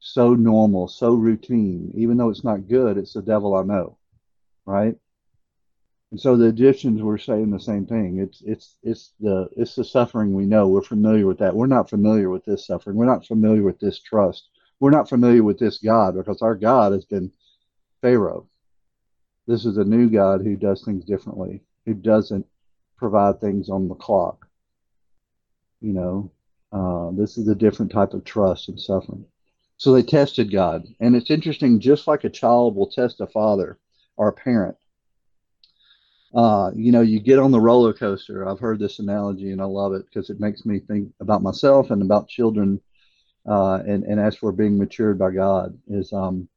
so 0.00 0.34
normal, 0.34 0.88
so 0.88 1.14
routine. 1.14 1.92
Even 1.94 2.16
though 2.16 2.30
it's 2.30 2.42
not 2.42 2.68
good, 2.68 2.96
it's 2.96 3.12
the 3.12 3.22
devil 3.22 3.54
I 3.54 3.62
know, 3.62 3.96
right? 4.64 4.96
And 6.10 6.20
so 6.20 6.36
the 6.36 6.46
Egyptians 6.46 7.02
were 7.02 7.18
saying 7.18 7.50
the 7.50 7.60
same 7.60 7.86
thing. 7.86 8.18
It's 8.18 8.40
it's 8.46 8.76
it's 8.82 9.12
the 9.20 9.48
it's 9.56 9.74
the 9.74 9.84
suffering 9.84 10.32
we 10.32 10.46
know. 10.46 10.68
We're 10.68 10.82
familiar 10.82 11.26
with 11.26 11.38
that. 11.38 11.56
We're 11.56 11.66
not 11.66 11.90
familiar 11.90 12.30
with 12.30 12.44
this 12.44 12.66
suffering. 12.66 12.96
We're 12.96 13.04
not 13.04 13.26
familiar 13.26 13.62
with 13.62 13.80
this 13.80 14.00
trust. 14.00 14.48
We're 14.80 14.90
not 14.90 15.08
familiar 15.08 15.42
with 15.42 15.58
this 15.58 15.78
God 15.78 16.14
because 16.14 16.40
our 16.40 16.54
God 16.54 16.92
has 16.92 17.04
been 17.04 17.32
Pharaoh. 18.04 18.46
This 19.46 19.64
is 19.64 19.78
a 19.78 19.84
new 19.84 20.10
God 20.10 20.42
who 20.42 20.56
does 20.56 20.84
things 20.84 21.06
differently, 21.06 21.62
who 21.86 21.94
doesn't 21.94 22.44
provide 22.98 23.40
things 23.40 23.70
on 23.70 23.88
the 23.88 23.94
clock. 23.94 24.46
You 25.80 25.94
know, 25.94 26.32
uh, 26.70 27.12
this 27.12 27.38
is 27.38 27.48
a 27.48 27.54
different 27.54 27.90
type 27.90 28.12
of 28.12 28.22
trust 28.22 28.68
and 28.68 28.78
suffering. 28.78 29.24
So 29.78 29.94
they 29.94 30.02
tested 30.02 30.52
God. 30.52 30.84
And 31.00 31.16
it's 31.16 31.30
interesting, 31.30 31.80
just 31.80 32.06
like 32.06 32.24
a 32.24 32.28
child 32.28 32.76
will 32.76 32.90
test 32.90 33.22
a 33.22 33.26
father 33.26 33.78
or 34.18 34.28
a 34.28 34.34
parent. 34.34 34.76
Uh, 36.34 36.72
you 36.76 36.92
know, 36.92 37.00
you 37.00 37.20
get 37.20 37.38
on 37.38 37.52
the 37.52 37.60
roller 37.60 37.94
coaster. 37.94 38.46
I've 38.46 38.60
heard 38.60 38.80
this 38.80 38.98
analogy 38.98 39.50
and 39.50 39.62
I 39.62 39.64
love 39.64 39.94
it 39.94 40.04
because 40.04 40.28
it 40.28 40.40
makes 40.40 40.66
me 40.66 40.78
think 40.78 41.10
about 41.20 41.42
myself 41.42 41.90
and 41.90 42.02
about 42.02 42.28
children. 42.28 42.82
Uh, 43.48 43.76
and, 43.76 44.04
and 44.04 44.20
as 44.20 44.42
we're 44.42 44.52
being 44.52 44.76
matured 44.76 45.18
by 45.18 45.30
God, 45.30 45.78
is 45.88 46.12
um, 46.12 46.50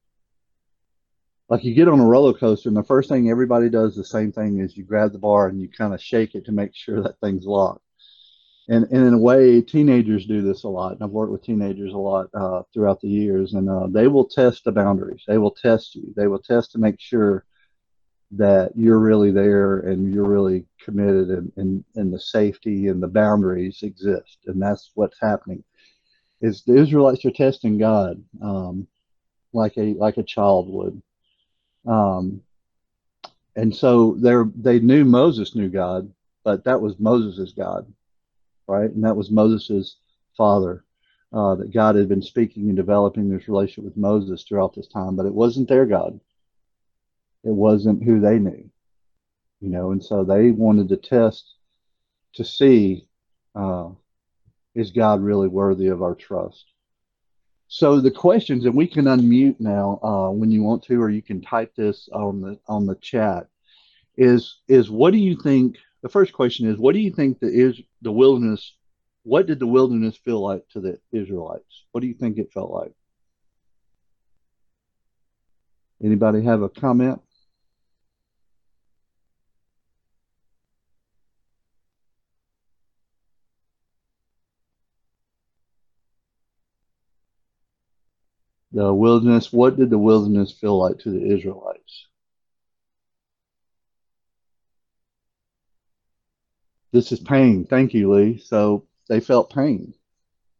like 1.49 1.63
you 1.63 1.73
get 1.73 1.87
on 1.87 1.99
a 1.99 2.05
roller 2.05 2.33
coaster 2.33 2.69
and 2.69 2.77
the 2.77 2.83
first 2.83 3.09
thing 3.09 3.29
everybody 3.29 3.69
does 3.69 3.95
the 3.95 4.03
same 4.03 4.31
thing 4.31 4.59
is 4.59 4.75
you 4.75 4.83
grab 4.83 5.11
the 5.11 5.19
bar 5.19 5.47
and 5.47 5.61
you 5.61 5.69
kind 5.69 5.93
of 5.93 6.01
shake 6.01 6.35
it 6.35 6.45
to 6.45 6.51
make 6.51 6.75
sure 6.75 7.01
that 7.01 7.19
thing's 7.19 7.45
locked 7.45 7.81
and, 8.69 8.85
and 8.91 9.07
in 9.07 9.13
a 9.13 9.17
way, 9.17 9.61
teenagers 9.61 10.25
do 10.25 10.41
this 10.41 10.63
a 10.63 10.67
lot. 10.67 10.93
And 10.93 11.03
I've 11.03 11.09
worked 11.09 11.31
with 11.31 11.43
teenagers 11.43 11.93
a 11.93 11.97
lot 11.97 12.27
uh, 12.33 12.63
throughout 12.73 12.99
the 12.99 13.07
years, 13.07 13.53
and 13.53 13.69
uh, 13.69 13.87
they 13.89 14.07
will 14.07 14.25
test 14.25 14.65
the 14.65 14.73
boundaries. 14.73 15.23
They 15.25 15.37
will 15.37 15.51
test 15.51 15.95
you. 15.95 16.13
They 16.15 16.27
will 16.27 16.39
test 16.39 16.73
to 16.73 16.77
make 16.77 16.99
sure 16.99 17.45
that 18.31 18.71
you're 18.75 18.99
really 18.99 19.31
there 19.31 19.79
and 19.79 20.13
you're 20.13 20.27
really 20.27 20.65
committed 20.83 21.29
and, 21.29 21.51
and, 21.55 21.85
and 21.95 22.13
the 22.13 22.19
safety 22.19 22.87
and 22.87 23.01
the 23.01 23.07
boundaries 23.07 23.83
exist. 23.83 24.39
And 24.47 24.61
that's 24.61 24.91
what's 24.95 25.17
happening. 25.21 25.63
Is 26.41 26.63
the 26.63 26.75
Israelites 26.75 27.23
are 27.23 27.31
testing 27.31 27.77
God 27.77 28.21
um, 28.43 28.85
like 29.53 29.77
a 29.77 29.93
like 29.93 30.17
a 30.17 30.23
child 30.23 30.69
would. 30.69 31.01
Um, 31.87 32.41
and 33.55 33.75
so 33.75 34.17
they 34.55 34.79
knew 34.79 35.05
Moses 35.05 35.55
knew 35.55 35.69
God, 35.69 36.11
but 36.43 36.63
that 36.65 36.81
was 36.81 36.99
Moses' 36.99 37.53
God, 37.53 37.91
right? 38.67 38.91
And 38.91 39.03
that 39.03 39.15
was 39.15 39.31
Moses' 39.31 39.97
father. 40.35 40.83
Uh, 41.33 41.55
that 41.55 41.73
God 41.73 41.95
had 41.95 42.07
been 42.07 42.21
speaking 42.21 42.69
and 42.69 42.77
developing 42.77 43.29
this 43.29 43.49
relationship 43.49 43.83
with 43.83 43.97
Moses 43.97 44.43
throughout 44.43 44.73
this 44.73 44.87
time, 44.87 45.17
but 45.17 45.25
it 45.25 45.33
wasn't 45.33 45.67
their 45.67 45.85
God 45.85 46.21
it 47.47 47.51
wasn't 47.51 48.03
who 48.03 48.19
they 48.19 48.39
knew, 48.39 48.69
you 49.61 49.69
know, 49.69 49.91
and 49.91 50.03
so 50.03 50.23
they 50.23 50.51
wanted 50.51 50.89
to 50.89 50.97
test 50.97 51.55
to 52.33 52.43
see 52.43 53.07
uh, 53.55 53.89
is 54.75 54.91
God 54.91 55.21
really 55.21 55.47
worthy 55.47 55.87
of 55.87 56.01
our 56.01 56.13
trust. 56.13 56.65
So 57.67 57.99
the 57.99 58.11
questions, 58.11 58.65
and 58.65 58.75
we 58.75 58.87
can 58.87 59.05
unmute 59.05 59.59
now 59.59 59.99
uh, 60.01 60.31
when 60.31 60.51
you 60.51 60.63
want 60.63 60.83
to, 60.83 61.01
or 61.01 61.09
you 61.09 61.21
can 61.21 61.41
type 61.41 61.75
this 61.75 62.07
on 62.13 62.41
the 62.41 62.59
on 62.67 62.85
the 62.85 62.95
chat. 62.95 63.47
Is 64.15 64.59
is 64.67 64.89
what 64.89 65.11
do 65.11 65.19
you 65.19 65.35
think? 65.35 65.77
The 66.01 66.09
first 66.09 66.31
question 66.31 66.67
is, 66.69 66.77
what 66.77 66.93
do 66.93 66.99
you 66.99 67.11
think 67.11 67.39
the 67.39 67.47
is 67.47 67.79
the 68.01 68.11
wilderness? 68.11 68.73
What 69.23 69.47
did 69.47 69.59
the 69.59 69.67
wilderness 69.67 70.15
feel 70.15 70.39
like 70.39 70.67
to 70.69 70.79
the 70.79 70.99
Israelites? 71.11 71.83
What 71.91 72.01
do 72.01 72.07
you 72.07 72.13
think 72.13 72.37
it 72.37 72.53
felt 72.53 72.71
like? 72.71 72.93
Anybody 76.01 76.43
have 76.43 76.61
a 76.61 76.69
comment? 76.69 77.19
The 88.77 88.93
wilderness, 88.93 89.51
what 89.51 89.75
did 89.75 89.89
the 89.89 89.97
wilderness 89.97 90.51
feel 90.51 90.77
like 90.77 90.99
to 90.99 91.09
the 91.09 91.33
Israelites? 91.33 92.05
This 96.91 97.11
is 97.11 97.19
pain. 97.19 97.65
Thank 97.65 97.95
you, 97.95 98.13
Lee. 98.13 98.37
So 98.37 98.85
they 99.09 99.19
felt 99.19 99.51
pain. 99.51 99.95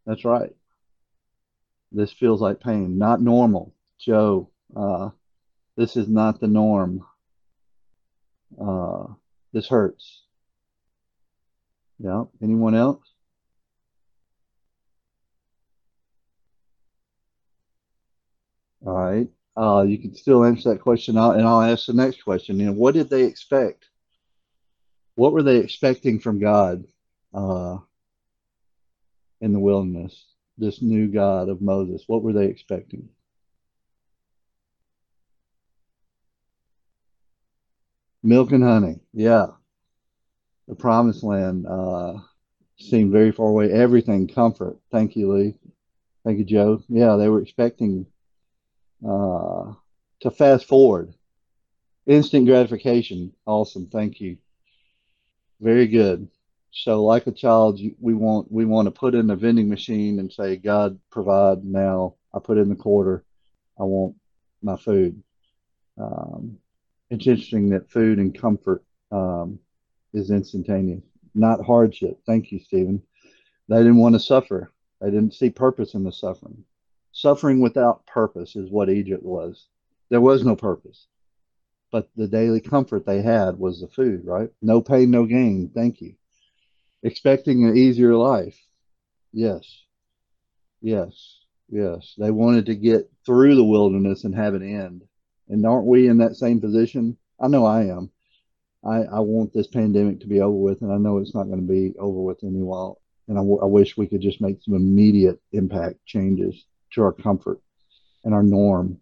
That's 0.08 0.26
right. 0.26 0.56
This 1.92 2.12
feels 2.12 2.42
like 2.42 2.60
pain, 2.60 2.98
not 2.98 3.22
normal. 3.22 3.76
Joe, 4.00 4.50
uh, 4.76 5.12
this 5.76 5.96
is 5.96 6.08
not 6.08 6.40
the 6.40 6.48
norm. 6.48 7.06
Uh, 8.60 9.14
this 9.54 9.68
hurts. 9.68 10.24
Yeah. 12.00 12.24
Anyone 12.42 12.74
else? 12.74 13.04
All 18.86 18.94
right. 18.94 19.28
Uh, 19.56 19.84
you 19.84 19.98
can 19.98 20.14
still 20.16 20.46
answer 20.46 20.70
that 20.70 20.82
question, 20.82 21.18
and 21.18 21.48
I'll 21.48 21.62
ask 21.62 21.88
the 21.88 21.94
next 21.94 22.22
question. 22.24 22.60
You 22.60 22.68
know, 22.68 22.74
what 22.74 22.94
did 22.94 23.10
they 23.10 23.24
expect? 23.24 23.86
What 25.16 25.34
were 25.34 25.42
they 25.42 25.58
expecting 25.58 26.20
from 26.20 26.40
God 26.40 26.84
uh, 27.34 27.78
in 29.42 29.54
the 29.54 29.60
wilderness? 29.60 30.26
This 30.60 30.82
new 30.82 31.08
God 31.08 31.50
of 31.50 31.62
Moses. 31.62 32.04
What 32.06 32.22
were 32.22 32.34
they 32.34 32.46
expecting? 32.46 33.10
Milk 38.22 38.52
and 38.52 38.64
honey. 38.64 39.00
Yeah. 39.14 39.48
The 40.68 40.76
promised 40.76 41.24
land 41.24 41.66
uh, 41.66 42.20
seemed 42.78 43.12
very 43.12 43.32
far 43.32 43.48
away. 43.48 43.72
Everything, 43.72 44.28
comfort. 44.28 44.78
Thank 44.92 45.16
you, 45.16 45.34
Lee. 45.34 45.56
Thank 46.26 46.40
you, 46.40 46.46
Joe. 46.46 46.84
Yeah, 46.90 47.16
they 47.16 47.30
were 47.30 47.42
expecting 47.42 48.06
uh, 49.06 49.74
to 50.22 50.32
fast 50.32 50.66
forward. 50.66 51.14
Instant 52.06 52.46
gratification. 52.46 53.34
Awesome. 53.46 53.88
Thank 53.88 54.22
you. 54.22 54.38
Very 55.60 55.88
good. 55.88 56.30
So, 56.72 57.04
like 57.04 57.28
a 57.28 57.32
child, 57.32 57.80
we 58.00 58.14
want 58.14 58.52
we 58.52 58.66
want 58.66 58.86
to 58.86 58.92
put 58.92 59.16
in 59.16 59.30
a 59.30 59.36
vending 59.36 59.68
machine 59.68 60.20
and 60.20 60.32
say, 60.32 60.58
"God, 60.58 61.00
provide 61.10 61.66
now." 61.66 62.16
I 62.34 62.40
put 62.40 62.58
in 62.58 62.70
the 62.70 62.76
quarter. 62.76 63.24
I 63.80 63.84
want 63.84 64.16
my 64.62 64.78
food. 64.78 65.22
Um, 65.98 66.58
it's 67.10 67.26
interesting 67.26 67.70
that 67.70 67.90
food 67.90 68.20
and 68.20 68.38
comfort 68.38 68.84
um, 69.12 69.60
is 70.14 70.30
instantaneous, 70.30 71.04
not 71.34 71.66
hardship. 71.66 72.20
Thank 72.26 72.52
you, 72.52 72.60
Stephen. 72.60 73.02
They 73.70 73.78
didn't 73.78 73.98
want 73.98 74.16
to 74.16 74.20
suffer. 74.20 74.72
They 75.02 75.10
didn't 75.10 75.34
see 75.34 75.50
purpose 75.50 75.94
in 75.94 76.04
the 76.04 76.12
suffering. 76.12 76.64
Suffering 77.18 77.62
without 77.62 78.06
purpose 78.06 78.56
is 78.56 78.70
what 78.70 78.92
Egypt 78.92 79.24
was. 79.24 79.70
There 80.10 80.22
was 80.22 80.46
no 80.46 80.56
purpose. 80.56 81.08
But 81.92 82.12
the 82.16 82.28
daily 82.28 82.62
comfort 82.62 83.08
they 83.08 83.24
had 83.24 83.58
was 83.58 83.82
the 83.82 83.88
food, 83.88 84.24
right? 84.24 84.52
No 84.62 84.82
pain, 84.82 85.10
no 85.10 85.26
gain. 85.26 85.72
Thank 85.74 86.00
you. 86.00 86.14
Expecting 87.02 87.66
an 87.66 87.76
easier 87.76 88.14
life. 88.14 88.56
Yes. 89.34 89.64
Yes. 90.80 91.40
Yes. 91.70 92.14
They 92.20 92.30
wanted 92.30 92.68
to 92.68 92.76
get 92.76 93.10
through 93.26 93.56
the 93.56 93.64
wilderness 93.64 94.24
and 94.24 94.36
have 94.36 94.54
an 94.54 94.62
end. 94.62 95.02
And 95.50 95.66
aren't 95.66 95.88
we 95.88 96.08
in 96.08 96.20
that 96.20 96.36
same 96.36 96.62
position? 96.62 97.18
I 97.40 97.48
know 97.48 97.66
I 97.66 97.86
am. 97.86 98.12
I, 98.86 98.98
I 98.98 99.20
want 99.22 99.54
this 99.54 99.66
pandemic 99.66 100.20
to 100.20 100.28
be 100.28 100.42
over 100.42 100.56
with, 100.56 100.84
and 100.84 100.94
I 100.94 100.98
know 100.98 101.18
it's 101.18 101.34
not 101.34 101.48
going 101.48 101.66
to 101.66 101.74
be 101.74 101.98
over 101.98 102.22
with 102.22 102.44
any 102.44 102.62
while. 102.62 103.02
And 103.28 103.40
I, 103.40 103.42
w- 103.42 103.60
I 103.60 103.66
wish 103.66 103.98
we 103.98 104.06
could 104.06 104.22
just 104.22 104.40
make 104.40 104.62
some 104.62 104.76
immediate 104.76 105.42
impact 105.52 106.06
changes 106.06 106.64
to 106.94 107.04
our 107.04 107.12
comfort 107.12 107.60
and 108.24 108.34
our 108.34 108.44
norm. 108.44 109.00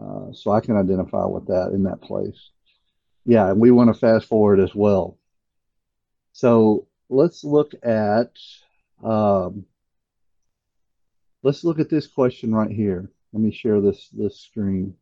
Uh, 0.00 0.32
so 0.32 0.52
I 0.52 0.60
can 0.60 0.76
identify 0.76 1.24
with 1.24 1.46
that 1.48 1.72
in 1.72 1.82
that 1.84 2.00
place. 2.00 2.50
Yeah, 3.24 3.50
and 3.50 3.60
we 3.60 3.70
want 3.70 3.92
to 3.92 3.98
fast 3.98 4.26
forward 4.26 4.60
as 4.60 4.74
well. 4.74 5.18
So 6.32 6.86
let's 7.08 7.44
look 7.44 7.72
at 7.82 8.30
um, 9.02 9.64
let's 11.42 11.64
look 11.64 11.80
at 11.80 11.90
this 11.90 12.06
question 12.06 12.54
right 12.54 12.70
here. 12.70 13.10
Let 13.32 13.42
me 13.42 13.50
share 13.50 13.80
this 13.80 14.08
this 14.10 14.40
screen. 14.40 14.94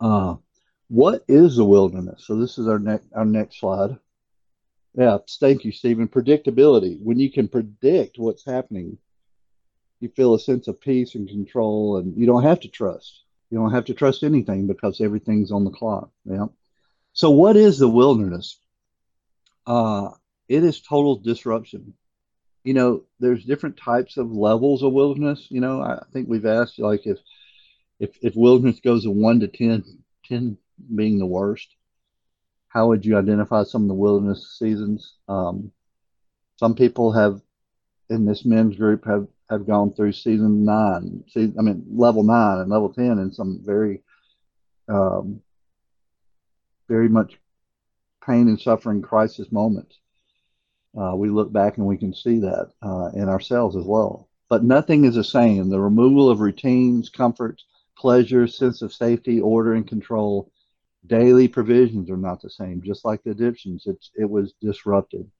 Uh, 0.00 0.36
what 0.88 1.24
is 1.28 1.56
the 1.56 1.64
wilderness? 1.64 2.24
So 2.26 2.36
this 2.36 2.56
is 2.56 2.68
our 2.68 2.78
next 2.78 3.08
our 3.14 3.24
next 3.24 3.60
slide. 3.60 3.98
Yeah, 4.94 5.18
thank 5.38 5.64
you, 5.64 5.72
Stephen. 5.72 6.08
Predictability. 6.08 6.98
When 7.00 7.18
you 7.18 7.30
can 7.30 7.46
predict 7.46 8.18
what's 8.18 8.44
happening, 8.44 8.98
you 10.00 10.08
feel 10.08 10.34
a 10.34 10.38
sense 10.38 10.68
of 10.68 10.80
peace 10.80 11.14
and 11.14 11.28
control, 11.28 11.96
and 11.96 12.16
you 12.16 12.26
don't 12.26 12.44
have 12.44 12.60
to 12.60 12.68
trust. 12.68 13.22
You 13.50 13.58
don't 13.58 13.72
have 13.72 13.86
to 13.86 13.94
trust 13.94 14.22
anything 14.22 14.66
because 14.66 15.00
everything's 15.00 15.50
on 15.50 15.64
the 15.64 15.70
clock. 15.70 16.10
Yeah. 16.24 16.46
So 17.12 17.30
what 17.30 17.56
is 17.56 17.78
the 17.78 17.88
wilderness? 17.88 18.58
Uh, 19.66 20.10
it 20.48 20.64
is 20.64 20.80
total 20.80 21.16
disruption. 21.16 21.94
You 22.64 22.74
know, 22.74 23.04
there's 23.18 23.44
different 23.44 23.76
types 23.76 24.16
of 24.16 24.30
levels 24.30 24.82
of 24.82 24.92
wilderness. 24.92 25.46
You 25.50 25.60
know, 25.60 25.80
I 25.80 26.02
think 26.12 26.28
we've 26.28 26.46
asked 26.46 26.78
like 26.78 27.06
if 27.06 27.18
if 27.98 28.16
if 28.22 28.36
wilderness 28.36 28.80
goes 28.80 29.04
a 29.06 29.10
one 29.10 29.40
to 29.40 29.48
10, 29.48 29.84
10 30.26 30.56
being 30.94 31.18
the 31.18 31.26
worst, 31.26 31.68
how 32.68 32.88
would 32.88 33.04
you 33.04 33.16
identify 33.16 33.64
some 33.64 33.82
of 33.82 33.88
the 33.88 33.94
wilderness 33.94 34.56
seasons? 34.58 35.14
Um, 35.28 35.72
some 36.56 36.74
people 36.74 37.12
have 37.12 37.40
in 38.10 38.24
this 38.24 38.44
men's 38.44 38.76
group 38.76 39.04
have 39.04 39.26
have 39.50 39.66
gone 39.66 39.92
through 39.92 40.12
season 40.12 40.64
nine, 40.64 41.24
see, 41.28 41.52
I 41.58 41.62
mean 41.62 41.84
level 41.90 42.22
nine 42.22 42.58
and 42.58 42.70
level 42.70 42.92
ten, 42.92 43.18
in 43.18 43.32
some 43.32 43.60
very 43.64 44.02
um, 44.88 45.40
very 46.88 47.08
much 47.08 47.38
pain 48.26 48.48
and 48.48 48.60
suffering 48.60 49.02
crisis 49.02 49.50
moments. 49.52 49.98
Uh, 50.98 51.14
we 51.14 51.28
look 51.28 51.52
back 51.52 51.76
and 51.76 51.86
we 51.86 51.96
can 51.96 52.14
see 52.14 52.40
that 52.40 52.72
uh, 52.82 53.10
in 53.14 53.28
ourselves 53.28 53.76
as 53.76 53.84
well. 53.84 54.28
But 54.48 54.64
nothing 54.64 55.04
is 55.04 55.14
the 55.14 55.24
same. 55.24 55.68
The 55.68 55.80
removal 55.80 56.30
of 56.30 56.40
routines, 56.40 57.10
comforts, 57.10 57.64
pleasures, 57.96 58.56
sense 58.56 58.80
of 58.80 58.92
safety, 58.92 59.40
order, 59.40 59.74
and 59.74 59.86
control, 59.86 60.50
daily 61.06 61.48
provisions 61.48 62.10
are 62.10 62.16
not 62.16 62.40
the 62.40 62.50
same. 62.50 62.82
Just 62.82 63.04
like 63.04 63.22
the 63.22 63.30
Egyptians, 63.30 63.84
it's 63.86 64.10
it 64.14 64.28
was 64.28 64.54
disrupted. 64.60 65.30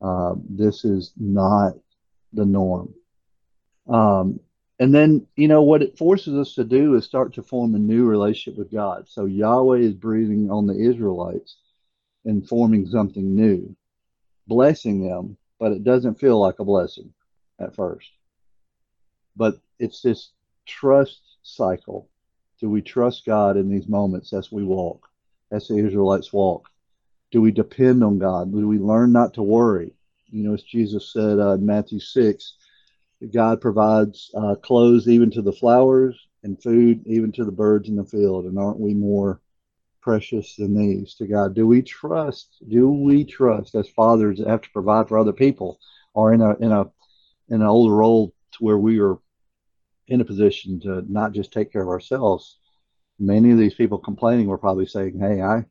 Uh, 0.00 0.34
this 0.48 0.84
is 0.84 1.12
not 1.18 1.74
the 2.32 2.44
norm. 2.44 2.94
Um, 3.88 4.40
and 4.78 4.94
then, 4.94 5.26
you 5.36 5.48
know, 5.48 5.62
what 5.62 5.82
it 5.82 5.98
forces 5.98 6.34
us 6.34 6.54
to 6.54 6.64
do 6.64 6.94
is 6.94 7.04
start 7.04 7.34
to 7.34 7.42
form 7.42 7.74
a 7.74 7.78
new 7.78 8.06
relationship 8.06 8.58
with 8.58 8.72
God. 8.72 9.08
So 9.08 9.26
Yahweh 9.26 9.80
is 9.80 9.94
breathing 9.94 10.50
on 10.50 10.66
the 10.66 10.78
Israelites 10.78 11.56
and 12.24 12.48
forming 12.48 12.86
something 12.86 13.34
new, 13.34 13.74
blessing 14.46 15.06
them 15.06 15.36
but 15.60 15.72
it 15.72 15.84
doesn't 15.84 16.18
feel 16.18 16.40
like 16.40 16.58
a 16.58 16.64
blessing 16.64 17.12
at 17.60 17.76
first. 17.76 18.08
But 19.36 19.60
it's 19.78 20.00
this 20.00 20.30
trust 20.66 21.20
cycle. 21.42 22.08
Do 22.58 22.70
we 22.70 22.80
trust 22.80 23.26
God 23.26 23.56
in 23.56 23.68
these 23.68 23.86
moments 23.86 24.32
as 24.32 24.50
we 24.50 24.64
walk, 24.64 25.06
as 25.52 25.68
the 25.68 25.76
Israelites 25.76 26.32
walk? 26.32 26.69
Do 27.30 27.40
we 27.40 27.52
depend 27.52 28.02
on 28.02 28.18
God? 28.18 28.52
Do 28.52 28.66
we 28.66 28.78
learn 28.78 29.12
not 29.12 29.34
to 29.34 29.42
worry? 29.42 29.92
You 30.30 30.44
know, 30.44 30.54
as 30.54 30.62
Jesus 30.62 31.12
said 31.12 31.38
uh, 31.38 31.54
in 31.54 31.66
Matthew 31.66 32.00
6, 32.00 32.54
God 33.32 33.60
provides 33.60 34.30
uh, 34.34 34.54
clothes 34.56 35.08
even 35.08 35.30
to 35.32 35.42
the 35.42 35.52
flowers 35.52 36.18
and 36.42 36.60
food 36.62 37.02
even 37.06 37.32
to 37.32 37.44
the 37.44 37.52
birds 37.52 37.88
in 37.88 37.96
the 37.96 38.04
field. 38.04 38.46
And 38.46 38.58
aren't 38.58 38.80
we 38.80 38.94
more 38.94 39.40
precious 40.00 40.56
than 40.56 40.76
these 40.76 41.14
to 41.16 41.26
God? 41.26 41.54
Do 41.54 41.66
we 41.66 41.82
trust? 41.82 42.56
Do 42.68 42.90
we 42.90 43.24
trust 43.24 43.74
as 43.74 43.88
fathers 43.88 44.38
that 44.38 44.48
have 44.48 44.62
to 44.62 44.70
provide 44.70 45.08
for 45.08 45.18
other 45.18 45.32
people 45.32 45.78
or 46.14 46.32
in 46.32 46.40
a 46.40 46.56
in 46.56 46.72
a 46.72 46.82
in 47.48 47.60
an 47.60 47.62
older 47.62 47.94
role 47.94 48.32
to 48.52 48.64
where 48.64 48.78
we 48.78 49.00
are 49.00 49.18
in 50.08 50.20
a 50.20 50.24
position 50.24 50.80
to 50.80 51.04
not 51.12 51.32
just 51.32 51.52
take 51.52 51.72
care 51.72 51.82
of 51.82 51.88
ourselves? 51.88 52.58
Many 53.18 53.50
of 53.50 53.58
these 53.58 53.74
people 53.74 53.98
complaining 53.98 54.46
were 54.46 54.58
probably 54.58 54.86
saying, 54.86 55.18
Hey, 55.18 55.42
I 55.42 55.66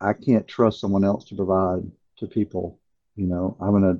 I 0.00 0.12
can't 0.12 0.46
trust 0.46 0.80
someone 0.80 1.04
else 1.04 1.24
to 1.26 1.34
provide 1.34 1.90
to 2.18 2.26
people. 2.26 2.78
You 3.14 3.26
know, 3.26 3.56
I'm 3.60 3.72
gonna 3.72 3.98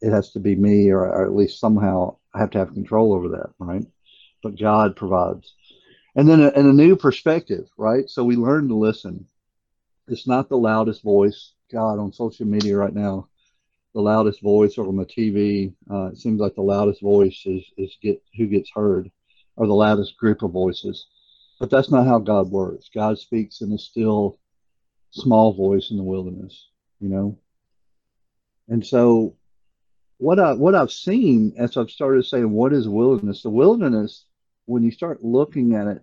it 0.00 0.10
has 0.10 0.30
to 0.32 0.40
be 0.40 0.54
me 0.54 0.90
or, 0.90 1.00
or 1.00 1.24
at 1.24 1.34
least 1.34 1.60
somehow 1.60 2.16
I 2.34 2.38
have 2.38 2.50
to 2.50 2.58
have 2.58 2.74
control 2.74 3.12
over 3.12 3.28
that, 3.30 3.50
right? 3.58 3.84
But 4.42 4.58
God 4.58 4.96
provides. 4.96 5.54
And 6.14 6.28
then 6.28 6.40
a, 6.40 6.48
and 6.48 6.66
a 6.66 6.72
new 6.72 6.96
perspective, 6.96 7.68
right? 7.76 8.08
So 8.08 8.24
we 8.24 8.36
learn 8.36 8.68
to 8.68 8.74
listen. 8.74 9.26
It's 10.06 10.26
not 10.26 10.48
the 10.48 10.58
loudest 10.58 11.02
voice. 11.02 11.52
God, 11.70 11.98
on 11.98 12.12
social 12.12 12.46
media 12.46 12.76
right 12.76 12.94
now, 12.94 13.28
the 13.94 14.00
loudest 14.00 14.40
voice 14.40 14.78
or 14.78 14.86
on 14.86 14.96
the 14.96 15.04
TV, 15.04 15.72
uh, 15.90 16.06
it 16.06 16.18
seems 16.18 16.40
like 16.40 16.54
the 16.54 16.62
loudest 16.62 17.02
voice 17.02 17.42
is, 17.46 17.64
is 17.76 17.96
get 18.02 18.22
who 18.36 18.46
gets 18.46 18.70
heard 18.74 19.10
or 19.56 19.66
the 19.66 19.74
loudest 19.74 20.16
group 20.16 20.42
of 20.42 20.52
voices. 20.52 21.06
But 21.58 21.70
that's 21.70 21.90
not 21.90 22.06
how 22.06 22.20
God 22.20 22.50
works. 22.50 22.88
God 22.94 23.18
speaks 23.18 23.60
in 23.60 23.72
a 23.72 23.78
still 23.78 24.38
small 25.10 25.52
voice 25.54 25.90
in 25.90 25.96
the 25.96 26.02
wilderness, 26.02 26.68
you 27.00 27.08
know? 27.08 27.38
And 28.68 28.84
so 28.86 29.36
what 30.18 30.38
I 30.38 30.52
what 30.52 30.74
I've 30.74 30.92
seen 30.92 31.54
as 31.56 31.76
I've 31.76 31.90
started 31.90 32.24
saying 32.24 32.50
what 32.50 32.72
is 32.72 32.88
wilderness, 32.88 33.42
the 33.42 33.50
wilderness, 33.50 34.24
when 34.66 34.82
you 34.82 34.90
start 34.90 35.24
looking 35.24 35.74
at 35.74 35.86
it 35.86 36.02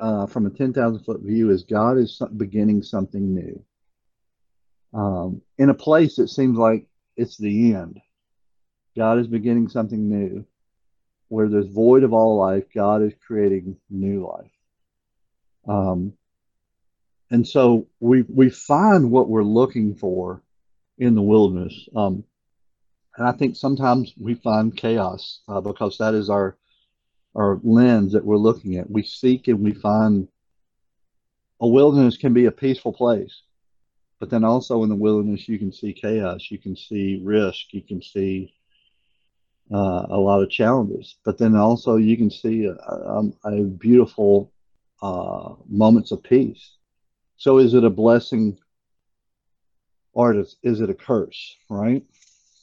uh, 0.00 0.26
from 0.26 0.46
a 0.46 0.50
ten 0.50 0.72
thousand 0.72 1.04
foot 1.04 1.20
view, 1.20 1.50
is 1.50 1.62
God 1.62 1.96
is 1.96 2.20
beginning 2.36 2.82
something 2.82 3.34
new. 3.34 3.64
Um, 4.92 5.42
in 5.58 5.70
a 5.70 5.74
place 5.74 6.16
that 6.16 6.28
seems 6.28 6.58
like 6.58 6.86
it's 7.16 7.36
the 7.36 7.74
end, 7.74 8.00
God 8.96 9.18
is 9.18 9.26
beginning 9.26 9.68
something 9.68 10.08
new. 10.08 10.44
Where 11.28 11.48
there's 11.48 11.66
void 11.66 12.02
of 12.04 12.12
all 12.12 12.36
life, 12.36 12.64
God 12.74 13.02
is 13.02 13.12
creating 13.26 13.76
new 13.88 14.26
life. 14.26 14.50
Um, 15.66 16.12
and 17.34 17.44
so 17.44 17.88
we 17.98 18.22
we 18.22 18.48
find 18.48 19.10
what 19.10 19.28
we're 19.28 19.42
looking 19.42 19.96
for 19.96 20.40
in 20.98 21.16
the 21.16 21.22
wilderness. 21.22 21.88
Um, 21.96 22.22
and 23.16 23.26
I 23.26 23.32
think 23.32 23.56
sometimes 23.56 24.14
we 24.16 24.34
find 24.36 24.76
chaos 24.76 25.40
uh, 25.48 25.60
because 25.60 25.98
that 25.98 26.14
is 26.14 26.30
our 26.30 26.56
our 27.34 27.58
lens 27.64 28.12
that 28.12 28.24
we're 28.24 28.36
looking 28.48 28.76
at. 28.76 28.88
We 28.88 29.02
seek 29.02 29.48
and 29.48 29.58
we 29.58 29.74
find 29.74 30.28
a 31.60 31.66
wilderness 31.66 32.16
can 32.16 32.32
be 32.32 32.44
a 32.44 32.52
peaceful 32.52 32.92
place, 32.92 33.42
but 34.20 34.30
then 34.30 34.44
also 34.44 34.84
in 34.84 34.88
the 34.88 34.94
wilderness 34.94 35.48
you 35.48 35.58
can 35.58 35.72
see 35.72 35.92
chaos, 35.92 36.52
you 36.52 36.58
can 36.58 36.76
see 36.76 37.20
risk, 37.20 37.72
you 37.72 37.82
can 37.82 38.00
see 38.00 38.54
uh, 39.72 40.06
a 40.08 40.16
lot 40.16 40.40
of 40.40 40.50
challenges, 40.50 41.16
but 41.24 41.36
then 41.36 41.56
also 41.56 41.96
you 41.96 42.16
can 42.16 42.30
see 42.30 42.66
a, 42.66 42.74
a, 42.74 43.24
a 43.46 43.62
beautiful 43.64 44.52
uh, 45.02 45.54
moments 45.68 46.12
of 46.12 46.22
peace. 46.22 46.76
So 47.36 47.58
is 47.58 47.74
it 47.74 47.84
a 47.84 47.90
blessing 47.90 48.58
or 50.12 50.34
is, 50.34 50.56
is 50.62 50.80
it 50.80 50.90
a 50.90 50.94
curse, 50.94 51.56
right? 51.68 52.04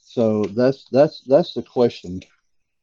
So 0.04 0.44
that's 0.44 0.88
that's 0.90 1.22
that's 1.26 1.54
the 1.54 1.62
question. 1.62 2.20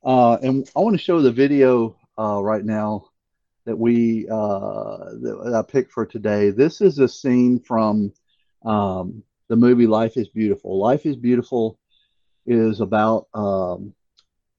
Uh, 0.03 0.35
and 0.35 0.69
I 0.75 0.79
want 0.79 0.95
to 0.95 1.03
show 1.03 1.21
the 1.21 1.31
video 1.31 1.95
uh, 2.17 2.41
right 2.41 2.63
now 2.63 3.09
that 3.65 3.77
we 3.77 4.27
uh, 4.29 4.97
that 5.21 5.53
I 5.55 5.61
picked 5.69 5.91
for 5.91 6.05
today. 6.05 6.49
This 6.51 6.81
is 6.81 6.99
a 6.99 7.07
scene 7.07 7.59
from 7.59 8.13
um, 8.65 9.23
the 9.47 9.55
movie 9.55 9.87
Life 9.87 10.17
is 10.17 10.27
Beautiful. 10.29 10.79
Life 10.79 11.05
is 11.05 11.15
Beautiful 11.15 11.77
is 12.45 12.81
about 12.81 13.27
um, 13.33 13.93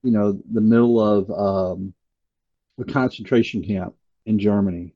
you 0.02 0.12
know 0.12 0.38
the 0.52 0.60
middle 0.60 1.00
of 1.00 1.30
um, 1.30 1.94
a 2.78 2.84
concentration 2.84 3.64
camp 3.64 3.94
in 4.26 4.38
Germany, 4.38 4.94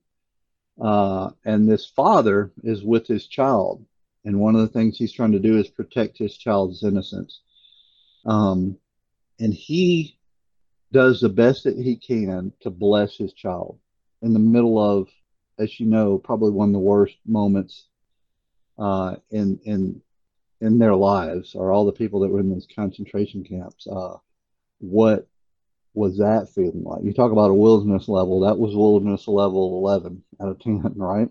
uh, 0.81 1.29
and 1.45 1.69
this 1.69 1.85
father 1.85 2.51
is 2.63 2.83
with 2.83 3.07
his 3.07 3.27
child, 3.27 3.85
and 4.25 4.39
one 4.39 4.55
of 4.55 4.61
the 4.61 4.67
things 4.67 4.97
he's 4.97 5.13
trying 5.13 5.31
to 5.31 5.39
do 5.39 5.57
is 5.57 5.67
protect 5.67 6.17
his 6.17 6.37
child's 6.37 6.83
innocence. 6.83 7.41
Um, 8.25 8.77
and 9.39 9.53
he 9.53 10.17
does 10.91 11.19
the 11.19 11.29
best 11.29 11.63
that 11.63 11.77
he 11.77 11.95
can 11.95 12.53
to 12.61 12.69
bless 12.69 13.17
his 13.17 13.33
child 13.33 13.79
in 14.21 14.33
the 14.33 14.39
middle 14.39 14.79
of, 14.79 15.09
as 15.59 15.79
you 15.79 15.85
know, 15.85 16.17
probably 16.17 16.51
one 16.51 16.69
of 16.69 16.73
the 16.73 16.79
worst 16.79 17.15
moments 17.25 17.87
uh, 18.77 19.15
in 19.31 19.59
in 19.63 20.01
in 20.61 20.79
their 20.79 20.95
lives, 20.95 21.53
or 21.53 21.71
all 21.71 21.85
the 21.85 21.91
people 21.91 22.21
that 22.21 22.29
were 22.29 22.39
in 22.39 22.49
those 22.49 22.67
concentration 22.73 23.43
camps. 23.43 23.87
Uh, 23.87 24.15
what 24.79 25.27
was 25.95 26.17
that 26.17 26.49
feeling 26.53 26.83
like? 26.83 27.03
You 27.03 27.13
talk 27.13 27.31
about 27.31 27.51
a 27.51 27.55
wilderness 27.55 28.07
level. 28.07 28.41
That 28.41 28.57
was 28.57 28.75
wilderness 28.75 29.27
level 29.27 29.79
eleven 29.79 30.23
out 30.41 30.49
of 30.49 30.59
ten, 30.59 30.81
right? 30.95 31.29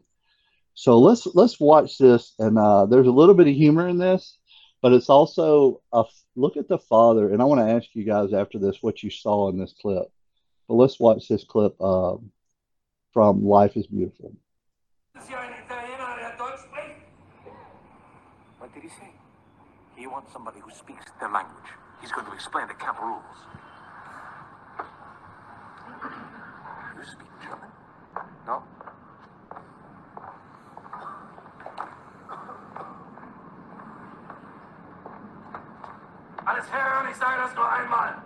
So 0.74 0.98
let's 0.98 1.26
let's 1.34 1.60
watch 1.60 1.98
this, 1.98 2.34
and 2.38 2.58
uh, 2.58 2.86
there's 2.86 3.06
a 3.06 3.12
little 3.12 3.34
bit 3.34 3.48
of 3.48 3.54
humor 3.54 3.88
in 3.88 3.98
this, 3.98 4.38
but 4.82 4.92
it's 4.92 5.08
also 5.08 5.80
a 5.92 6.04
look 6.34 6.56
at 6.56 6.68
the 6.68 6.78
father. 6.78 7.32
And 7.32 7.40
I 7.40 7.44
want 7.44 7.60
to 7.60 7.72
ask 7.74 7.88
you 7.92 8.04
guys 8.04 8.32
after 8.32 8.58
this 8.58 8.78
what 8.80 9.02
you 9.02 9.10
saw 9.10 9.48
in 9.50 9.58
this 9.58 9.74
clip. 9.80 10.06
But 10.66 10.74
let's 10.74 10.98
watch 10.98 11.28
this 11.28 11.44
clip 11.44 11.80
um, 11.80 12.30
from 13.12 13.44
Life 13.44 13.76
is 13.76 13.86
Beautiful. 13.86 14.34
What 18.58 18.74
did 18.74 18.82
he 18.82 18.88
say? 18.88 19.12
He 19.94 20.06
wants 20.06 20.32
somebody 20.32 20.58
who 20.58 20.70
speaks 20.70 21.04
their 21.20 21.30
language. 21.30 21.70
He's 22.00 22.10
going 22.10 22.26
to 22.26 22.32
explain 22.32 22.66
the 22.66 22.74
camp 22.74 23.00
rules. 23.00 23.22
You 27.04 27.10
speak 27.10 27.28
German? 27.42 27.68
No? 28.46 28.62
Alles 36.46 36.64
und 36.64 37.10
ich 37.10 37.16
sage 37.16 37.42
das 37.42 37.54
nur 37.54 37.70
einmal. 37.70 38.22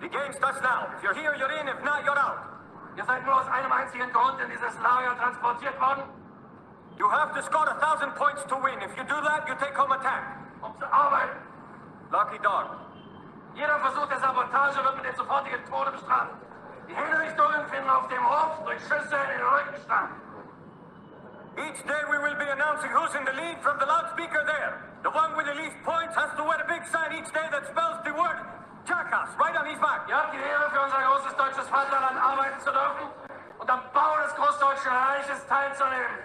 The 0.00 0.08
game 0.08 0.32
starts 0.32 0.60
now. 0.62 0.88
If 0.96 1.04
you're 1.04 1.14
here, 1.14 1.34
you're 1.38 1.52
in. 1.60 1.68
If 1.68 1.84
not, 1.84 2.04
you're 2.04 2.18
out. 2.18 2.42
Ihr 2.96 3.04
seid 3.04 3.24
nur 3.24 3.36
aus 3.36 3.46
einem 3.46 3.70
einzigen 3.70 4.12
Grund 4.12 4.40
in 4.40 4.50
dieses 4.50 4.74
Lager 4.80 5.16
transportiert 5.18 5.80
worden, 5.80 6.02
You 6.98 7.08
have 7.08 7.32
to 7.34 7.42
score 7.42 7.68
a 7.68 7.78
thousand 7.78 8.14
points 8.16 8.42
to 8.48 8.56
win. 8.56 8.82
If 8.82 8.96
you 8.96 9.04
do 9.04 9.14
that, 9.22 9.46
you 9.46 9.54
take 9.54 9.74
home 9.74 9.92
a 9.92 9.98
tank. 9.98 10.24
um 10.60 10.76
zu 10.76 10.86
arbeiten. 10.92 11.38
Lucky 12.10 12.38
dog. 12.42 12.66
Jeder 13.54 13.78
Versuch 13.78 14.06
der 14.08 14.18
Sabotage 14.18 14.82
wird 14.82 14.96
mit 14.96 15.04
dem 15.04 15.14
sofortigen 15.14 15.64
Tode 15.66 15.92
bestraft. 15.92 16.41
Die 16.92 17.00
Hinrichtungen 17.00 17.64
finden 17.68 17.88
auf 17.88 18.06
dem 18.08 18.20
Hof 18.20 18.64
durch 18.64 18.80
Schüsse 18.82 19.16
in 19.16 19.30
den 19.32 19.40
Rücken 19.40 19.80
statt. 19.80 20.10
Each 21.56 21.80
day 21.88 22.02
we 22.10 22.18
will 22.20 22.36
be 22.36 22.48
announcing 22.52 22.90
who's 22.92 23.14
in 23.14 23.24
the 23.24 23.32
lead 23.32 23.56
from 23.64 23.78
the 23.80 23.86
loudspeaker 23.86 24.44
there. 24.44 24.76
The 25.02 25.08
one 25.08 25.32
with 25.36 25.46
the 25.48 25.56
least 25.56 25.76
points 25.84 26.14
has 26.16 26.36
to 26.36 26.44
wear 26.44 26.60
a 26.60 26.68
big 26.68 26.84
sign 26.92 27.16
each 27.16 27.32
day 27.32 27.48
that 27.48 27.64
spells 27.64 28.04
the 28.04 28.12
word 28.12 28.36
jackass 28.84 29.32
right 29.40 29.56
on 29.56 29.64
his 29.64 29.80
back. 29.80 30.04
Ihr 30.08 30.16
habt 30.16 30.34
die 30.36 30.40
Ehre, 30.40 30.68
für 30.68 30.80
unser 30.84 31.00
großes 31.00 31.36
deutsches 31.36 31.68
Vaterland 31.68 32.20
arbeiten 32.20 32.60
zu 32.60 32.72
dürfen 32.72 33.08
und 33.58 33.70
am 33.70 33.80
Bau 33.92 34.16
des 34.20 34.34
Großdeutschen 34.36 34.92
Reiches 34.92 35.46
teilzunehmen. 35.48 36.18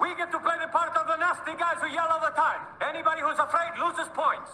We 0.00 0.14
get 0.16 0.32
to 0.32 0.40
play 0.40 0.56
the 0.56 0.72
part 0.72 0.96
of 0.96 1.04
the 1.04 1.16
nasty 1.20 1.52
guys 1.52 1.76
who 1.84 1.88
yell 1.92 2.08
all 2.08 2.24
the 2.24 2.32
time. 2.32 2.64
Anybody 2.80 3.20
who's 3.20 3.38
afraid 3.38 3.76
loses 3.76 4.08
points. 4.16 4.48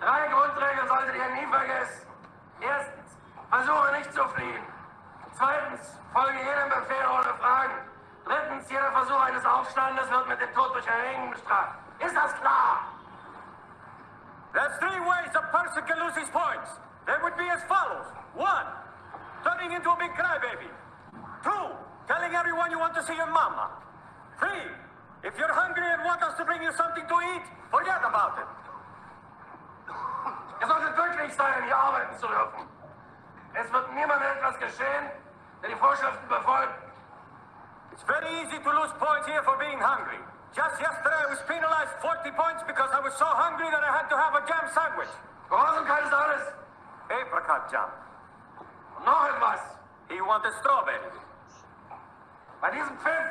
Drei 0.00 0.28
Grundregeln 0.32 0.88
solltet 0.88 1.14
ihr 1.14 1.28
nie 1.36 1.46
vergessen. 1.46 2.08
Erstens, 2.60 3.16
versuche 3.52 3.92
nicht 3.98 4.12
zu 4.14 4.24
fliehen. 4.28 4.64
Zweitens, 5.36 5.80
folge 6.12 6.38
jedem 6.38 6.68
Befehl 6.70 7.06
ohne 7.12 7.34
Fragen. 7.36 7.76
Drittens, 8.24 8.70
jeder 8.70 8.90
Versuch 8.92 9.20
eines 9.20 9.44
Aufstandes 9.44 10.10
wird 10.10 10.28
mit 10.28 10.40
dem 10.40 10.54
Tod 10.54 10.74
durch 10.74 10.86
Erhängen 10.86 11.30
bestraft. 11.30 11.76
Ist 11.98 12.16
das 12.16 12.34
klar? 12.40 12.88
There's 14.54 14.78
three 14.78 15.00
ways 15.00 15.34
a 15.34 15.42
person 15.52 15.84
can 15.84 15.98
lose 15.98 16.16
his 16.18 16.30
points. 16.30 16.80
They 17.04 17.16
would 17.22 17.36
be 17.36 17.48
as 17.50 17.62
follows. 17.64 18.06
One, 18.34 18.68
turning 19.44 19.72
into 19.72 19.90
a 19.90 19.96
big 19.96 20.12
crybaby. 20.12 20.70
Two, 21.42 21.66
telling 22.06 22.32
everyone 22.34 22.70
you 22.70 22.78
want 22.78 22.94
to 22.94 23.02
see 23.02 23.16
your 23.16 23.30
mama. 23.32 23.68
Three, 24.38 24.64
if 25.24 25.36
you're 25.36 25.52
hungry 25.52 25.88
and 25.92 26.04
want 26.04 26.22
us 26.22 26.36
to 26.38 26.44
bring 26.44 26.62
you 26.62 26.72
something 26.72 27.04
to 27.04 27.16
eat, 27.34 27.44
forget 27.70 28.00
about 28.00 28.38
it. 28.40 28.48
glücklich 30.96 31.34
sein, 31.34 31.64
hier 31.64 31.76
arbeiten 31.76 32.16
zu 32.18 32.26
dürfen. 32.26 32.81
Es 33.54 33.72
wird 33.72 33.92
niemandem 33.94 34.28
etwas 34.36 34.58
geschehen, 34.58 35.10
der 35.62 35.68
die 35.70 35.76
Vorschriften 35.76 36.28
befolgt. 36.28 36.74
It's 37.92 38.02
very 38.04 38.28
easy 38.40 38.58
to 38.58 38.70
lose 38.72 38.92
points 38.98 39.26
here 39.26 39.42
for 39.42 39.56
being 39.58 39.78
hungry. 39.78 40.18
Just 40.56 40.80
yesterday 40.80 41.16
I 41.16 41.28
was 41.28 41.40
penalized 41.46 41.92
40 42.00 42.32
points 42.32 42.62
because 42.66 42.90
I 42.92 43.00
was 43.00 43.12
so 43.18 43.26
hungry 43.26 43.68
that 43.70 43.84
I 43.84 43.92
had 43.92 44.08
to 44.08 44.16
have 44.16 44.34
a 44.34 44.42
jam 44.48 44.64
sandwich. 44.72 45.12
Gehorsamkeit 45.48 46.04
ist 46.04 46.12
alles. 46.12 46.42
Apricot 47.08 47.70
jam. 47.70 47.90
Und 48.96 49.04
noch 49.04 49.28
etwas. 49.28 49.60
He 50.08 50.20
wanted 50.20 50.52
strawberry. 50.60 51.12
Bei 52.60 52.70
diesem 52.70 52.96
Pfiff. 52.98 53.28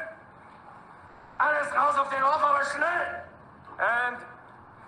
Alles 1.38 1.76
raus 1.76 1.98
auf 1.98 2.10
den 2.10 2.22
Hof, 2.22 2.44
aber 2.44 2.66
schnell. 2.66 3.26
And 3.80 4.18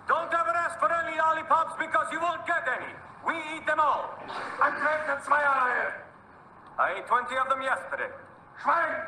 don't 0.06 0.32
ever 0.32 0.54
ask 0.54 0.78
for 0.78 0.90
any 0.92 1.16
lollipops 1.18 1.74
because 1.78 2.06
you 2.12 2.20
won't 2.20 2.46
get 2.46 2.62
any. 2.68 2.94
We 3.26 3.34
eat 3.56 3.66
them 3.66 3.80
all. 3.80 4.10
Antreten 4.60 5.16
in 5.16 5.20
Zweierreihe. 5.24 5.92
I 6.78 6.98
ate 6.98 7.06
20 7.06 7.36
of 7.38 7.48
them 7.48 7.62
yesterday. 7.62 8.10
Schweigen. 8.60 9.00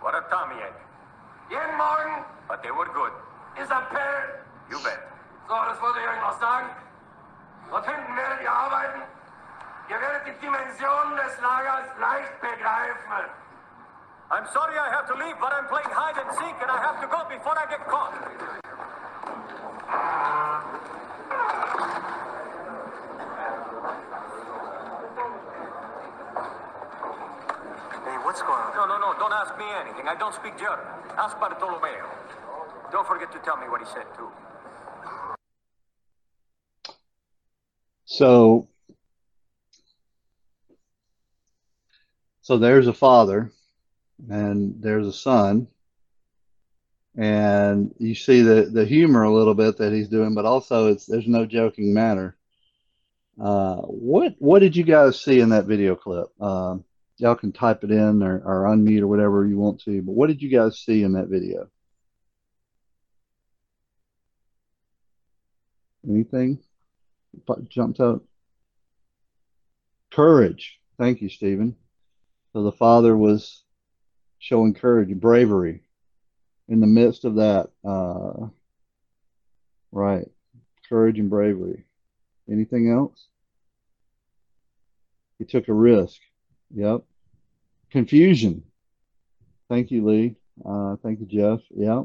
What 0.00 0.14
a 0.14 0.22
tummy 0.30 0.56
ache. 0.62 0.80
Jeden 1.50 1.76
Morgen 1.76 2.24
But 2.48 2.62
they 2.62 2.70
were 2.70 2.86
good. 2.94 3.12
ist 3.58 3.70
Appell. 3.70 4.40
You 4.70 4.78
bet. 4.82 4.98
So, 5.48 5.54
das 5.54 5.80
wollte 5.82 5.98
ich 6.00 6.08
euch 6.08 6.20
noch 6.20 6.38
sagen. 6.40 6.70
Dort 7.70 7.86
hinten 7.86 8.16
werdet 8.16 8.40
ihr 8.42 8.52
arbeiten. 8.52 9.02
Ihr 9.88 10.00
werdet 10.00 10.26
die 10.26 10.38
Dimensionen 10.40 11.16
des 11.16 11.40
Lagers 11.40 11.86
leicht 11.98 12.40
begreifen. 12.40 13.30
I'm 14.30 14.46
sorry 14.52 14.78
I 14.78 14.88
have 14.90 15.06
to 15.08 15.14
leave, 15.14 15.36
but 15.40 15.52
I'm 15.52 15.66
playing 15.66 15.90
hide 15.90 16.16
and 16.16 16.30
seek 16.38 16.54
and 16.62 16.70
I 16.70 16.78
have 16.78 17.00
to 17.00 17.08
go 17.08 17.24
before 17.28 17.58
I 17.58 17.66
get 17.66 17.82
caught. 17.88 18.14
Hey, 28.40 28.46
what's 28.46 28.72
going 28.74 28.80
on? 28.82 28.88
No, 28.88 28.98
no, 28.98 29.12
no, 29.12 29.18
don't 29.18 29.32
ask 29.32 29.56
me 29.58 29.64
anything. 29.80 30.08
I 30.08 30.14
don't 30.14 30.34
speak 30.34 30.58
German. 30.58 30.84
Ask 31.16 31.38
Bartolomeo. 31.38 32.08
Don't 32.92 33.06
forget 33.06 33.30
to 33.32 33.38
tell 33.40 33.56
me 33.56 33.68
what 33.68 33.80
he 33.80 33.86
said, 33.86 34.04
too. 34.16 34.28
So, 38.04 38.68
so 42.40 42.58
there's 42.58 42.86
a 42.86 42.92
father 42.92 43.52
and 44.28 44.82
there's 44.82 45.06
a 45.06 45.12
son, 45.12 45.68
and 47.16 47.94
you 47.98 48.14
see 48.14 48.42
the 48.42 48.68
the 48.72 48.84
humor 48.84 49.22
a 49.22 49.32
little 49.32 49.54
bit 49.54 49.76
that 49.78 49.92
he's 49.92 50.08
doing, 50.08 50.34
but 50.34 50.44
also 50.44 50.88
it's 50.88 51.06
there's 51.06 51.28
no 51.28 51.46
joking 51.46 51.94
matter. 51.94 52.36
Uh, 53.40 53.76
what 53.76 54.34
what 54.38 54.58
did 54.58 54.76
you 54.76 54.84
guys 54.84 55.20
see 55.20 55.40
in 55.40 55.50
that 55.50 55.66
video 55.66 55.94
clip? 55.94 56.28
Uh, 56.40 56.78
y'all 57.20 57.34
can 57.34 57.52
type 57.52 57.84
it 57.84 57.90
in 57.90 58.22
or, 58.22 58.38
or 58.44 58.64
unmute 58.64 59.02
or 59.02 59.06
whatever 59.06 59.46
you 59.46 59.58
want 59.58 59.80
to, 59.82 60.02
but 60.02 60.12
what 60.12 60.28
did 60.28 60.42
you 60.42 60.48
guys 60.48 60.78
see 60.78 61.02
in 61.02 61.12
that 61.12 61.28
video? 61.28 61.68
Anything? 66.08 66.58
jumped 67.68 68.00
out. 68.00 68.24
Courage. 70.10 70.80
Thank 70.98 71.22
you, 71.22 71.28
Stephen. 71.28 71.76
So 72.52 72.62
the 72.62 72.72
father 72.72 73.16
was 73.16 73.62
showing 74.38 74.74
courage, 74.74 75.14
bravery 75.14 75.82
in 76.68 76.80
the 76.80 76.86
midst 76.86 77.24
of 77.24 77.36
that. 77.36 77.70
Uh, 77.84 78.48
right. 79.92 80.28
Courage 80.88 81.18
and 81.18 81.30
bravery. 81.30 81.84
Anything 82.50 82.90
else? 82.90 83.26
He 85.38 85.44
took 85.44 85.68
a 85.68 85.72
risk. 85.72 86.20
Yep. 86.74 87.02
Confusion. 87.90 88.62
Thank 89.68 89.90
you, 89.90 90.06
Lee. 90.06 90.36
Uh, 90.64 90.96
thank 91.02 91.20
you, 91.20 91.26
Jeff. 91.26 91.60
Yeah. 91.70 92.04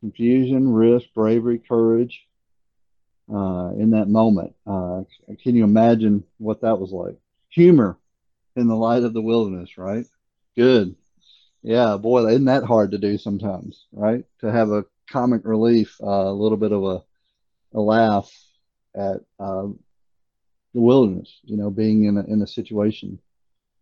Confusion, 0.00 0.72
risk, 0.72 1.06
bravery, 1.14 1.58
courage 1.58 2.26
uh, 3.32 3.70
in 3.78 3.90
that 3.90 4.08
moment. 4.08 4.54
Uh, 4.66 5.02
can 5.42 5.54
you 5.54 5.64
imagine 5.64 6.24
what 6.38 6.60
that 6.62 6.78
was 6.78 6.92
like? 6.92 7.16
Humor 7.50 7.98
in 8.56 8.68
the 8.68 8.76
light 8.76 9.02
of 9.02 9.12
the 9.12 9.22
wilderness, 9.22 9.76
right? 9.78 10.06
Good. 10.56 10.96
Yeah, 11.62 11.96
boy, 11.96 12.26
isn't 12.28 12.44
that 12.44 12.64
hard 12.64 12.92
to 12.92 12.98
do 12.98 13.18
sometimes, 13.18 13.86
right? 13.92 14.24
To 14.40 14.52
have 14.52 14.70
a 14.70 14.84
comic 15.10 15.42
relief, 15.44 15.96
uh, 16.02 16.06
a 16.06 16.32
little 16.32 16.58
bit 16.58 16.72
of 16.72 16.84
a, 16.84 17.02
a 17.74 17.80
laugh 17.80 18.30
at 18.94 19.16
uh, 19.40 19.66
the 20.74 20.80
wilderness, 20.80 21.40
you 21.44 21.56
know, 21.56 21.70
being 21.70 22.04
in 22.04 22.16
a, 22.16 22.24
in 22.24 22.42
a 22.42 22.46
situation 22.46 23.18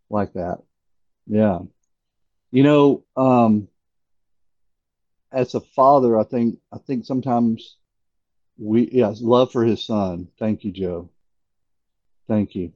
like 0.09 0.33
that. 0.35 0.59
Yeah. 1.27 1.61
You 2.51 2.63
know, 2.63 3.05
um, 3.17 3.69
as 5.33 5.55
a 5.55 5.61
father, 5.61 6.19
I 6.19 6.25
think 6.25 6.59
I 6.73 6.79
think 6.79 7.05
sometimes 7.05 7.77
we 8.57 8.89
yes, 8.93 9.21
love 9.21 9.51
for 9.53 9.65
his 9.65 9.85
son. 9.85 10.29
Thank 10.39 10.65
you, 10.65 10.71
Joe. 10.71 11.11
Thank 12.29 12.55
you. 12.55 12.73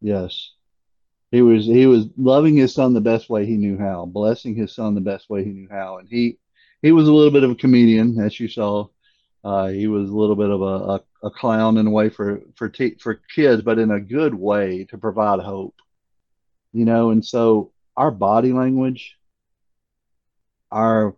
Yes. 0.00 0.50
He 1.30 1.40
was 1.40 1.64
he 1.64 1.86
was 1.86 2.06
loving 2.16 2.56
his 2.56 2.74
son 2.74 2.92
the 2.92 3.00
best 3.00 3.30
way 3.30 3.46
he 3.46 3.56
knew 3.56 3.78
how, 3.78 4.04
blessing 4.04 4.54
his 4.54 4.74
son 4.74 4.94
the 4.94 5.00
best 5.00 5.30
way 5.30 5.44
he 5.44 5.50
knew 5.50 5.68
how. 5.70 5.98
And 5.98 6.08
he 6.08 6.38
he 6.82 6.92
was 6.92 7.08
a 7.08 7.12
little 7.12 7.30
bit 7.30 7.44
of 7.44 7.52
a 7.52 7.54
comedian, 7.54 8.20
as 8.20 8.38
you 8.38 8.48
saw. 8.48 8.88
Uh, 9.44 9.68
he 9.68 9.86
was 9.88 10.08
a 10.08 10.16
little 10.16 10.36
bit 10.36 10.50
of 10.50 10.62
a, 10.62 10.64
a, 10.64 11.28
a 11.28 11.30
clown 11.30 11.78
in 11.78 11.86
a 11.86 11.90
way 11.90 12.10
for 12.10 12.42
for 12.54 12.68
te- 12.68 12.96
for 12.96 13.22
kids, 13.34 13.62
but 13.62 13.78
in 13.78 13.90
a 13.90 14.00
good 14.00 14.34
way 14.34 14.84
to 14.84 14.98
provide 14.98 15.40
hope. 15.40 15.74
You 16.72 16.84
know, 16.84 17.10
and 17.10 17.24
so 17.24 17.71
our 17.96 18.10
body 18.10 18.52
language, 18.52 19.16
our 20.70 21.14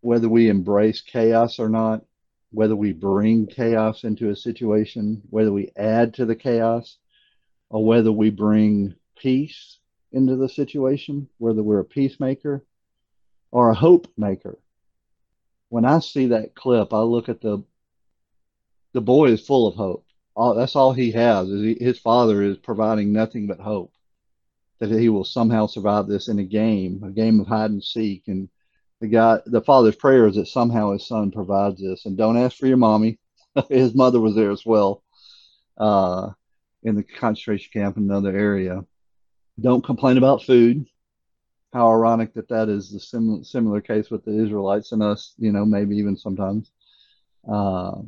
whether 0.00 0.28
we 0.28 0.48
embrace 0.48 1.00
chaos 1.00 1.58
or 1.58 1.68
not, 1.68 2.04
whether 2.50 2.76
we 2.76 2.92
bring 2.92 3.46
chaos 3.46 4.04
into 4.04 4.30
a 4.30 4.36
situation, 4.36 5.22
whether 5.30 5.52
we 5.52 5.72
add 5.76 6.14
to 6.14 6.24
the 6.24 6.36
chaos, 6.36 6.98
or 7.70 7.84
whether 7.84 8.12
we 8.12 8.30
bring 8.30 8.94
peace 9.18 9.78
into 10.12 10.36
the 10.36 10.48
situation, 10.48 11.28
whether 11.38 11.62
we're 11.62 11.80
a 11.80 11.84
peacemaker 11.84 12.64
or 13.50 13.70
a 13.70 13.74
hope 13.74 14.06
maker. 14.16 14.58
When 15.68 15.84
I 15.84 15.98
see 15.98 16.28
that 16.28 16.54
clip, 16.54 16.92
I 16.92 17.00
look 17.00 17.28
at 17.28 17.40
the 17.40 17.62
the 18.92 19.00
boy 19.02 19.26
is 19.26 19.46
full 19.46 19.66
of 19.66 19.74
hope. 19.74 20.06
All, 20.34 20.54
that's 20.54 20.76
all 20.76 20.92
he 20.92 21.12
has 21.12 21.48
is 21.48 21.62
he, 21.62 21.84
his 21.84 21.98
father 21.98 22.42
is 22.42 22.56
providing 22.56 23.12
nothing 23.12 23.46
but 23.46 23.60
hope 23.60 23.92
that 24.78 24.90
he 24.90 25.08
will 25.08 25.24
somehow 25.24 25.66
survive 25.66 26.06
this 26.06 26.28
in 26.28 26.38
a 26.38 26.44
game, 26.44 27.02
a 27.04 27.10
game 27.10 27.40
of 27.40 27.46
hide 27.46 27.70
and 27.70 27.82
seek, 27.82 28.28
and 28.28 28.48
the 29.00 29.08
guy, 29.08 29.38
the 29.46 29.60
father's 29.60 29.96
prayer 29.96 30.26
is 30.26 30.36
that 30.36 30.48
somehow 30.48 30.92
his 30.92 31.06
son 31.06 31.30
provides 31.30 31.80
this. 31.80 32.04
And 32.04 32.16
don't 32.16 32.36
ask 32.36 32.56
for 32.56 32.66
your 32.66 32.76
mommy. 32.76 33.18
his 33.68 33.94
mother 33.94 34.20
was 34.20 34.34
there 34.34 34.50
as 34.50 34.66
well, 34.66 35.02
uh, 35.76 36.30
in 36.82 36.96
the 36.96 37.02
concentration 37.02 37.70
camp 37.72 37.96
in 37.96 38.04
another 38.04 38.36
area. 38.36 38.84
Don't 39.60 39.84
complain 39.84 40.18
about 40.18 40.42
food. 40.42 40.86
How 41.72 41.90
ironic 41.90 42.34
that 42.34 42.48
that 42.48 42.68
is 42.68 42.90
the 42.90 43.00
similar 43.00 43.44
similar 43.44 43.80
case 43.80 44.10
with 44.10 44.24
the 44.24 44.42
Israelites 44.42 44.92
and 44.92 45.02
us. 45.02 45.34
You 45.38 45.52
know, 45.52 45.64
maybe 45.64 45.96
even 45.96 46.16
sometimes. 46.16 46.70
Uh, 47.46 48.00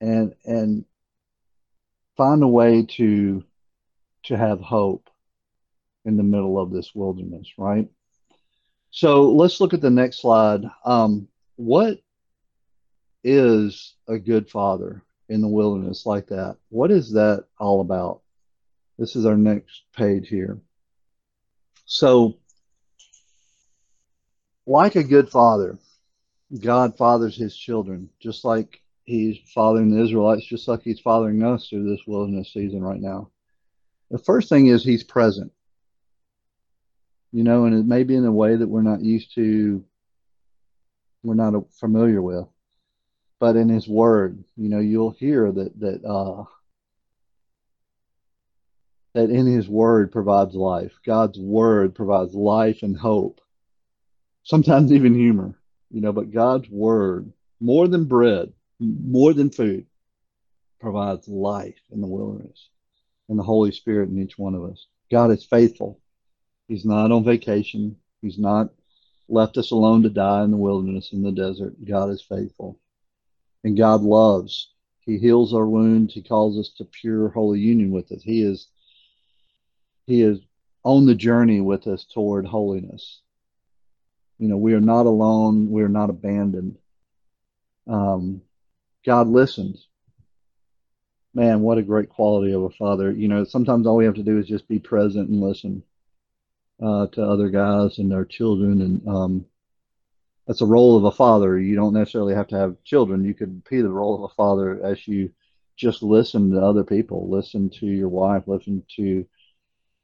and 0.00 0.34
and 0.44 0.84
find 2.16 2.42
a 2.42 2.48
way 2.48 2.84
to 2.96 3.44
to 4.24 4.36
have 4.36 4.60
hope 4.60 5.08
in 6.04 6.16
the 6.16 6.22
middle 6.22 6.58
of 6.58 6.70
this 6.70 6.94
wilderness, 6.94 7.48
right? 7.58 7.88
So 8.90 9.30
let's 9.30 9.60
look 9.60 9.74
at 9.74 9.80
the 9.80 9.90
next 9.90 10.20
slide. 10.20 10.64
Um, 10.84 11.28
what 11.56 11.98
is 13.24 13.94
a 14.08 14.18
good 14.18 14.50
father 14.50 15.02
in 15.28 15.40
the 15.40 15.48
wilderness 15.48 16.04
like 16.04 16.26
that? 16.28 16.56
What 16.68 16.90
is 16.90 17.12
that 17.12 17.46
all 17.58 17.80
about? 17.80 18.20
This 18.98 19.16
is 19.16 19.24
our 19.24 19.36
next 19.36 19.82
page 19.96 20.28
here. 20.28 20.60
So, 21.86 22.38
like 24.66 24.96
a 24.96 25.04
good 25.04 25.28
father, 25.28 25.78
God 26.60 26.96
fathers 26.96 27.36
his 27.36 27.56
children, 27.56 28.10
just 28.20 28.44
like 28.44 28.82
he's 29.04 29.38
fathering 29.54 29.90
the 29.90 30.02
Israelites, 30.02 30.44
just 30.44 30.68
like 30.68 30.82
he's 30.82 31.00
fathering 31.00 31.42
us 31.42 31.68
through 31.68 31.88
this 31.88 32.06
wilderness 32.06 32.52
season 32.52 32.82
right 32.82 33.00
now. 33.00 33.30
The 34.10 34.18
first 34.18 34.48
thing 34.48 34.66
is 34.66 34.84
he's 34.84 35.02
present 35.02 35.52
you 37.32 37.42
know, 37.42 37.64
and 37.64 37.74
it 37.74 37.86
may 37.86 38.04
be 38.04 38.14
in 38.14 38.26
a 38.26 38.32
way 38.32 38.56
that 38.56 38.68
we're 38.68 38.82
not 38.82 39.00
used 39.00 39.34
to, 39.34 39.82
we're 41.22 41.34
not 41.34 41.54
familiar 41.72 42.20
with. 42.20 42.46
But 43.40 43.56
in 43.56 43.68
His 43.68 43.88
Word, 43.88 44.44
you 44.56 44.68
know, 44.68 44.78
you'll 44.78 45.10
hear 45.10 45.50
that 45.50 45.80
that 45.80 46.04
uh, 46.04 46.44
that 49.14 49.30
in 49.30 49.46
His 49.46 49.68
Word 49.68 50.12
provides 50.12 50.54
life. 50.54 50.92
God's 51.04 51.38
Word 51.38 51.94
provides 51.94 52.34
life 52.34 52.82
and 52.82 52.96
hope. 52.96 53.40
Sometimes 54.44 54.92
even 54.92 55.14
humor, 55.14 55.58
you 55.90 56.00
know. 56.00 56.12
But 56.12 56.30
God's 56.30 56.68
Word, 56.68 57.32
more 57.60 57.88
than 57.88 58.04
bread, 58.04 58.52
more 58.78 59.32
than 59.32 59.50
food, 59.50 59.86
provides 60.80 61.26
life 61.26 61.80
in 61.90 62.00
the 62.00 62.06
wilderness 62.06 62.68
and 63.28 63.38
the 63.38 63.44
Holy 63.44 63.72
Spirit 63.72 64.10
in 64.10 64.18
each 64.18 64.36
one 64.36 64.54
of 64.54 64.64
us. 64.64 64.86
God 65.10 65.30
is 65.30 65.44
faithful. 65.44 66.01
He's 66.72 66.86
not 66.86 67.12
on 67.12 67.22
vacation. 67.22 67.96
He's 68.22 68.38
not 68.38 68.70
left 69.28 69.58
us 69.58 69.72
alone 69.72 70.04
to 70.04 70.08
die 70.08 70.42
in 70.42 70.50
the 70.50 70.56
wilderness 70.56 71.12
in 71.12 71.22
the 71.22 71.30
desert. 71.30 71.74
God 71.84 72.08
is 72.08 72.22
faithful. 72.22 72.80
And 73.62 73.76
God 73.76 74.00
loves. 74.00 74.72
He 75.00 75.18
heals 75.18 75.52
our 75.52 75.66
wounds. 75.66 76.14
He 76.14 76.22
calls 76.22 76.58
us 76.58 76.72
to 76.78 76.86
pure 76.86 77.28
holy 77.28 77.60
union 77.60 77.90
with 77.90 78.10
us. 78.10 78.22
He 78.22 78.42
is 78.42 78.68
he 80.06 80.22
is 80.22 80.38
on 80.82 81.04
the 81.04 81.14
journey 81.14 81.60
with 81.60 81.86
us 81.86 82.06
toward 82.06 82.46
holiness. 82.46 83.20
You 84.38 84.48
know, 84.48 84.56
we 84.56 84.72
are 84.72 84.80
not 84.80 85.04
alone. 85.04 85.70
We 85.70 85.82
are 85.82 85.90
not 85.90 86.08
abandoned. 86.08 86.78
Um, 87.86 88.40
God 89.04 89.28
listens. 89.28 89.88
Man, 91.34 91.60
what 91.60 91.76
a 91.76 91.82
great 91.82 92.08
quality 92.08 92.54
of 92.54 92.62
a 92.62 92.70
father. 92.70 93.12
You 93.12 93.28
know, 93.28 93.44
sometimes 93.44 93.86
all 93.86 93.96
we 93.96 94.06
have 94.06 94.14
to 94.14 94.22
do 94.22 94.38
is 94.38 94.46
just 94.46 94.68
be 94.68 94.78
present 94.78 95.28
and 95.28 95.42
listen 95.42 95.82
uh, 96.80 97.06
to 97.08 97.22
other 97.22 97.48
guys 97.48 97.98
and 97.98 98.10
their 98.10 98.24
children. 98.24 98.80
And 98.82 99.08
um, 99.08 99.46
that's 100.46 100.60
a 100.60 100.66
role 100.66 100.96
of 100.96 101.04
a 101.04 101.12
father. 101.12 101.58
You 101.58 101.76
don't 101.76 101.94
necessarily 101.94 102.34
have 102.34 102.48
to 102.48 102.58
have 102.58 102.82
children. 102.84 103.24
You 103.24 103.34
could 103.34 103.64
be 103.64 103.80
the 103.80 103.88
role 103.88 104.14
of 104.14 104.30
a 104.30 104.34
father 104.34 104.84
as 104.84 105.06
you 105.06 105.32
just 105.76 106.02
listen 106.02 106.50
to 106.50 106.60
other 106.60 106.84
people, 106.84 107.28
listen 107.28 107.70
to 107.70 107.86
your 107.86 108.08
wife, 108.08 108.44
listen 108.46 108.84
to 108.96 109.26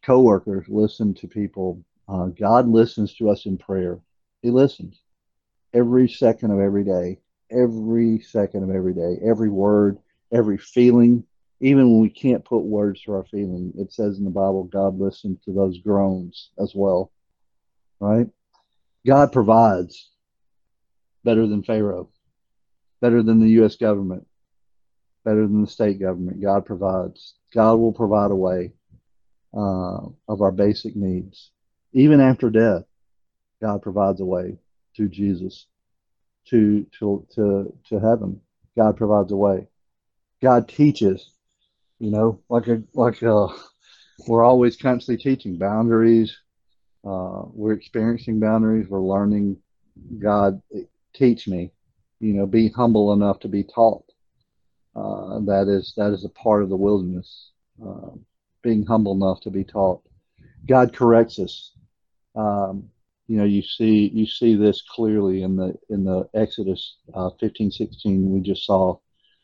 coworkers, 0.02 0.66
listen 0.68 1.14
to 1.14 1.28
people. 1.28 1.82
Uh, 2.08 2.26
God 2.26 2.68
listens 2.68 3.14
to 3.14 3.28
us 3.28 3.46
in 3.46 3.58
prayer. 3.58 4.00
He 4.42 4.50
listens 4.50 5.00
every 5.74 6.08
second 6.08 6.50
of 6.50 6.60
every 6.60 6.84
day, 6.84 7.18
every 7.50 8.20
second 8.20 8.62
of 8.62 8.74
every 8.74 8.94
day, 8.94 9.18
every 9.24 9.50
word, 9.50 9.98
every 10.32 10.58
feeling, 10.58 11.24
even 11.61 11.90
when 11.90 12.00
we 12.00 12.11
can't 12.11 12.44
put 12.44 12.61
words 12.61 13.02
to 13.02 13.12
our 13.12 13.24
feeling. 13.24 13.72
It 13.76 13.92
says 13.92 14.18
in 14.18 14.24
the 14.24 14.30
Bible, 14.30 14.64
God 14.64 14.98
listens 14.98 15.38
to 15.44 15.52
those 15.52 15.78
groans 15.78 16.50
as 16.59 16.72
well, 16.74 17.11
right? 18.00 18.28
God 19.06 19.32
provides 19.32 20.11
better 21.24 21.46
than 21.46 21.62
Pharaoh, 21.62 22.11
better 23.00 23.22
than 23.22 23.40
the 23.40 23.50
U.S. 23.50 23.76
government, 23.76 24.26
better 25.24 25.42
than 25.42 25.62
the 25.62 25.66
state 25.66 26.00
government. 26.00 26.40
God 26.40 26.64
provides. 26.64 27.34
God 27.52 27.76
will 27.76 27.92
provide 27.92 28.30
a 28.30 28.36
way 28.36 28.72
uh, 29.56 30.00
of 30.28 30.42
our 30.42 30.52
basic 30.52 30.94
needs. 30.94 31.50
Even 31.92 32.20
after 32.20 32.50
death, 32.50 32.84
God 33.61 33.82
provides 33.82 34.20
a 34.20 34.24
way 34.24 34.59
through 34.94 35.09
Jesus 35.09 35.66
to 36.48 36.86
to 36.98 37.26
to 37.34 37.72
to 37.88 38.00
heaven. 38.00 38.40
God 38.76 38.96
provides 38.96 39.32
a 39.32 39.36
way. 39.36 39.66
God 40.40 40.68
teaches, 40.68 41.30
you 41.99 42.11
know, 42.11 42.40
like 42.49 42.68
a 42.68 42.82
like 42.94 43.22
a, 43.22 43.49
we're 44.26 44.44
always 44.44 44.76
constantly 44.76 45.22
teaching 45.22 45.59
boundaries. 45.59 46.36
Uh, 47.05 47.42
we're 47.53 47.72
experiencing 47.72 48.40
boundaries. 48.40 48.86
We're 48.88 49.01
learning. 49.01 49.59
God, 50.18 50.62
teach 51.14 51.49
me. 51.49 51.72
You 52.20 52.34
know, 52.34 52.46
be 52.46 52.70
humble 52.70 53.12
enough 53.12 53.40
to 53.40 53.49
be 53.49 53.64
taught. 53.64 54.05
Uh, 54.94 55.40
that 55.40 55.66
is 55.68 55.92
that 55.96 56.12
is 56.12 56.24
a 56.24 56.30
part 56.30 56.62
of 56.62 56.68
the 56.68 56.76
wilderness. 56.76 57.51
Uh, 57.84 58.11
being 58.62 58.84
humble 58.84 59.12
enough 59.12 59.40
to 59.42 59.51
be 59.51 59.64
taught. 59.64 60.03
God 60.66 60.92
corrects 60.92 61.38
us. 61.38 61.72
Um, 62.34 62.90
you 63.28 63.36
know, 63.36 63.44
you 63.44 63.62
see 63.62 64.11
you 64.12 64.26
see 64.26 64.57
this 64.57 64.82
clearly 64.82 65.42
in 65.42 65.57
the 65.57 65.74
in 65.90 66.05
the 66.05 66.28
Exodus 66.34 66.96
uh, 67.14 67.30
15, 67.40 67.70
16 67.70 68.30
we 68.30 68.40
just 68.40 68.64
saw 68.64 68.99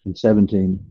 in 0.05 0.15
17. 0.17 0.85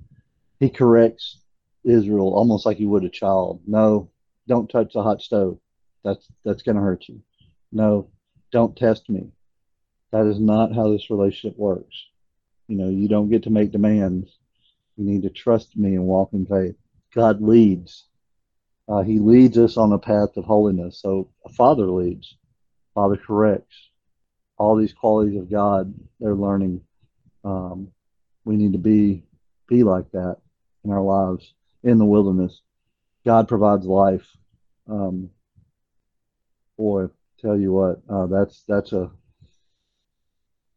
He 0.59 0.69
corrects 0.69 1.42
Israel 1.83 2.33
almost 2.33 2.65
like 2.65 2.79
you 2.79 2.89
would 2.89 3.03
a 3.03 3.09
child. 3.09 3.61
No, 3.67 4.09
don't 4.47 4.69
touch 4.69 4.93
the 4.93 5.03
hot 5.03 5.21
stove. 5.21 5.59
That's 6.03 6.27
that's 6.43 6.63
going 6.63 6.75
to 6.75 6.81
hurt 6.81 7.07
you. 7.07 7.21
No, 7.71 8.09
don't 8.51 8.75
test 8.75 9.09
me. 9.09 9.31
That 10.11 10.27
is 10.27 10.39
not 10.39 10.75
how 10.75 10.91
this 10.91 11.09
relationship 11.09 11.57
works. 11.57 11.95
You 12.67 12.77
know, 12.77 12.89
you 12.89 13.07
don't 13.07 13.29
get 13.29 13.43
to 13.43 13.49
make 13.49 13.71
demands. 13.71 14.37
You 14.95 15.05
need 15.05 15.23
to 15.23 15.29
trust 15.29 15.75
me 15.75 15.95
and 15.95 16.05
walk 16.05 16.33
in 16.33 16.45
faith. 16.45 16.75
God 17.15 17.41
leads. 17.41 18.05
Uh, 18.87 19.01
he 19.01 19.19
leads 19.19 19.57
us 19.57 19.77
on 19.77 19.93
a 19.93 19.99
path 19.99 20.35
of 20.37 20.45
holiness. 20.45 20.99
So 21.01 21.29
a 21.45 21.49
father 21.49 21.89
leads, 21.89 22.35
father 22.93 23.17
corrects. 23.17 23.89
All 24.57 24.75
these 24.75 24.93
qualities 24.93 25.39
of 25.39 25.49
God, 25.49 25.93
they're 26.19 26.35
learning. 26.35 26.81
Um, 27.43 27.89
we 28.45 28.55
need 28.55 28.73
to 28.73 28.79
be 28.79 29.23
be 29.67 29.83
like 29.83 30.11
that 30.11 30.37
in 30.83 30.91
our 30.91 31.01
lives 31.01 31.53
in 31.83 31.97
the 31.97 32.05
wilderness. 32.05 32.61
God 33.25 33.47
provides 33.47 33.85
life. 33.85 34.27
Um, 34.89 35.29
boy, 36.77 37.07
tell 37.39 37.57
you 37.59 37.71
what, 37.71 38.01
uh, 38.09 38.27
that's 38.27 38.63
that's 38.67 38.93
a 38.93 39.11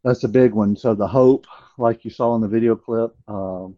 that's 0.04 0.24
a 0.24 0.28
big 0.28 0.52
one. 0.52 0.76
So 0.76 0.94
the 0.94 1.08
hope, 1.08 1.46
like 1.78 2.04
you 2.04 2.10
saw 2.10 2.34
in 2.36 2.40
the 2.40 2.48
video 2.48 2.76
clip, 2.76 3.14
um, 3.28 3.76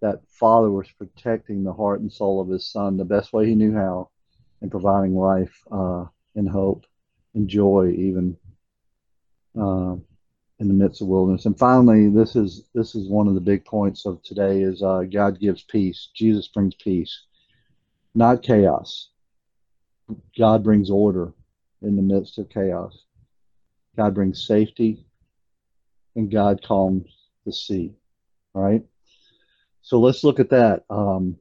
that 0.00 0.20
father 0.28 0.70
was 0.70 0.90
protecting 0.98 1.62
the 1.62 1.72
heart 1.72 2.00
and 2.00 2.12
soul 2.12 2.40
of 2.40 2.48
his 2.48 2.66
son 2.66 2.96
the 2.96 3.04
best 3.04 3.32
way 3.32 3.46
he 3.46 3.54
knew 3.54 3.72
how, 3.72 4.10
and 4.60 4.70
providing 4.70 5.14
life 5.14 5.62
uh, 5.70 6.06
and 6.34 6.48
hope 6.48 6.86
and 7.34 7.48
joy 7.48 7.90
even 7.96 8.36
uh, 9.60 9.94
in 10.60 10.68
the 10.68 10.74
midst 10.74 11.00
of 11.00 11.08
wilderness. 11.08 11.46
And 11.46 11.58
finally, 11.58 12.08
this 12.10 12.36
is 12.36 12.64
this 12.74 12.94
is 12.94 13.08
one 13.08 13.26
of 13.26 13.34
the 13.34 13.40
big 13.40 13.64
points 13.64 14.06
of 14.06 14.22
today: 14.22 14.62
is 14.62 14.82
uh, 14.82 15.02
God 15.10 15.40
gives 15.40 15.62
peace. 15.62 16.10
Jesus 16.14 16.46
brings 16.48 16.74
peace, 16.74 17.24
not 18.14 18.42
chaos. 18.42 19.08
God 20.38 20.62
brings 20.62 20.90
order 20.90 21.32
in 21.82 21.96
the 21.96 22.02
midst 22.02 22.38
of 22.38 22.50
chaos. 22.50 23.04
God 23.96 24.14
brings 24.14 24.46
safety, 24.46 25.04
and 26.14 26.30
God 26.30 26.62
calms 26.62 27.08
the 27.46 27.52
sea. 27.52 27.94
Right. 28.52 28.84
So 29.82 29.98
let's 29.98 30.24
look 30.24 30.40
at 30.40 30.50
that. 30.50 30.84
Um, 30.90 31.36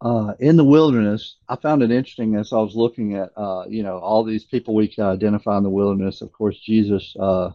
uh, 0.00 0.34
in 0.40 0.56
the 0.56 0.64
wilderness, 0.64 1.36
I 1.48 1.56
found 1.56 1.82
it 1.82 1.90
interesting 1.90 2.36
as 2.36 2.52
I 2.52 2.58
was 2.58 2.74
looking 2.74 3.16
at, 3.16 3.30
uh, 3.36 3.64
you 3.68 3.82
know, 3.82 3.98
all 3.98 4.24
these 4.24 4.44
people 4.44 4.74
we 4.74 4.88
can 4.88 5.04
identify 5.04 5.56
in 5.56 5.62
the 5.62 5.70
wilderness. 5.70 6.22
Of 6.22 6.32
course, 6.32 6.58
Jesus 6.58 7.14
uh, 7.18 7.50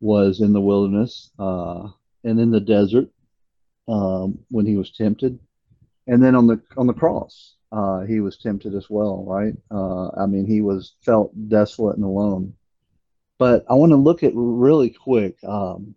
was 0.00 0.40
in 0.40 0.52
the 0.52 0.60
wilderness 0.60 1.30
uh, 1.38 1.88
and 2.24 2.40
in 2.40 2.50
the 2.50 2.60
desert 2.60 3.08
um, 3.88 4.38
when 4.50 4.66
he 4.66 4.76
was 4.76 4.90
tempted, 4.90 5.38
and 6.06 6.22
then 6.22 6.34
on 6.34 6.46
the 6.46 6.60
on 6.76 6.86
the 6.86 6.92
cross, 6.92 7.56
uh, 7.72 8.00
he 8.00 8.20
was 8.20 8.36
tempted 8.36 8.74
as 8.74 8.88
well, 8.88 9.24
right? 9.26 9.54
Uh, 9.70 10.08
I 10.16 10.26
mean, 10.26 10.46
he 10.46 10.60
was 10.60 10.94
felt 11.02 11.32
desolate 11.48 11.96
and 11.96 12.04
alone. 12.04 12.54
But 13.38 13.64
I 13.70 13.74
want 13.74 13.90
to 13.90 13.96
look 13.96 14.22
at 14.22 14.32
really 14.34 14.90
quick. 14.90 15.42
Um, 15.44 15.94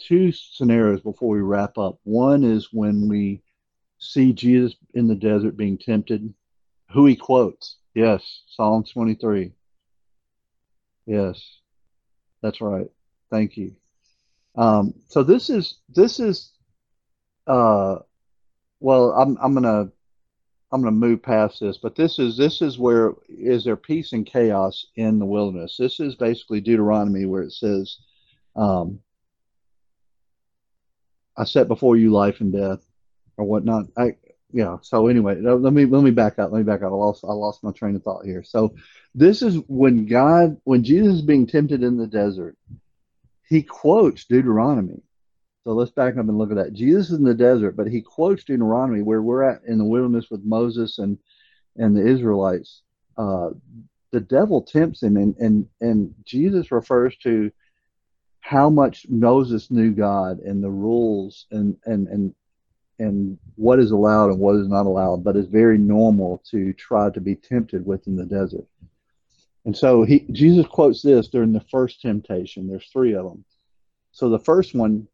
two 0.00 0.32
scenarios 0.32 1.00
before 1.00 1.28
we 1.28 1.40
wrap 1.40 1.78
up. 1.78 1.98
One 2.04 2.42
is 2.42 2.72
when 2.72 3.08
we 3.08 3.42
see 3.98 4.32
Jesus 4.32 4.74
in 4.94 5.06
the 5.06 5.14
desert 5.14 5.56
being 5.56 5.78
tempted, 5.78 6.32
who 6.90 7.06
he 7.06 7.16
quotes. 7.16 7.76
Yes, 7.94 8.42
Psalm 8.48 8.84
23. 8.84 9.52
Yes, 11.06 11.59
that's 12.42 12.60
right. 12.60 12.90
Thank 13.30 13.56
you. 13.56 13.74
Um, 14.56 14.94
so 15.08 15.22
this 15.22 15.50
is 15.50 15.78
this 15.88 16.20
is 16.20 16.52
uh, 17.46 17.96
well, 18.80 19.12
I'm 19.12 19.36
I'm 19.40 19.54
gonna 19.54 19.90
I'm 20.72 20.82
gonna 20.82 20.92
move 20.92 21.22
past 21.22 21.60
this, 21.60 21.78
but 21.78 21.94
this 21.96 22.18
is 22.18 22.36
this 22.36 22.62
is 22.62 22.78
where 22.78 23.12
is 23.28 23.64
there 23.64 23.76
peace 23.76 24.12
and 24.12 24.26
chaos 24.26 24.86
in 24.96 25.18
the 25.18 25.26
wilderness? 25.26 25.76
This 25.76 26.00
is 26.00 26.14
basically 26.14 26.60
Deuteronomy 26.60 27.26
where 27.26 27.42
it 27.42 27.52
says, 27.52 27.98
um, 28.56 29.00
I 31.36 31.44
set 31.44 31.68
before 31.68 31.96
you 31.96 32.10
life 32.10 32.40
and 32.40 32.52
death, 32.52 32.84
or 33.36 33.44
whatnot. 33.44 33.86
I 33.96 34.16
yeah. 34.52 34.78
So 34.82 35.08
anyway, 35.08 35.40
let 35.40 35.72
me 35.72 35.84
let 35.86 36.02
me 36.02 36.10
back 36.10 36.38
up. 36.38 36.52
Let 36.52 36.58
me 36.58 36.64
back 36.64 36.82
up. 36.82 36.92
I 36.92 36.94
lost 36.94 37.24
I 37.24 37.32
lost 37.32 37.62
my 37.62 37.72
train 37.72 37.96
of 37.96 38.02
thought 38.02 38.24
here. 38.24 38.42
So 38.42 38.74
this 39.14 39.42
is 39.42 39.56
when 39.68 40.06
God, 40.06 40.56
when 40.64 40.84
Jesus 40.84 41.16
is 41.16 41.22
being 41.22 41.46
tempted 41.46 41.82
in 41.82 41.96
the 41.96 42.06
desert, 42.06 42.56
he 43.48 43.62
quotes 43.62 44.24
Deuteronomy. 44.24 45.02
So 45.64 45.72
let's 45.72 45.90
back 45.90 46.14
up 46.14 46.20
and 46.20 46.38
look 46.38 46.50
at 46.50 46.56
that. 46.56 46.72
Jesus 46.72 47.10
is 47.10 47.18
in 47.18 47.24
the 47.24 47.34
desert, 47.34 47.76
but 47.76 47.86
he 47.86 48.00
quotes 48.00 48.44
Deuteronomy 48.44 49.02
where 49.02 49.20
we're 49.20 49.42
at 49.42 49.62
in 49.66 49.78
the 49.78 49.84
wilderness 49.84 50.30
with 50.30 50.42
Moses 50.42 50.98
and 50.98 51.18
and 51.76 51.96
the 51.96 52.06
Israelites. 52.06 52.82
Uh, 53.16 53.50
the 54.12 54.20
devil 54.20 54.62
tempts 54.62 55.02
him, 55.02 55.16
and 55.16 55.36
and 55.36 55.66
and 55.80 56.14
Jesus 56.24 56.72
refers 56.72 57.16
to 57.18 57.52
how 58.40 58.70
much 58.70 59.06
Moses 59.08 59.70
knew 59.70 59.92
God 59.92 60.40
and 60.40 60.62
the 60.62 60.70
rules 60.70 61.46
and 61.50 61.76
and 61.84 62.08
and 62.08 62.34
and 63.00 63.38
what 63.56 63.78
is 63.78 63.90
allowed 63.90 64.30
and 64.30 64.38
what 64.38 64.56
is 64.56 64.68
not 64.68 64.84
allowed, 64.86 65.24
but 65.24 65.34
it's 65.34 65.48
very 65.48 65.78
normal 65.78 66.42
to 66.50 66.72
try 66.74 67.08
to 67.10 67.20
be 67.20 67.34
tempted 67.34 67.84
within 67.84 68.14
the 68.14 68.26
desert. 68.26 68.66
And 69.64 69.76
so 69.76 70.04
he 70.04 70.20
Jesus 70.32 70.66
quotes 70.66 71.02
this 71.02 71.28
during 71.28 71.52
the 71.52 71.64
first 71.70 72.00
temptation. 72.02 72.68
There's 72.68 72.88
three 72.92 73.14
of 73.14 73.24
them. 73.24 73.44
So 74.12 74.28
the 74.28 74.38
first 74.38 74.74
one, 74.74 75.08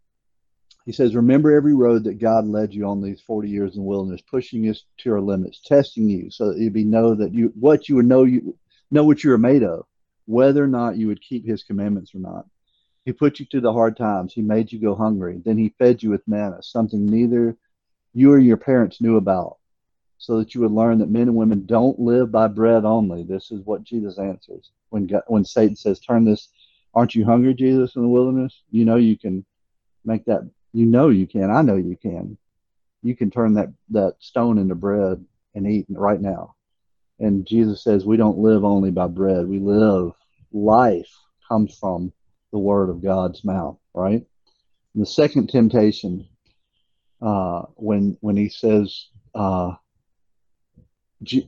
he 0.84 0.92
says, 0.92 1.14
Remember 1.14 1.54
every 1.54 1.74
road 1.74 2.04
that 2.04 2.18
God 2.18 2.46
led 2.46 2.74
you 2.74 2.86
on 2.86 3.02
these 3.02 3.20
40 3.20 3.48
years 3.48 3.76
in 3.76 3.82
the 3.82 3.88
wilderness, 3.88 4.20
pushing 4.20 4.64
you 4.64 4.74
to 4.74 4.80
your 5.04 5.20
limits, 5.20 5.60
testing 5.60 6.08
you 6.08 6.30
so 6.30 6.48
that 6.48 6.58
you'd 6.58 6.72
be 6.72 6.84
know 6.84 7.14
that 7.14 7.32
you 7.32 7.52
what 7.58 7.88
you 7.88 7.96
would 7.96 8.06
know 8.06 8.24
you 8.24 8.56
know 8.90 9.04
what 9.04 9.22
you 9.22 9.30
were 9.30 9.38
made 9.38 9.62
of, 9.62 9.86
whether 10.26 10.62
or 10.62 10.68
not 10.68 10.96
you 10.96 11.06
would 11.06 11.22
keep 11.22 11.46
his 11.46 11.62
commandments 11.62 12.14
or 12.14 12.18
not. 12.18 12.46
He 13.04 13.12
put 13.12 13.38
you 13.38 13.46
through 13.46 13.60
the 13.60 13.72
hard 13.72 13.96
times. 13.96 14.32
He 14.32 14.42
made 14.42 14.72
you 14.72 14.80
go 14.80 14.96
hungry. 14.96 15.40
Then 15.44 15.56
he 15.56 15.74
fed 15.78 16.02
you 16.02 16.10
with 16.10 16.26
manna, 16.26 16.60
something 16.60 17.06
neither 17.06 17.56
you 18.16 18.32
or 18.32 18.38
your 18.38 18.56
parents 18.56 19.02
knew 19.02 19.18
about, 19.18 19.58
so 20.16 20.38
that 20.38 20.54
you 20.54 20.62
would 20.62 20.72
learn 20.72 20.98
that 20.98 21.10
men 21.10 21.28
and 21.28 21.36
women 21.36 21.66
don't 21.66 22.00
live 22.00 22.32
by 22.32 22.48
bread 22.48 22.86
only. 22.86 23.22
This 23.22 23.50
is 23.50 23.60
what 23.66 23.84
Jesus 23.84 24.18
answers 24.18 24.70
when 24.88 25.06
God, 25.06 25.22
when 25.26 25.44
Satan 25.44 25.76
says, 25.76 26.00
"Turn 26.00 26.24
this, 26.24 26.48
aren't 26.94 27.14
you 27.14 27.26
hungry, 27.26 27.52
Jesus, 27.52 27.94
in 27.94 28.00
the 28.00 28.08
wilderness? 28.08 28.62
You 28.70 28.86
know 28.86 28.96
you 28.96 29.18
can 29.18 29.44
make 30.06 30.24
that. 30.24 30.48
You 30.72 30.86
know 30.86 31.10
you 31.10 31.26
can. 31.26 31.50
I 31.50 31.60
know 31.60 31.76
you 31.76 31.94
can. 31.94 32.38
You 33.02 33.14
can 33.14 33.30
turn 33.30 33.52
that 33.54 33.68
that 33.90 34.14
stone 34.18 34.56
into 34.56 34.74
bread 34.74 35.22
and 35.54 35.66
eat 35.66 35.84
right 35.90 36.20
now." 36.20 36.54
And 37.18 37.46
Jesus 37.46 37.84
says, 37.84 38.06
"We 38.06 38.16
don't 38.16 38.38
live 38.38 38.64
only 38.64 38.90
by 38.90 39.08
bread. 39.08 39.46
We 39.46 39.58
live. 39.58 40.12
Life 40.52 41.12
comes 41.46 41.76
from 41.76 42.12
the 42.50 42.58
word 42.58 42.88
of 42.88 43.02
God's 43.02 43.44
mouth, 43.44 43.78
right?" 43.92 44.24
And 44.94 45.02
the 45.02 45.06
second 45.06 45.48
temptation 45.48 46.26
uh, 47.20 47.62
when 47.76 48.16
when 48.20 48.36
he 48.36 48.48
says 48.48 49.08
uh, 49.34 49.74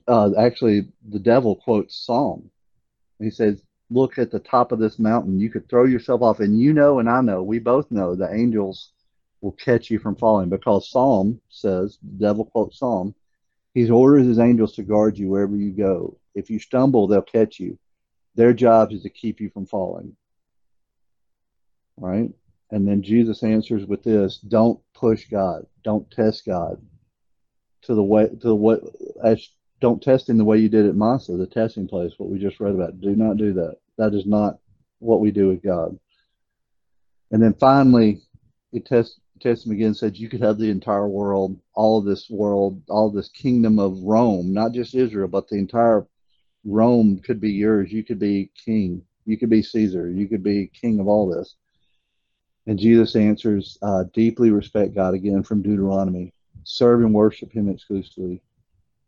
uh, 0.07 0.31
actually 0.39 0.89
the 1.09 1.19
devil 1.19 1.57
quotes 1.57 1.97
Psalm. 1.97 2.51
He 3.19 3.31
says, 3.31 3.63
"Look 3.91 4.19
at 4.19 4.31
the 4.31 4.39
top 4.39 4.73
of 4.73 4.79
this 4.79 4.99
mountain. 4.99 5.41
You 5.41 5.51
could 5.51 5.69
throw 5.69 5.85
yourself 5.85 6.23
off, 6.23 6.41
and 6.41 6.59
you 6.59 6.73
know, 6.73 6.99
and 6.99 7.09
I 7.09 7.21
know, 7.21 7.43
we 7.43 7.59
both 7.59 7.91
know, 7.91 8.15
the 8.15 8.33
angels 8.33 8.93
will 9.41 9.53
catch 9.53 9.91
you 9.91 9.99
from 9.99 10.17
falling 10.17 10.49
because 10.49 10.91
Psalm 10.91 11.41
says, 11.49 11.99
the 12.03 12.27
devil 12.27 12.45
quotes 12.45 12.79
Psalm. 12.79 13.15
He 13.75 13.89
orders 13.91 14.27
his 14.27 14.39
angels 14.39 14.75
to 14.75 14.83
guard 14.83 15.19
you 15.19 15.29
wherever 15.29 15.55
you 15.55 15.71
go. 15.71 16.17
If 16.35 16.51
you 16.51 16.59
stumble, 16.59 17.07
they'll 17.07 17.23
catch 17.23 17.61
you. 17.61 17.79
Their 18.35 18.53
job 18.53 18.93
is 18.93 19.03
to 19.03 19.11
keep 19.11 19.41
you 19.41 19.51
from 19.51 19.67
falling. 19.67 20.17
Right? 21.97 22.31
And 22.71 22.87
then 22.87 23.03
Jesus 23.03 23.43
answers 23.43 23.87
with 23.87 24.03
this: 24.03 24.39
Don't 24.39 24.81
push 24.95 25.29
God. 25.29 25.67
Don't 25.85 26.11
test 26.11 26.45
God 26.47 26.81
to 27.83 27.95
the 27.95 28.03
way 28.03 28.29
to 28.43 28.55
what 28.55 28.83
as 29.25 29.49
don't 29.81 30.03
test 30.03 30.29
him 30.29 30.39
the 30.39 30.45
way 30.45 30.59
you 30.59 30.69
did 30.69 30.87
at 30.87 30.97
Massah, 30.97 31.37
the 31.37 31.47
testing 31.47 31.87
place, 31.87 32.13
what 32.19 32.29
we 32.31 32.39
just 32.39 32.61
read 32.61 32.75
about. 32.75 33.01
Do 33.01 33.15
not 33.15 33.37
do 33.37 33.53
that. 33.55 33.77
That 33.97 34.15
is 34.15 34.27
not 34.27 34.59
what 34.99 35.21
we 35.21 35.31
do 35.31 35.49
with 35.49 35.63
God. 35.63 35.99
And 37.31 37.43
then 37.43 37.55
finally, 37.55 38.23
he 38.73 38.81
tests 38.81 39.21
tests 39.41 39.65
him 39.65 39.73
again, 39.73 39.95
said 39.95 40.17
you 40.17 40.29
could 40.29 40.43
have 40.43 40.59
the 40.59 40.71
entire 40.71 41.09
world, 41.09 41.57
all 41.75 41.99
of 41.99 42.05
this 42.05 42.29
world, 42.29 42.83
all 42.89 43.11
this 43.11 43.29
kingdom 43.29 43.79
of 43.79 44.03
Rome, 44.03 44.53
not 44.53 44.73
just 44.73 44.95
Israel, 44.95 45.29
but 45.29 45.49
the 45.49 45.57
entire 45.57 46.07
Rome 46.65 47.21
could 47.21 47.41
be 47.41 47.53
yours. 47.53 47.93
You 47.93 48.03
could 48.05 48.19
be 48.19 48.51
king. 48.65 49.03
You 49.25 49.39
could 49.39 49.51
be 49.51 49.63
Caesar. 49.63 50.11
You 50.11 50.27
could 50.27 50.43
be 50.43 50.71
king 50.75 50.99
of 50.99 51.07
all 51.07 51.29
this. 51.29 51.55
And 52.69 52.79
Jesus 52.79 53.17
answers, 53.17 53.79
uh, 53.81 54.05
deeply 54.13 54.51
respect 54.51 54.95
God 54.95 55.15
again 55.15 55.43
from 55.43 55.63
Deuteronomy. 55.63 56.35
Serve 56.65 57.01
and 57.01 57.15
worship 57.15 57.51
Him 57.51 57.71
exclusively. 57.71 58.43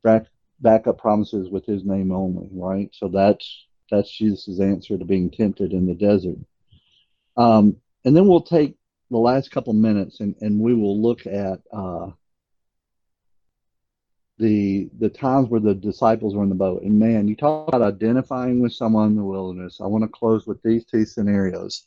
Back, 0.03 0.87
up 0.87 0.97
promises 0.97 1.51
with 1.51 1.67
His 1.67 1.85
name 1.85 2.11
only, 2.11 2.49
right? 2.53 2.89
So 2.95 3.09
that's 3.09 3.67
that's 3.91 4.11
Jesus' 4.11 4.61
answer 4.61 4.97
to 4.97 5.05
being 5.05 5.31
tempted 5.31 5.75
in 5.75 5.87
the 5.87 5.95
desert. 5.95 6.39
Um, 7.37 7.77
and 8.07 8.17
then 8.17 8.27
we'll 8.27 8.41
take 8.41 8.77
the 9.11 9.19
last 9.19 9.51
couple 9.51 9.75
minutes 9.75 10.21
and, 10.21 10.35
and 10.41 10.59
we 10.59 10.73
will 10.73 10.99
look 10.99 11.27
at 11.27 11.61
uh, 11.71 12.11
the 14.39 14.89
the 14.99 15.11
times 15.11 15.51
where 15.51 15.61
the 15.61 15.75
disciples 15.75 16.35
were 16.35 16.45
in 16.45 16.49
the 16.49 16.55
boat. 16.55 16.83
And 16.83 16.99
man, 16.99 17.29
you 17.29 17.37
talk 17.37 17.69
about 17.69 17.83
identifying 17.83 18.61
with 18.61 18.73
someone 18.73 19.09
in 19.09 19.17
the 19.17 19.25
wilderness. 19.25 19.83
I 19.83 19.87
want 19.87 20.03
to 20.05 20.09
close 20.09 20.47
with 20.47 20.63
these 20.63 20.87
two 20.87 21.05
scenarios. 21.05 21.87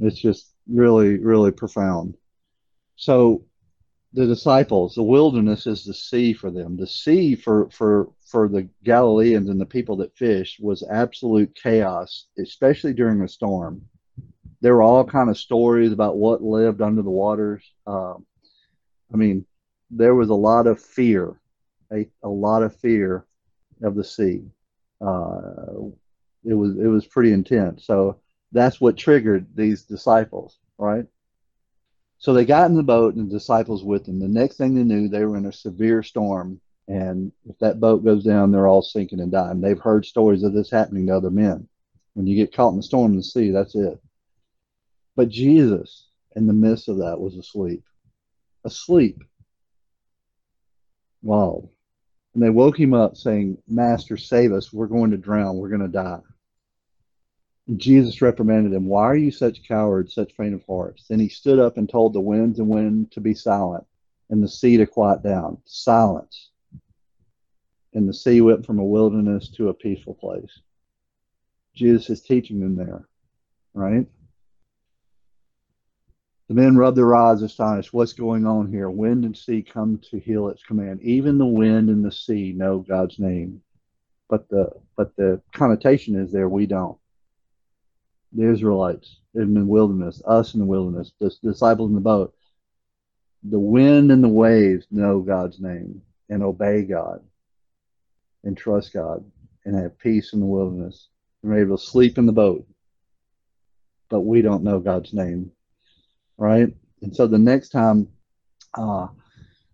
It's 0.00 0.20
just 0.20 0.52
really, 0.68 1.18
really 1.18 1.50
profound. 1.50 2.16
So 2.96 3.44
the 4.12 4.26
disciples, 4.26 4.94
the 4.94 5.02
wilderness 5.02 5.66
is 5.66 5.84
the 5.84 5.94
sea 5.94 6.32
for 6.32 6.50
them. 6.50 6.76
The 6.76 6.86
sea 6.86 7.34
for 7.34 7.70
for 7.70 8.10
for 8.26 8.48
the 8.48 8.68
Galileans 8.84 9.48
and 9.48 9.60
the 9.60 9.66
people 9.66 9.96
that 9.96 10.16
fished 10.16 10.60
was 10.60 10.86
absolute 10.90 11.54
chaos, 11.54 12.26
especially 12.38 12.92
during 12.92 13.20
a 13.22 13.28
storm. 13.28 13.82
There 14.60 14.74
were 14.74 14.82
all 14.82 15.04
kind 15.04 15.30
of 15.30 15.38
stories 15.38 15.92
about 15.92 16.16
what 16.16 16.42
lived 16.42 16.82
under 16.82 17.02
the 17.02 17.10
waters. 17.10 17.64
Um, 17.86 18.26
I 19.12 19.16
mean, 19.16 19.46
there 19.90 20.14
was 20.14 20.28
a 20.28 20.34
lot 20.34 20.66
of 20.66 20.80
fear, 20.80 21.40
a, 21.92 22.06
a 22.22 22.28
lot 22.28 22.62
of 22.62 22.76
fear 22.76 23.24
of 23.82 23.94
the 23.94 24.04
sea. 24.04 24.42
Uh, 25.00 25.88
it 26.44 26.54
was 26.54 26.76
it 26.76 26.86
was 26.86 27.06
pretty 27.06 27.32
intense. 27.32 27.86
So 27.86 28.19
that's 28.52 28.80
what 28.80 28.96
triggered 28.96 29.46
these 29.54 29.82
disciples, 29.82 30.58
right? 30.78 31.06
So 32.18 32.34
they 32.34 32.44
got 32.44 32.68
in 32.68 32.76
the 32.76 32.82
boat 32.82 33.14
and 33.14 33.28
the 33.28 33.32
disciples 33.32 33.82
with 33.82 34.04
them. 34.04 34.20
The 34.20 34.28
next 34.28 34.56
thing 34.56 34.74
they 34.74 34.84
knew, 34.84 35.08
they 35.08 35.24
were 35.24 35.36
in 35.36 35.46
a 35.46 35.52
severe 35.52 36.02
storm. 36.02 36.60
And 36.86 37.32
if 37.48 37.58
that 37.60 37.80
boat 37.80 38.04
goes 38.04 38.24
down, 38.24 38.50
they're 38.50 38.66
all 38.66 38.82
sinking 38.82 39.20
and 39.20 39.32
dying. 39.32 39.60
They've 39.60 39.78
heard 39.78 40.04
stories 40.04 40.42
of 40.42 40.52
this 40.52 40.70
happening 40.70 41.06
to 41.06 41.16
other 41.16 41.30
men. 41.30 41.66
When 42.14 42.26
you 42.26 42.36
get 42.36 42.54
caught 42.54 42.70
in 42.70 42.76
the 42.76 42.82
storm 42.82 43.12
in 43.12 43.18
the 43.18 43.22
sea, 43.22 43.50
that's 43.50 43.74
it. 43.74 43.98
But 45.16 45.28
Jesus, 45.28 46.08
in 46.36 46.46
the 46.46 46.52
midst 46.52 46.88
of 46.88 46.98
that, 46.98 47.20
was 47.20 47.36
asleep. 47.36 47.84
Asleep. 48.64 49.22
Wow. 51.22 51.70
And 52.34 52.42
they 52.42 52.50
woke 52.50 52.78
him 52.78 52.94
up 52.94 53.16
saying, 53.16 53.58
Master, 53.66 54.16
save 54.16 54.52
us. 54.52 54.72
We're 54.72 54.86
going 54.86 55.10
to 55.12 55.16
drown. 55.16 55.56
We're 55.56 55.68
going 55.68 55.80
to 55.80 55.88
die. 55.88 56.20
Jesus 57.76 58.20
reprimanded 58.20 58.72
him, 58.72 58.86
Why 58.86 59.04
are 59.04 59.16
you 59.16 59.30
such 59.30 59.66
cowards, 59.66 60.14
such 60.14 60.32
faint 60.32 60.54
of 60.54 60.64
hearts? 60.66 61.06
Then 61.08 61.20
he 61.20 61.28
stood 61.28 61.58
up 61.58 61.76
and 61.76 61.88
told 61.88 62.12
the 62.12 62.20
winds 62.20 62.58
and 62.58 62.68
wind 62.68 63.12
to 63.12 63.20
be 63.20 63.34
silent, 63.34 63.84
and 64.28 64.42
the 64.42 64.48
sea 64.48 64.76
to 64.76 64.86
quiet 64.86 65.22
down. 65.22 65.58
Silence. 65.64 66.50
And 67.92 68.08
the 68.08 68.14
sea 68.14 68.40
went 68.40 68.66
from 68.66 68.78
a 68.78 68.84
wilderness 68.84 69.48
to 69.50 69.68
a 69.68 69.74
peaceful 69.74 70.14
place. 70.14 70.60
Jesus 71.74 72.10
is 72.10 72.22
teaching 72.22 72.60
them 72.60 72.76
there, 72.76 73.08
right? 73.74 74.06
The 76.48 76.54
men 76.54 76.76
rubbed 76.76 76.96
their 76.96 77.14
eyes, 77.14 77.42
astonished. 77.42 77.92
What's 77.92 78.12
going 78.12 78.44
on 78.44 78.70
here? 78.72 78.90
Wind 78.90 79.24
and 79.24 79.36
sea 79.36 79.62
come 79.62 80.00
to 80.10 80.18
heel 80.18 80.48
its 80.48 80.64
command. 80.64 81.00
Even 81.02 81.38
the 81.38 81.46
wind 81.46 81.88
and 81.90 82.04
the 82.04 82.10
sea 82.10 82.52
know 82.52 82.78
God's 82.80 83.20
name, 83.20 83.62
but 84.28 84.48
the 84.48 84.70
but 84.96 85.14
the 85.14 85.40
connotation 85.52 86.16
is 86.16 86.32
there. 86.32 86.48
We 86.48 86.66
don't 86.66 86.99
the 88.32 88.50
Israelites 88.50 89.20
in 89.34 89.54
the 89.54 89.64
wilderness, 89.64 90.22
us 90.26 90.54
in 90.54 90.60
the 90.60 90.66
wilderness, 90.66 91.12
the 91.20 91.34
disciples 91.42 91.90
in 91.90 91.94
the 91.94 92.00
boat. 92.00 92.34
The 93.42 93.58
wind 93.58 94.12
and 94.12 94.22
the 94.22 94.28
waves 94.28 94.86
know 94.90 95.20
God's 95.20 95.60
name 95.60 96.02
and 96.28 96.42
obey 96.42 96.82
God 96.82 97.22
and 98.44 98.56
trust 98.56 98.92
God 98.92 99.24
and 99.64 99.74
have 99.76 99.98
peace 99.98 100.32
in 100.32 100.40
the 100.40 100.46
wilderness. 100.46 101.08
And 101.42 101.52
are 101.52 101.58
able 101.58 101.78
to 101.78 101.82
sleep 101.82 102.18
in 102.18 102.26
the 102.26 102.32
boat. 102.32 102.66
But 104.08 104.20
we 104.20 104.42
don't 104.42 104.64
know 104.64 104.78
God's 104.78 105.14
name. 105.14 105.52
Right? 106.36 106.74
And 107.02 107.14
so 107.14 107.26
the 107.26 107.38
next 107.38 107.70
time, 107.70 108.08
uh, 108.74 109.08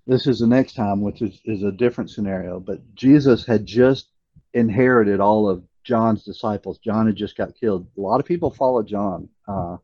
this 0.07 0.27
is 0.27 0.39
the 0.39 0.47
next 0.47 0.75
time, 0.75 1.01
which 1.01 1.23
is, 1.23 1.41
is 1.45 1.65
a 1.65 1.73
different 1.73 2.11
scenario, 2.11 2.61
but 2.61 2.95
Jesus 2.95 3.45
had 3.45 3.67
just 3.67 4.09
inherited 4.55 5.21
all 5.21 5.49
of 5.49 5.65
John's 5.87 6.25
disciples. 6.25 6.79
John 6.79 7.07
had 7.07 7.17
just 7.17 7.37
got 7.37 7.55
killed. 7.55 7.87
A 7.97 8.01
lot 8.01 8.21
of 8.21 8.27
people 8.27 8.51
followed 8.51 8.89
John. 8.89 9.29
Uh, 9.47 9.77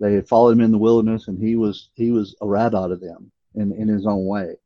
they 0.00 0.14
had 0.14 0.26
followed 0.26 0.52
him 0.52 0.62
in 0.62 0.72
the 0.72 0.78
wilderness, 0.78 1.28
and 1.28 1.38
he 1.38 1.54
was 1.54 1.90
he 1.94 2.10
was 2.10 2.34
a 2.40 2.46
rabbi 2.48 2.88
to 2.88 2.96
them 2.96 3.30
in 3.54 3.72
in 3.72 3.86
his 3.86 4.06
own 4.06 4.24
way. 4.24 4.56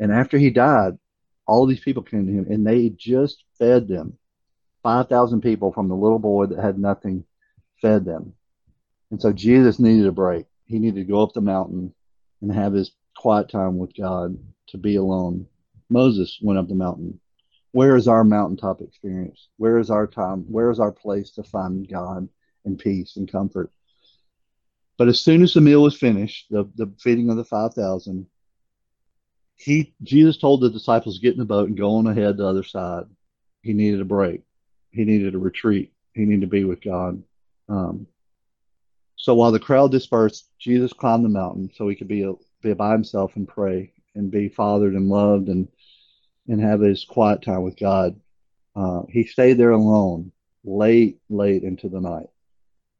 And 0.00 0.10
after 0.10 0.38
he 0.38 0.50
died, 0.50 0.98
all 1.46 1.66
these 1.66 1.80
people 1.80 2.02
came 2.02 2.26
to 2.26 2.32
him, 2.32 2.46
and 2.50 2.66
they 2.66 2.88
just 2.88 3.44
fed 3.58 3.86
them. 3.86 4.18
Five 4.82 5.08
thousand 5.08 5.42
people 5.42 5.72
from 5.72 5.88
the 5.88 5.94
little 5.94 6.18
boy 6.18 6.46
that 6.46 6.58
had 6.58 6.78
nothing 6.78 7.24
fed 7.80 8.04
them. 8.04 8.32
And 9.10 9.20
so 9.20 9.32
Jesus 9.32 9.78
needed 9.78 10.06
a 10.06 10.12
break. 10.12 10.46
He 10.64 10.78
needed 10.78 11.06
to 11.06 11.12
go 11.12 11.22
up 11.22 11.34
the 11.34 11.40
mountain 11.42 11.94
and 12.40 12.50
have 12.50 12.72
his 12.72 12.90
quiet 13.14 13.50
time 13.50 13.78
with 13.78 13.94
God 13.94 14.38
to 14.68 14.78
be 14.78 14.96
alone. 14.96 15.46
Moses 15.90 16.38
went 16.42 16.58
up 16.58 16.66
the 16.66 16.74
mountain 16.74 17.20
where 17.74 17.96
is 17.96 18.06
our 18.06 18.22
mountaintop 18.22 18.80
experience? 18.80 19.48
Where 19.56 19.78
is 19.78 19.90
our 19.90 20.06
time? 20.06 20.44
Where 20.48 20.70
is 20.70 20.78
our 20.78 20.92
place 20.92 21.32
to 21.32 21.42
find 21.42 21.88
God 21.88 22.28
and 22.64 22.78
peace 22.78 23.16
and 23.16 23.30
comfort? 23.30 23.72
But 24.96 25.08
as 25.08 25.20
soon 25.20 25.42
as 25.42 25.54
the 25.54 25.60
meal 25.60 25.82
was 25.82 25.96
finished, 25.96 26.46
the, 26.50 26.70
the 26.76 26.92
feeding 27.00 27.30
of 27.30 27.36
the 27.36 27.44
5,000, 27.44 28.26
he 29.56 29.92
Jesus 30.04 30.36
told 30.36 30.60
the 30.60 30.70
disciples 30.70 31.18
get 31.18 31.32
in 31.32 31.40
the 31.40 31.44
boat 31.44 31.68
and 31.68 31.76
go 31.76 31.96
on 31.96 32.06
ahead 32.06 32.36
to 32.36 32.42
the 32.44 32.48
other 32.48 32.62
side. 32.62 33.06
He 33.62 33.72
needed 33.72 34.00
a 34.00 34.04
break. 34.04 34.42
He 34.92 35.04
needed 35.04 35.34
a 35.34 35.38
retreat. 35.38 35.92
He 36.12 36.26
needed 36.26 36.42
to 36.42 36.46
be 36.46 36.62
with 36.62 36.80
God. 36.80 37.24
Um, 37.68 38.06
So 39.16 39.34
while 39.34 39.50
the 39.50 39.58
crowd 39.58 39.90
dispersed, 39.90 40.48
Jesus 40.60 40.92
climbed 40.92 41.24
the 41.24 41.28
mountain 41.28 41.72
so 41.74 41.88
he 41.88 41.96
could 41.96 42.06
be, 42.06 42.32
be 42.62 42.72
by 42.74 42.92
himself 42.92 43.34
and 43.34 43.48
pray 43.48 43.92
and 44.14 44.30
be 44.30 44.48
fathered 44.48 44.94
and 44.94 45.08
loved 45.08 45.48
and 45.48 45.66
and 46.48 46.60
have 46.60 46.80
his 46.80 47.04
quiet 47.04 47.42
time 47.42 47.62
with 47.62 47.78
God. 47.78 48.20
Uh, 48.76 49.02
he 49.08 49.24
stayed 49.24 49.54
there 49.54 49.70
alone 49.70 50.32
late, 50.64 51.18
late 51.28 51.62
into 51.62 51.88
the 51.88 52.00
night. 52.00 52.28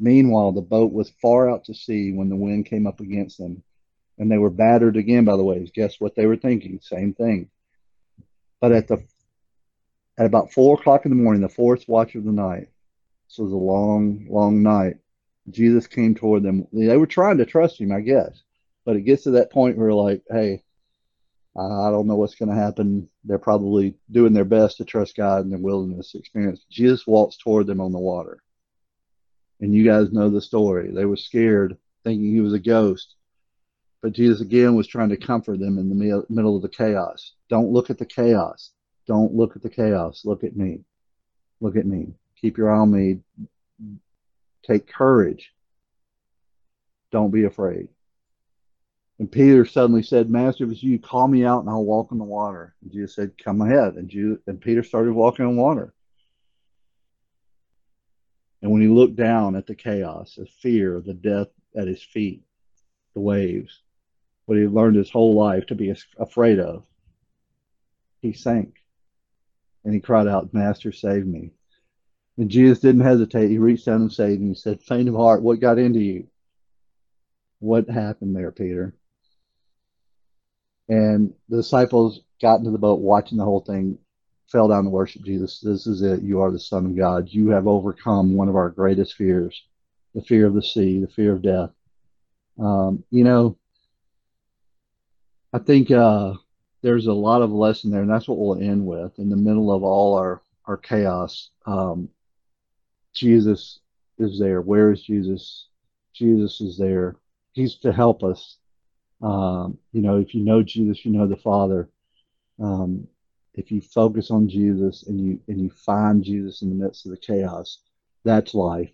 Meanwhile, 0.00 0.52
the 0.52 0.60
boat 0.60 0.92
was 0.92 1.10
far 1.22 1.48
out 1.50 1.64
to 1.64 1.74
sea 1.74 2.12
when 2.12 2.28
the 2.28 2.36
wind 2.36 2.66
came 2.66 2.86
up 2.86 3.00
against 3.00 3.38
them, 3.38 3.62
and 4.18 4.30
they 4.30 4.38
were 4.38 4.50
battered 4.50 4.96
again 4.96 5.24
by 5.24 5.36
the 5.36 5.44
waves. 5.44 5.70
Guess 5.72 6.00
what 6.00 6.14
they 6.14 6.26
were 6.26 6.36
thinking? 6.36 6.80
Same 6.82 7.14
thing. 7.14 7.48
But 8.60 8.72
at 8.72 8.88
the 8.88 9.04
at 10.16 10.26
about 10.26 10.52
four 10.52 10.78
o'clock 10.78 11.04
in 11.04 11.10
the 11.10 11.16
morning, 11.16 11.42
the 11.42 11.48
fourth 11.48 11.88
watch 11.88 12.14
of 12.14 12.24
the 12.24 12.32
night, 12.32 12.68
this 13.28 13.38
was 13.38 13.52
a 13.52 13.56
long, 13.56 14.26
long 14.28 14.62
night. 14.62 14.96
Jesus 15.50 15.86
came 15.86 16.14
toward 16.14 16.42
them. 16.42 16.66
They 16.72 16.96
were 16.96 17.06
trying 17.06 17.38
to 17.38 17.46
trust 17.46 17.80
him, 17.80 17.92
I 17.92 18.00
guess, 18.00 18.42
but 18.84 18.96
it 18.96 19.02
gets 19.02 19.24
to 19.24 19.32
that 19.32 19.52
point 19.52 19.76
where 19.76 19.92
like, 19.92 20.22
hey, 20.30 20.62
I 21.56 21.90
don't 21.90 22.08
know 22.08 22.16
what's 22.16 22.34
going 22.34 22.48
to 22.48 22.54
happen. 22.60 23.08
They're 23.22 23.38
probably 23.38 23.96
doing 24.10 24.32
their 24.32 24.44
best 24.44 24.78
to 24.78 24.84
trust 24.84 25.16
God 25.16 25.44
in 25.44 25.50
the 25.50 25.58
wilderness 25.58 26.14
experience. 26.16 26.64
Jesus 26.68 27.06
walks 27.06 27.36
toward 27.36 27.68
them 27.68 27.80
on 27.80 27.92
the 27.92 27.98
water. 27.98 28.42
And 29.60 29.72
you 29.72 29.84
guys 29.84 30.12
know 30.12 30.30
the 30.30 30.40
story. 30.40 30.90
They 30.92 31.04
were 31.04 31.16
scared, 31.16 31.76
thinking 32.02 32.32
he 32.32 32.40
was 32.40 32.54
a 32.54 32.58
ghost. 32.58 33.14
But 34.02 34.12
Jesus 34.12 34.40
again 34.40 34.74
was 34.74 34.88
trying 34.88 35.10
to 35.10 35.16
comfort 35.16 35.60
them 35.60 35.78
in 35.78 35.88
the 35.88 36.24
middle 36.28 36.56
of 36.56 36.62
the 36.62 36.68
chaos. 36.68 37.34
Don't 37.48 37.70
look 37.70 37.88
at 37.88 37.98
the 37.98 38.04
chaos. 38.04 38.72
Don't 39.06 39.32
look 39.32 39.54
at 39.54 39.62
the 39.62 39.70
chaos. 39.70 40.22
Look 40.24 40.42
at 40.42 40.56
me. 40.56 40.80
Look 41.60 41.76
at 41.76 41.86
me. 41.86 42.14
Keep 42.40 42.58
your 42.58 42.74
eye 42.74 42.78
on 42.80 42.90
me. 42.90 43.20
Take 44.66 44.88
courage. 44.88 45.52
Don't 47.12 47.30
be 47.30 47.44
afraid. 47.44 47.88
And 49.18 49.30
Peter 49.30 49.64
suddenly 49.64 50.02
said, 50.02 50.28
Master, 50.28 50.64
if 50.64 50.72
it's 50.72 50.82
you, 50.82 50.98
call 50.98 51.28
me 51.28 51.44
out 51.44 51.60
and 51.60 51.70
I'll 51.70 51.84
walk 51.84 52.10
on 52.10 52.18
the 52.18 52.24
water. 52.24 52.74
And 52.82 52.90
Jesus 52.90 53.14
said, 53.14 53.38
Come 53.38 53.60
ahead. 53.60 53.94
And, 53.94 54.08
Jesus, 54.08 54.38
and 54.46 54.60
Peter 54.60 54.82
started 54.82 55.12
walking 55.12 55.46
on 55.46 55.56
water. 55.56 55.94
And 58.60 58.72
when 58.72 58.82
he 58.82 58.88
looked 58.88 59.16
down 59.16 59.56
at 59.56 59.66
the 59.66 59.74
chaos, 59.74 60.34
the 60.36 60.46
fear, 60.46 61.00
the 61.04 61.14
death 61.14 61.48
at 61.76 61.86
his 61.86 62.02
feet, 62.02 62.42
the 63.12 63.20
waves, 63.20 63.82
what 64.46 64.56
he 64.56 64.64
had 64.64 64.72
learned 64.72 64.96
his 64.96 65.10
whole 65.10 65.34
life 65.34 65.66
to 65.66 65.74
be 65.74 65.94
afraid 66.18 66.58
of, 66.58 66.84
he 68.20 68.32
sank. 68.32 68.82
And 69.84 69.94
he 69.94 70.00
cried 70.00 70.26
out, 70.26 70.54
Master, 70.54 70.92
save 70.92 71.26
me. 71.26 71.52
And 72.36 72.50
Jesus 72.50 72.80
didn't 72.80 73.02
hesitate. 73.02 73.50
He 73.50 73.58
reached 73.58 73.86
down 73.86 74.00
and 74.00 74.12
saved 74.12 74.40
him. 74.40 74.48
He 74.48 74.54
said, 74.54 74.82
Faint 74.82 75.08
of 75.08 75.14
heart, 75.14 75.42
what 75.42 75.60
got 75.60 75.78
into 75.78 76.00
you? 76.00 76.26
What 77.60 77.88
happened 77.88 78.34
there, 78.34 78.50
Peter? 78.50 78.94
And 80.88 81.32
the 81.48 81.58
disciples 81.58 82.20
got 82.40 82.58
into 82.58 82.70
the 82.70 82.78
boat 82.78 83.00
watching 83.00 83.38
the 83.38 83.44
whole 83.44 83.60
thing, 83.60 83.98
fell 84.48 84.68
down 84.68 84.84
to 84.84 84.90
worship 84.90 85.22
Jesus. 85.22 85.60
This 85.60 85.86
is 85.86 86.02
it. 86.02 86.22
You 86.22 86.40
are 86.40 86.50
the 86.50 86.58
Son 86.58 86.86
of 86.86 86.96
God. 86.96 87.28
You 87.28 87.48
have 87.50 87.66
overcome 87.66 88.34
one 88.34 88.48
of 88.48 88.56
our 88.56 88.70
greatest 88.70 89.14
fears 89.14 89.64
the 90.14 90.22
fear 90.22 90.46
of 90.46 90.54
the 90.54 90.62
sea, 90.62 91.00
the 91.00 91.08
fear 91.08 91.32
of 91.32 91.42
death. 91.42 91.70
Um, 92.58 93.02
you 93.10 93.24
know, 93.24 93.58
I 95.52 95.58
think 95.58 95.90
uh, 95.90 96.34
there's 96.82 97.06
a 97.06 97.12
lot 97.12 97.42
of 97.42 97.50
lesson 97.50 97.90
there, 97.90 98.02
and 98.02 98.10
that's 98.10 98.28
what 98.28 98.38
we'll 98.38 98.60
end 98.60 98.86
with. 98.86 99.18
In 99.18 99.28
the 99.28 99.36
middle 99.36 99.72
of 99.72 99.82
all 99.82 100.16
our, 100.16 100.42
our 100.66 100.76
chaos, 100.76 101.50
um, 101.66 102.08
Jesus 103.12 103.80
is 104.18 104.38
there. 104.38 104.60
Where 104.60 104.92
is 104.92 105.02
Jesus? 105.02 105.66
Jesus 106.12 106.60
is 106.60 106.78
there. 106.78 107.16
He's 107.52 107.76
to 107.76 107.92
help 107.92 108.22
us. 108.22 108.58
Um, 109.22 109.78
you 109.92 110.02
know, 110.02 110.18
if 110.18 110.34
you 110.34 110.42
know 110.42 110.62
Jesus, 110.62 111.04
you 111.04 111.12
know 111.12 111.26
the 111.26 111.36
Father. 111.36 111.88
Um, 112.60 113.06
if 113.54 113.70
you 113.70 113.80
focus 113.80 114.30
on 114.30 114.48
Jesus 114.48 115.04
and 115.04 115.20
you 115.20 115.40
and 115.48 115.60
you 115.60 115.70
find 115.70 116.22
Jesus 116.24 116.62
in 116.62 116.70
the 116.70 116.84
midst 116.84 117.06
of 117.06 117.12
the 117.12 117.18
chaos, 117.18 117.78
that's 118.24 118.54
life. 118.54 118.92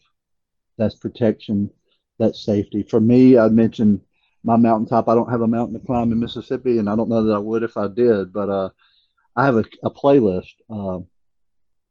That's 0.77 0.95
protection. 0.95 1.71
That's 2.19 2.45
safety. 2.45 2.83
For 2.83 3.01
me, 3.01 3.39
I 3.39 3.49
mentioned 3.49 4.01
my 4.45 4.57
mountaintop. 4.57 5.09
I 5.09 5.15
don't 5.15 5.31
have 5.31 5.41
a 5.43 5.47
mountain 5.47 5.79
to 5.79 5.87
climb 5.87 6.13
in 6.13 6.21
Mississippi, 6.21 6.79
and 6.79 6.89
I 6.89 6.97
don't 6.97 7.09
know 7.09 7.25
that 7.25 7.35
I 7.35 7.39
would 7.39 7.63
if 7.63 7.77
I 7.77 7.89
did. 7.89 8.33
But 8.33 8.49
uh, 8.49 8.71
I 9.37 9.45
have 9.45 9.57
a, 9.57 9.65
a 9.83 9.91
playlist 9.91 10.53
uh, 10.69 11.01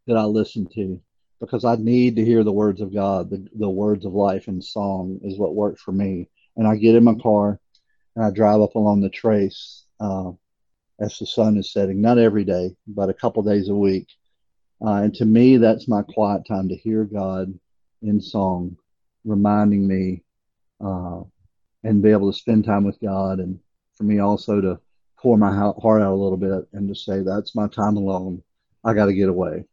that 0.07 0.17
I 0.17 0.23
listen 0.23 0.67
to 0.75 1.01
because 1.39 1.65
I 1.65 1.75
need 1.75 2.15
to 2.17 2.25
hear 2.25 2.43
the 2.43 2.51
words 2.51 2.81
of 2.81 2.93
God. 2.93 3.29
The, 3.29 3.47
the 3.55 3.69
words 3.69 4.05
of 4.05 4.13
life 4.13 4.47
and 4.47 4.63
song 4.63 5.19
is 5.23 5.37
what 5.37 5.55
works 5.55 5.81
for 5.81 5.91
me. 5.91 6.27
And 6.57 6.67
I 6.67 6.75
get 6.75 6.95
in 6.95 7.03
my 7.03 7.15
car 7.15 7.59
and 8.15 8.25
I 8.25 8.31
drive 8.31 8.61
up 8.61 8.75
along 8.75 9.01
the 9.01 9.09
trace 9.09 9.85
uh, 9.99 10.31
as 10.99 11.17
the 11.17 11.25
sun 11.25 11.57
is 11.57 11.71
setting. 11.71 12.01
Not 12.01 12.17
every 12.17 12.43
day, 12.43 12.75
but 12.87 13.09
a 13.09 13.13
couple 13.13 13.43
days 13.43 13.69
a 13.69 13.75
week. 13.75 14.07
Uh, 14.81 15.03
and 15.03 15.13
to 15.15 15.25
me, 15.25 15.57
that's 15.57 15.87
my 15.87 16.01
quiet 16.01 16.43
time 16.47 16.69
to 16.69 16.75
hear 16.75 17.03
God 17.03 17.53
in 18.01 18.21
song, 18.21 18.77
reminding 19.25 19.87
me 19.87 20.23
uh, 20.83 21.21
and 21.83 22.01
be 22.01 22.11
able 22.11 22.31
to 22.31 22.37
spend 22.37 22.65
time 22.65 22.85
with 22.85 22.99
God. 23.01 23.39
And 23.39 23.59
for 23.95 24.03
me 24.03 24.19
also 24.19 24.61
to 24.61 24.79
pour 25.17 25.37
my 25.37 25.53
heart 25.53 26.01
out 26.01 26.13
a 26.13 26.15
little 26.15 26.37
bit 26.37 26.67
and 26.73 26.87
to 26.87 26.95
say, 26.95 27.21
that's 27.21 27.55
my 27.55 27.67
time 27.67 27.97
alone. 27.97 28.41
I 28.83 28.93
got 28.93 29.07
to 29.07 29.13
get 29.13 29.27
away. 29.27 29.65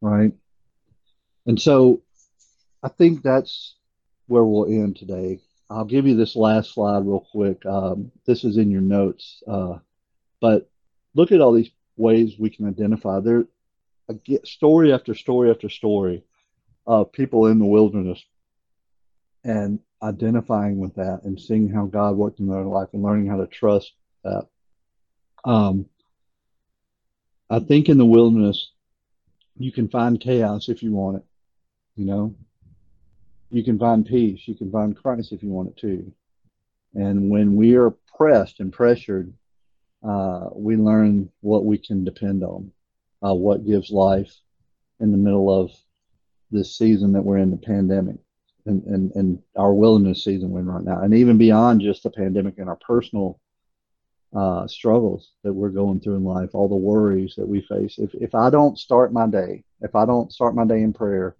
Right. 0.00 0.32
And 1.46 1.60
so 1.60 2.02
I 2.82 2.88
think 2.88 3.22
that's 3.22 3.76
where 4.26 4.44
we'll 4.44 4.66
end 4.66 4.96
today. 4.96 5.40
I'll 5.68 5.84
give 5.84 6.06
you 6.06 6.16
this 6.16 6.36
last 6.36 6.74
slide 6.74 7.04
real 7.04 7.26
quick. 7.32 7.64
Um, 7.66 8.12
this 8.24 8.44
is 8.44 8.56
in 8.56 8.70
your 8.70 8.82
notes. 8.82 9.42
Uh, 9.46 9.78
but 10.40 10.70
look 11.14 11.32
at 11.32 11.40
all 11.40 11.52
these 11.52 11.70
ways 11.96 12.34
we 12.38 12.50
can 12.50 12.68
identify. 12.68 13.20
There, 13.20 13.46
story 14.44 14.92
after 14.92 15.14
story 15.14 15.50
after 15.50 15.68
story 15.68 16.22
of 16.86 17.12
people 17.12 17.48
in 17.48 17.58
the 17.58 17.66
wilderness 17.66 18.22
and 19.42 19.80
identifying 20.02 20.78
with 20.78 20.94
that 20.94 21.20
and 21.24 21.40
seeing 21.40 21.68
how 21.68 21.86
God 21.86 22.16
worked 22.16 22.38
in 22.38 22.48
their 22.48 22.62
life 22.62 22.88
and 22.92 23.02
learning 23.02 23.26
how 23.26 23.38
to 23.38 23.46
trust 23.46 23.92
that. 24.22 24.46
Um, 25.44 25.86
I 27.48 27.60
think 27.60 27.88
in 27.88 27.98
the 27.98 28.04
wilderness, 28.04 28.70
you 29.58 29.72
can 29.72 29.88
find 29.88 30.20
chaos 30.20 30.68
if 30.68 30.82
you 30.82 30.92
want 30.92 31.18
it. 31.18 31.24
You 31.96 32.04
know, 32.04 32.34
you 33.50 33.64
can 33.64 33.78
find 33.78 34.04
peace. 34.04 34.46
You 34.46 34.54
can 34.54 34.70
find 34.70 34.96
Christ 34.96 35.32
if 35.32 35.42
you 35.42 35.50
want 35.50 35.68
it 35.68 35.76
to. 35.78 36.12
And 36.94 37.30
when 37.30 37.56
we 37.56 37.76
are 37.76 37.90
pressed 38.16 38.60
and 38.60 38.72
pressured, 38.72 39.32
uh, 40.02 40.48
we 40.54 40.76
learn 40.76 41.30
what 41.40 41.64
we 41.64 41.78
can 41.78 42.04
depend 42.04 42.42
on, 42.42 42.70
uh, 43.22 43.34
what 43.34 43.66
gives 43.66 43.90
life 43.90 44.34
in 45.00 45.10
the 45.10 45.18
middle 45.18 45.50
of 45.50 45.72
this 46.50 46.76
season 46.76 47.12
that 47.12 47.22
we're 47.22 47.38
in 47.38 47.50
the 47.50 47.56
pandemic 47.56 48.16
and, 48.66 48.82
and, 48.84 49.12
and 49.14 49.42
our 49.56 49.72
wilderness 49.72 50.24
season 50.24 50.50
we're 50.50 50.60
in 50.60 50.66
right 50.66 50.84
now. 50.84 51.00
And 51.00 51.14
even 51.14 51.38
beyond 51.38 51.80
just 51.80 52.02
the 52.02 52.10
pandemic 52.10 52.58
and 52.58 52.68
our 52.68 52.76
personal 52.76 53.38
uh, 54.34 54.66
struggles 54.66 55.32
that 55.44 55.52
we're 55.52 55.70
going 55.70 56.00
through 56.00 56.16
in 56.16 56.24
life, 56.24 56.50
all 56.52 56.68
the 56.68 56.74
worries 56.74 57.34
that 57.36 57.46
we 57.46 57.62
face. 57.62 57.98
If, 57.98 58.14
if 58.14 58.34
I 58.34 58.50
don't 58.50 58.78
start 58.78 59.12
my 59.12 59.26
day, 59.26 59.64
if 59.80 59.94
I 59.94 60.04
don't 60.04 60.32
start 60.32 60.54
my 60.54 60.64
day 60.64 60.82
in 60.82 60.92
prayer, 60.92 61.36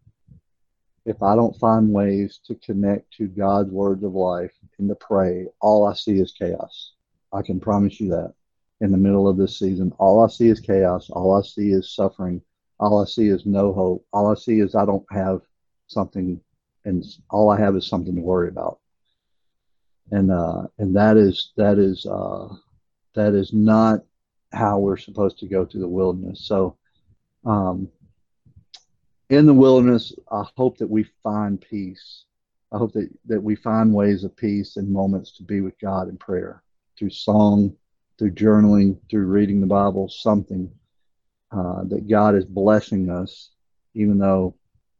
if 1.07 1.23
I 1.23 1.37
don't 1.37 1.57
find 1.59 1.93
ways 1.93 2.41
to 2.47 2.57
connect 2.57 3.13
to 3.15 3.29
God's 3.29 3.71
words 3.71 4.03
of 4.03 4.13
life 4.15 4.53
and 4.79 4.89
to 4.89 4.97
pray, 4.97 5.47
all 5.61 5.87
I 5.87 5.95
see 5.95 6.19
is 6.19 6.33
chaos. 6.33 6.93
I 7.33 7.43
can 7.43 7.61
promise 7.61 8.01
you 8.01 8.11
that. 8.11 8.35
In 8.81 8.91
the 8.91 8.99
middle 8.99 9.27
of 9.27 9.39
this 9.39 9.59
season, 9.59 9.93
all 9.99 10.23
I 10.23 10.27
see 10.27 10.49
is 10.49 10.61
chaos. 10.61 11.09
All 11.09 11.33
I 11.33 11.41
see 11.41 11.71
is 11.71 11.95
suffering. 11.95 12.43
All 12.79 13.01
I 13.01 13.07
see 13.07 13.29
is 13.29 13.47
no 13.47 13.73
hope. 13.73 14.05
All 14.13 14.31
I 14.31 14.35
see 14.35 14.61
is 14.61 14.75
I 14.75 14.85
don't 14.85 15.07
have 15.11 15.41
something, 15.87 16.39
and 16.85 17.03
all 17.31 17.49
I 17.49 17.59
have 17.59 17.75
is 17.77 17.87
something 17.87 18.15
to 18.15 18.21
worry 18.21 18.49
about. 18.49 18.81
And 20.11 20.31
uh, 20.31 20.65
and 20.79 20.95
that 20.95 21.17
is 21.17 21.53
that 21.57 21.79
is 21.79 22.05
uh, 22.05 22.49
that 23.15 23.33
is 23.33 23.55
not 23.55 24.05
how 24.53 24.79
we're 24.79 24.99
supposed 24.99 25.39
to 25.39 25.49
go 25.49 25.65
through 25.65 25.81
the 25.81 25.89
wilderness. 25.89 26.41
So, 26.45 26.77
um, 27.47 27.89
in 29.29 29.47
the 29.47 29.55
wilderness, 29.55 30.15
I 30.31 30.45
hope 30.57 30.79
that 30.79 30.91
we 30.91 31.05
find 31.23 31.61
peace. 31.61 32.25
I 32.73 32.79
hope 32.79 32.93
that, 32.93 33.09
that 33.27 33.43
we 33.43 33.57
find 33.57 33.93
ways 33.93 34.25
of 34.25 34.37
peace 34.37 34.77
and 34.77 34.89
moments 34.89 35.33
to 35.37 35.43
be 35.43 35.61
with 35.61 35.79
God 35.81 36.09
in 36.09 36.17
prayer 36.17 36.63
through 36.99 37.11
song, 37.11 37.77
through 38.19 38.33
journaling, 38.33 38.99
through 39.11 39.27
reading 39.27 39.61
the 39.61 39.67
Bible, 39.67 40.09
something 40.09 40.71
uh, 41.53 41.85
that 41.85 42.09
God 42.09 42.35
is 42.35 42.45
blessing 42.45 43.11
us, 43.11 43.51
even 43.95 44.19
though 44.19 44.55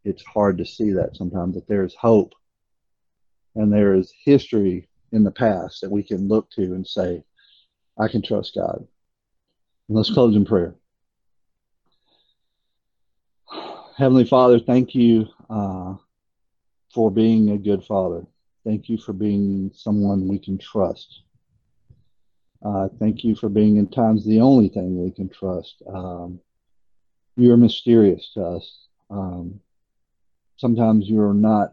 it's 0.05 0.25
hard 0.25 0.59
to 0.59 0.65
see 0.65 0.93
that 0.93 1.17
sometimes, 1.17 1.55
that 1.55 1.67
there 1.67 1.85
is 1.85 1.95
hope 1.95 2.35
and 3.55 3.73
there 3.73 3.95
is 3.95 4.13
history 4.25 4.89
in 5.13 5.25
the 5.25 5.31
past 5.31 5.81
that 5.81 5.91
we 5.91 6.03
can 6.03 6.29
look 6.29 6.51
to 6.51 6.63
and 6.63 6.87
say, 6.87 7.23
I 7.99 8.09
can 8.09 8.23
trust 8.23 8.55
God. 8.55 8.87
And 9.89 9.97
let's 9.97 10.13
close 10.13 10.37
in 10.37 10.45
prayer. 10.45 10.75
Heavenly 13.97 14.27
Father, 14.27 14.61
thank 14.61 14.95
you 14.95 15.27
uh, 15.49 15.95
for 16.93 17.11
being 17.11 17.53
a 17.53 17.57
good 17.57 17.83
father. 17.83 18.27
Thank 18.63 18.91
you 18.91 18.99
for 18.99 19.15
being 19.15 19.71
someone 19.75 20.29
we 20.29 20.39
can 20.39 20.59
trust. 20.59 21.23
Uh, 22.63 22.89
thank 22.99 23.25
you 23.25 23.35
for 23.35 23.49
being 23.49 23.79
in 23.79 23.89
times 23.89 24.27
the 24.27 24.43
only 24.43 24.69
thing 24.69 25.03
we 25.03 25.11
can 25.11 25.31
trust. 25.31 25.83
Um, 25.89 26.41
you're 27.39 27.57
mysterious 27.57 28.33
to 28.35 28.45
us. 28.45 28.87
Um, 29.09 29.61
sometimes 30.59 31.09
you're 31.09 31.33
not, 31.33 31.73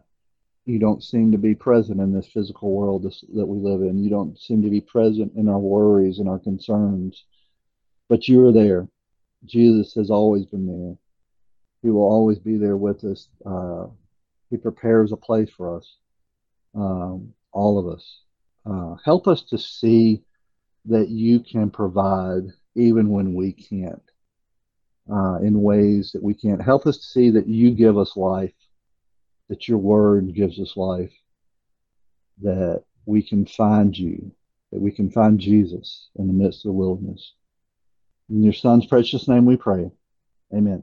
you 0.64 0.78
don't 0.78 1.04
seem 1.04 1.30
to 1.32 1.38
be 1.38 1.54
present 1.54 2.00
in 2.00 2.14
this 2.14 2.28
physical 2.28 2.70
world 2.70 3.02
this, 3.02 3.22
that 3.34 3.44
we 3.44 3.58
live 3.58 3.82
in. 3.82 4.02
You 4.02 4.08
don't 4.08 4.38
seem 4.38 4.62
to 4.62 4.70
be 4.70 4.80
present 4.80 5.34
in 5.36 5.46
our 5.46 5.58
worries 5.58 6.20
and 6.20 6.28
our 6.30 6.38
concerns, 6.38 7.22
but 8.08 8.28
you 8.28 8.46
are 8.46 8.52
there. 8.52 8.88
Jesus 9.44 9.92
has 9.92 10.08
always 10.08 10.46
been 10.46 10.66
there. 10.66 10.96
He 11.84 11.90
will 11.90 12.10
always 12.10 12.38
be 12.38 12.56
there 12.56 12.78
with 12.78 13.04
us. 13.04 13.28
Uh, 13.44 13.88
he 14.48 14.56
prepares 14.56 15.12
a 15.12 15.18
place 15.18 15.50
for 15.54 15.76
us, 15.76 15.96
um, 16.74 17.34
all 17.52 17.78
of 17.78 17.94
us. 17.94 18.20
Uh, 18.64 18.94
help 19.04 19.28
us 19.28 19.42
to 19.42 19.58
see 19.58 20.22
that 20.86 21.10
you 21.10 21.40
can 21.40 21.68
provide 21.68 22.44
even 22.74 23.10
when 23.10 23.34
we 23.34 23.52
can't, 23.52 24.02
uh, 25.12 25.40
in 25.42 25.60
ways 25.60 26.10
that 26.12 26.22
we 26.22 26.32
can't. 26.32 26.62
Help 26.62 26.86
us 26.86 26.96
to 26.96 27.04
see 27.04 27.28
that 27.28 27.46
you 27.46 27.70
give 27.72 27.98
us 27.98 28.16
life, 28.16 28.54
that 29.50 29.68
your 29.68 29.76
word 29.76 30.34
gives 30.34 30.58
us 30.58 30.78
life, 30.78 31.12
that 32.40 32.82
we 33.04 33.22
can 33.22 33.44
find 33.44 33.96
you, 33.96 34.32
that 34.72 34.80
we 34.80 34.90
can 34.90 35.10
find 35.10 35.38
Jesus 35.38 36.08
in 36.16 36.28
the 36.28 36.32
midst 36.32 36.64
of 36.64 36.70
the 36.70 36.78
wilderness. 36.78 37.34
In 38.30 38.42
your 38.42 38.54
son's 38.54 38.86
precious 38.86 39.28
name 39.28 39.44
we 39.44 39.58
pray. 39.58 39.90
Amen. 40.54 40.82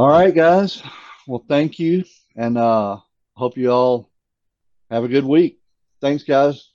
All 0.00 0.08
right, 0.08 0.34
guys. 0.34 0.82
Well, 1.26 1.44
thank 1.46 1.78
you. 1.78 2.04
And 2.34 2.56
uh 2.56 3.00
hope 3.34 3.58
you 3.58 3.70
all 3.70 4.08
have 4.90 5.04
a 5.04 5.08
good 5.08 5.26
week. 5.26 5.60
Thanks, 6.00 6.24
guys. 6.24 6.70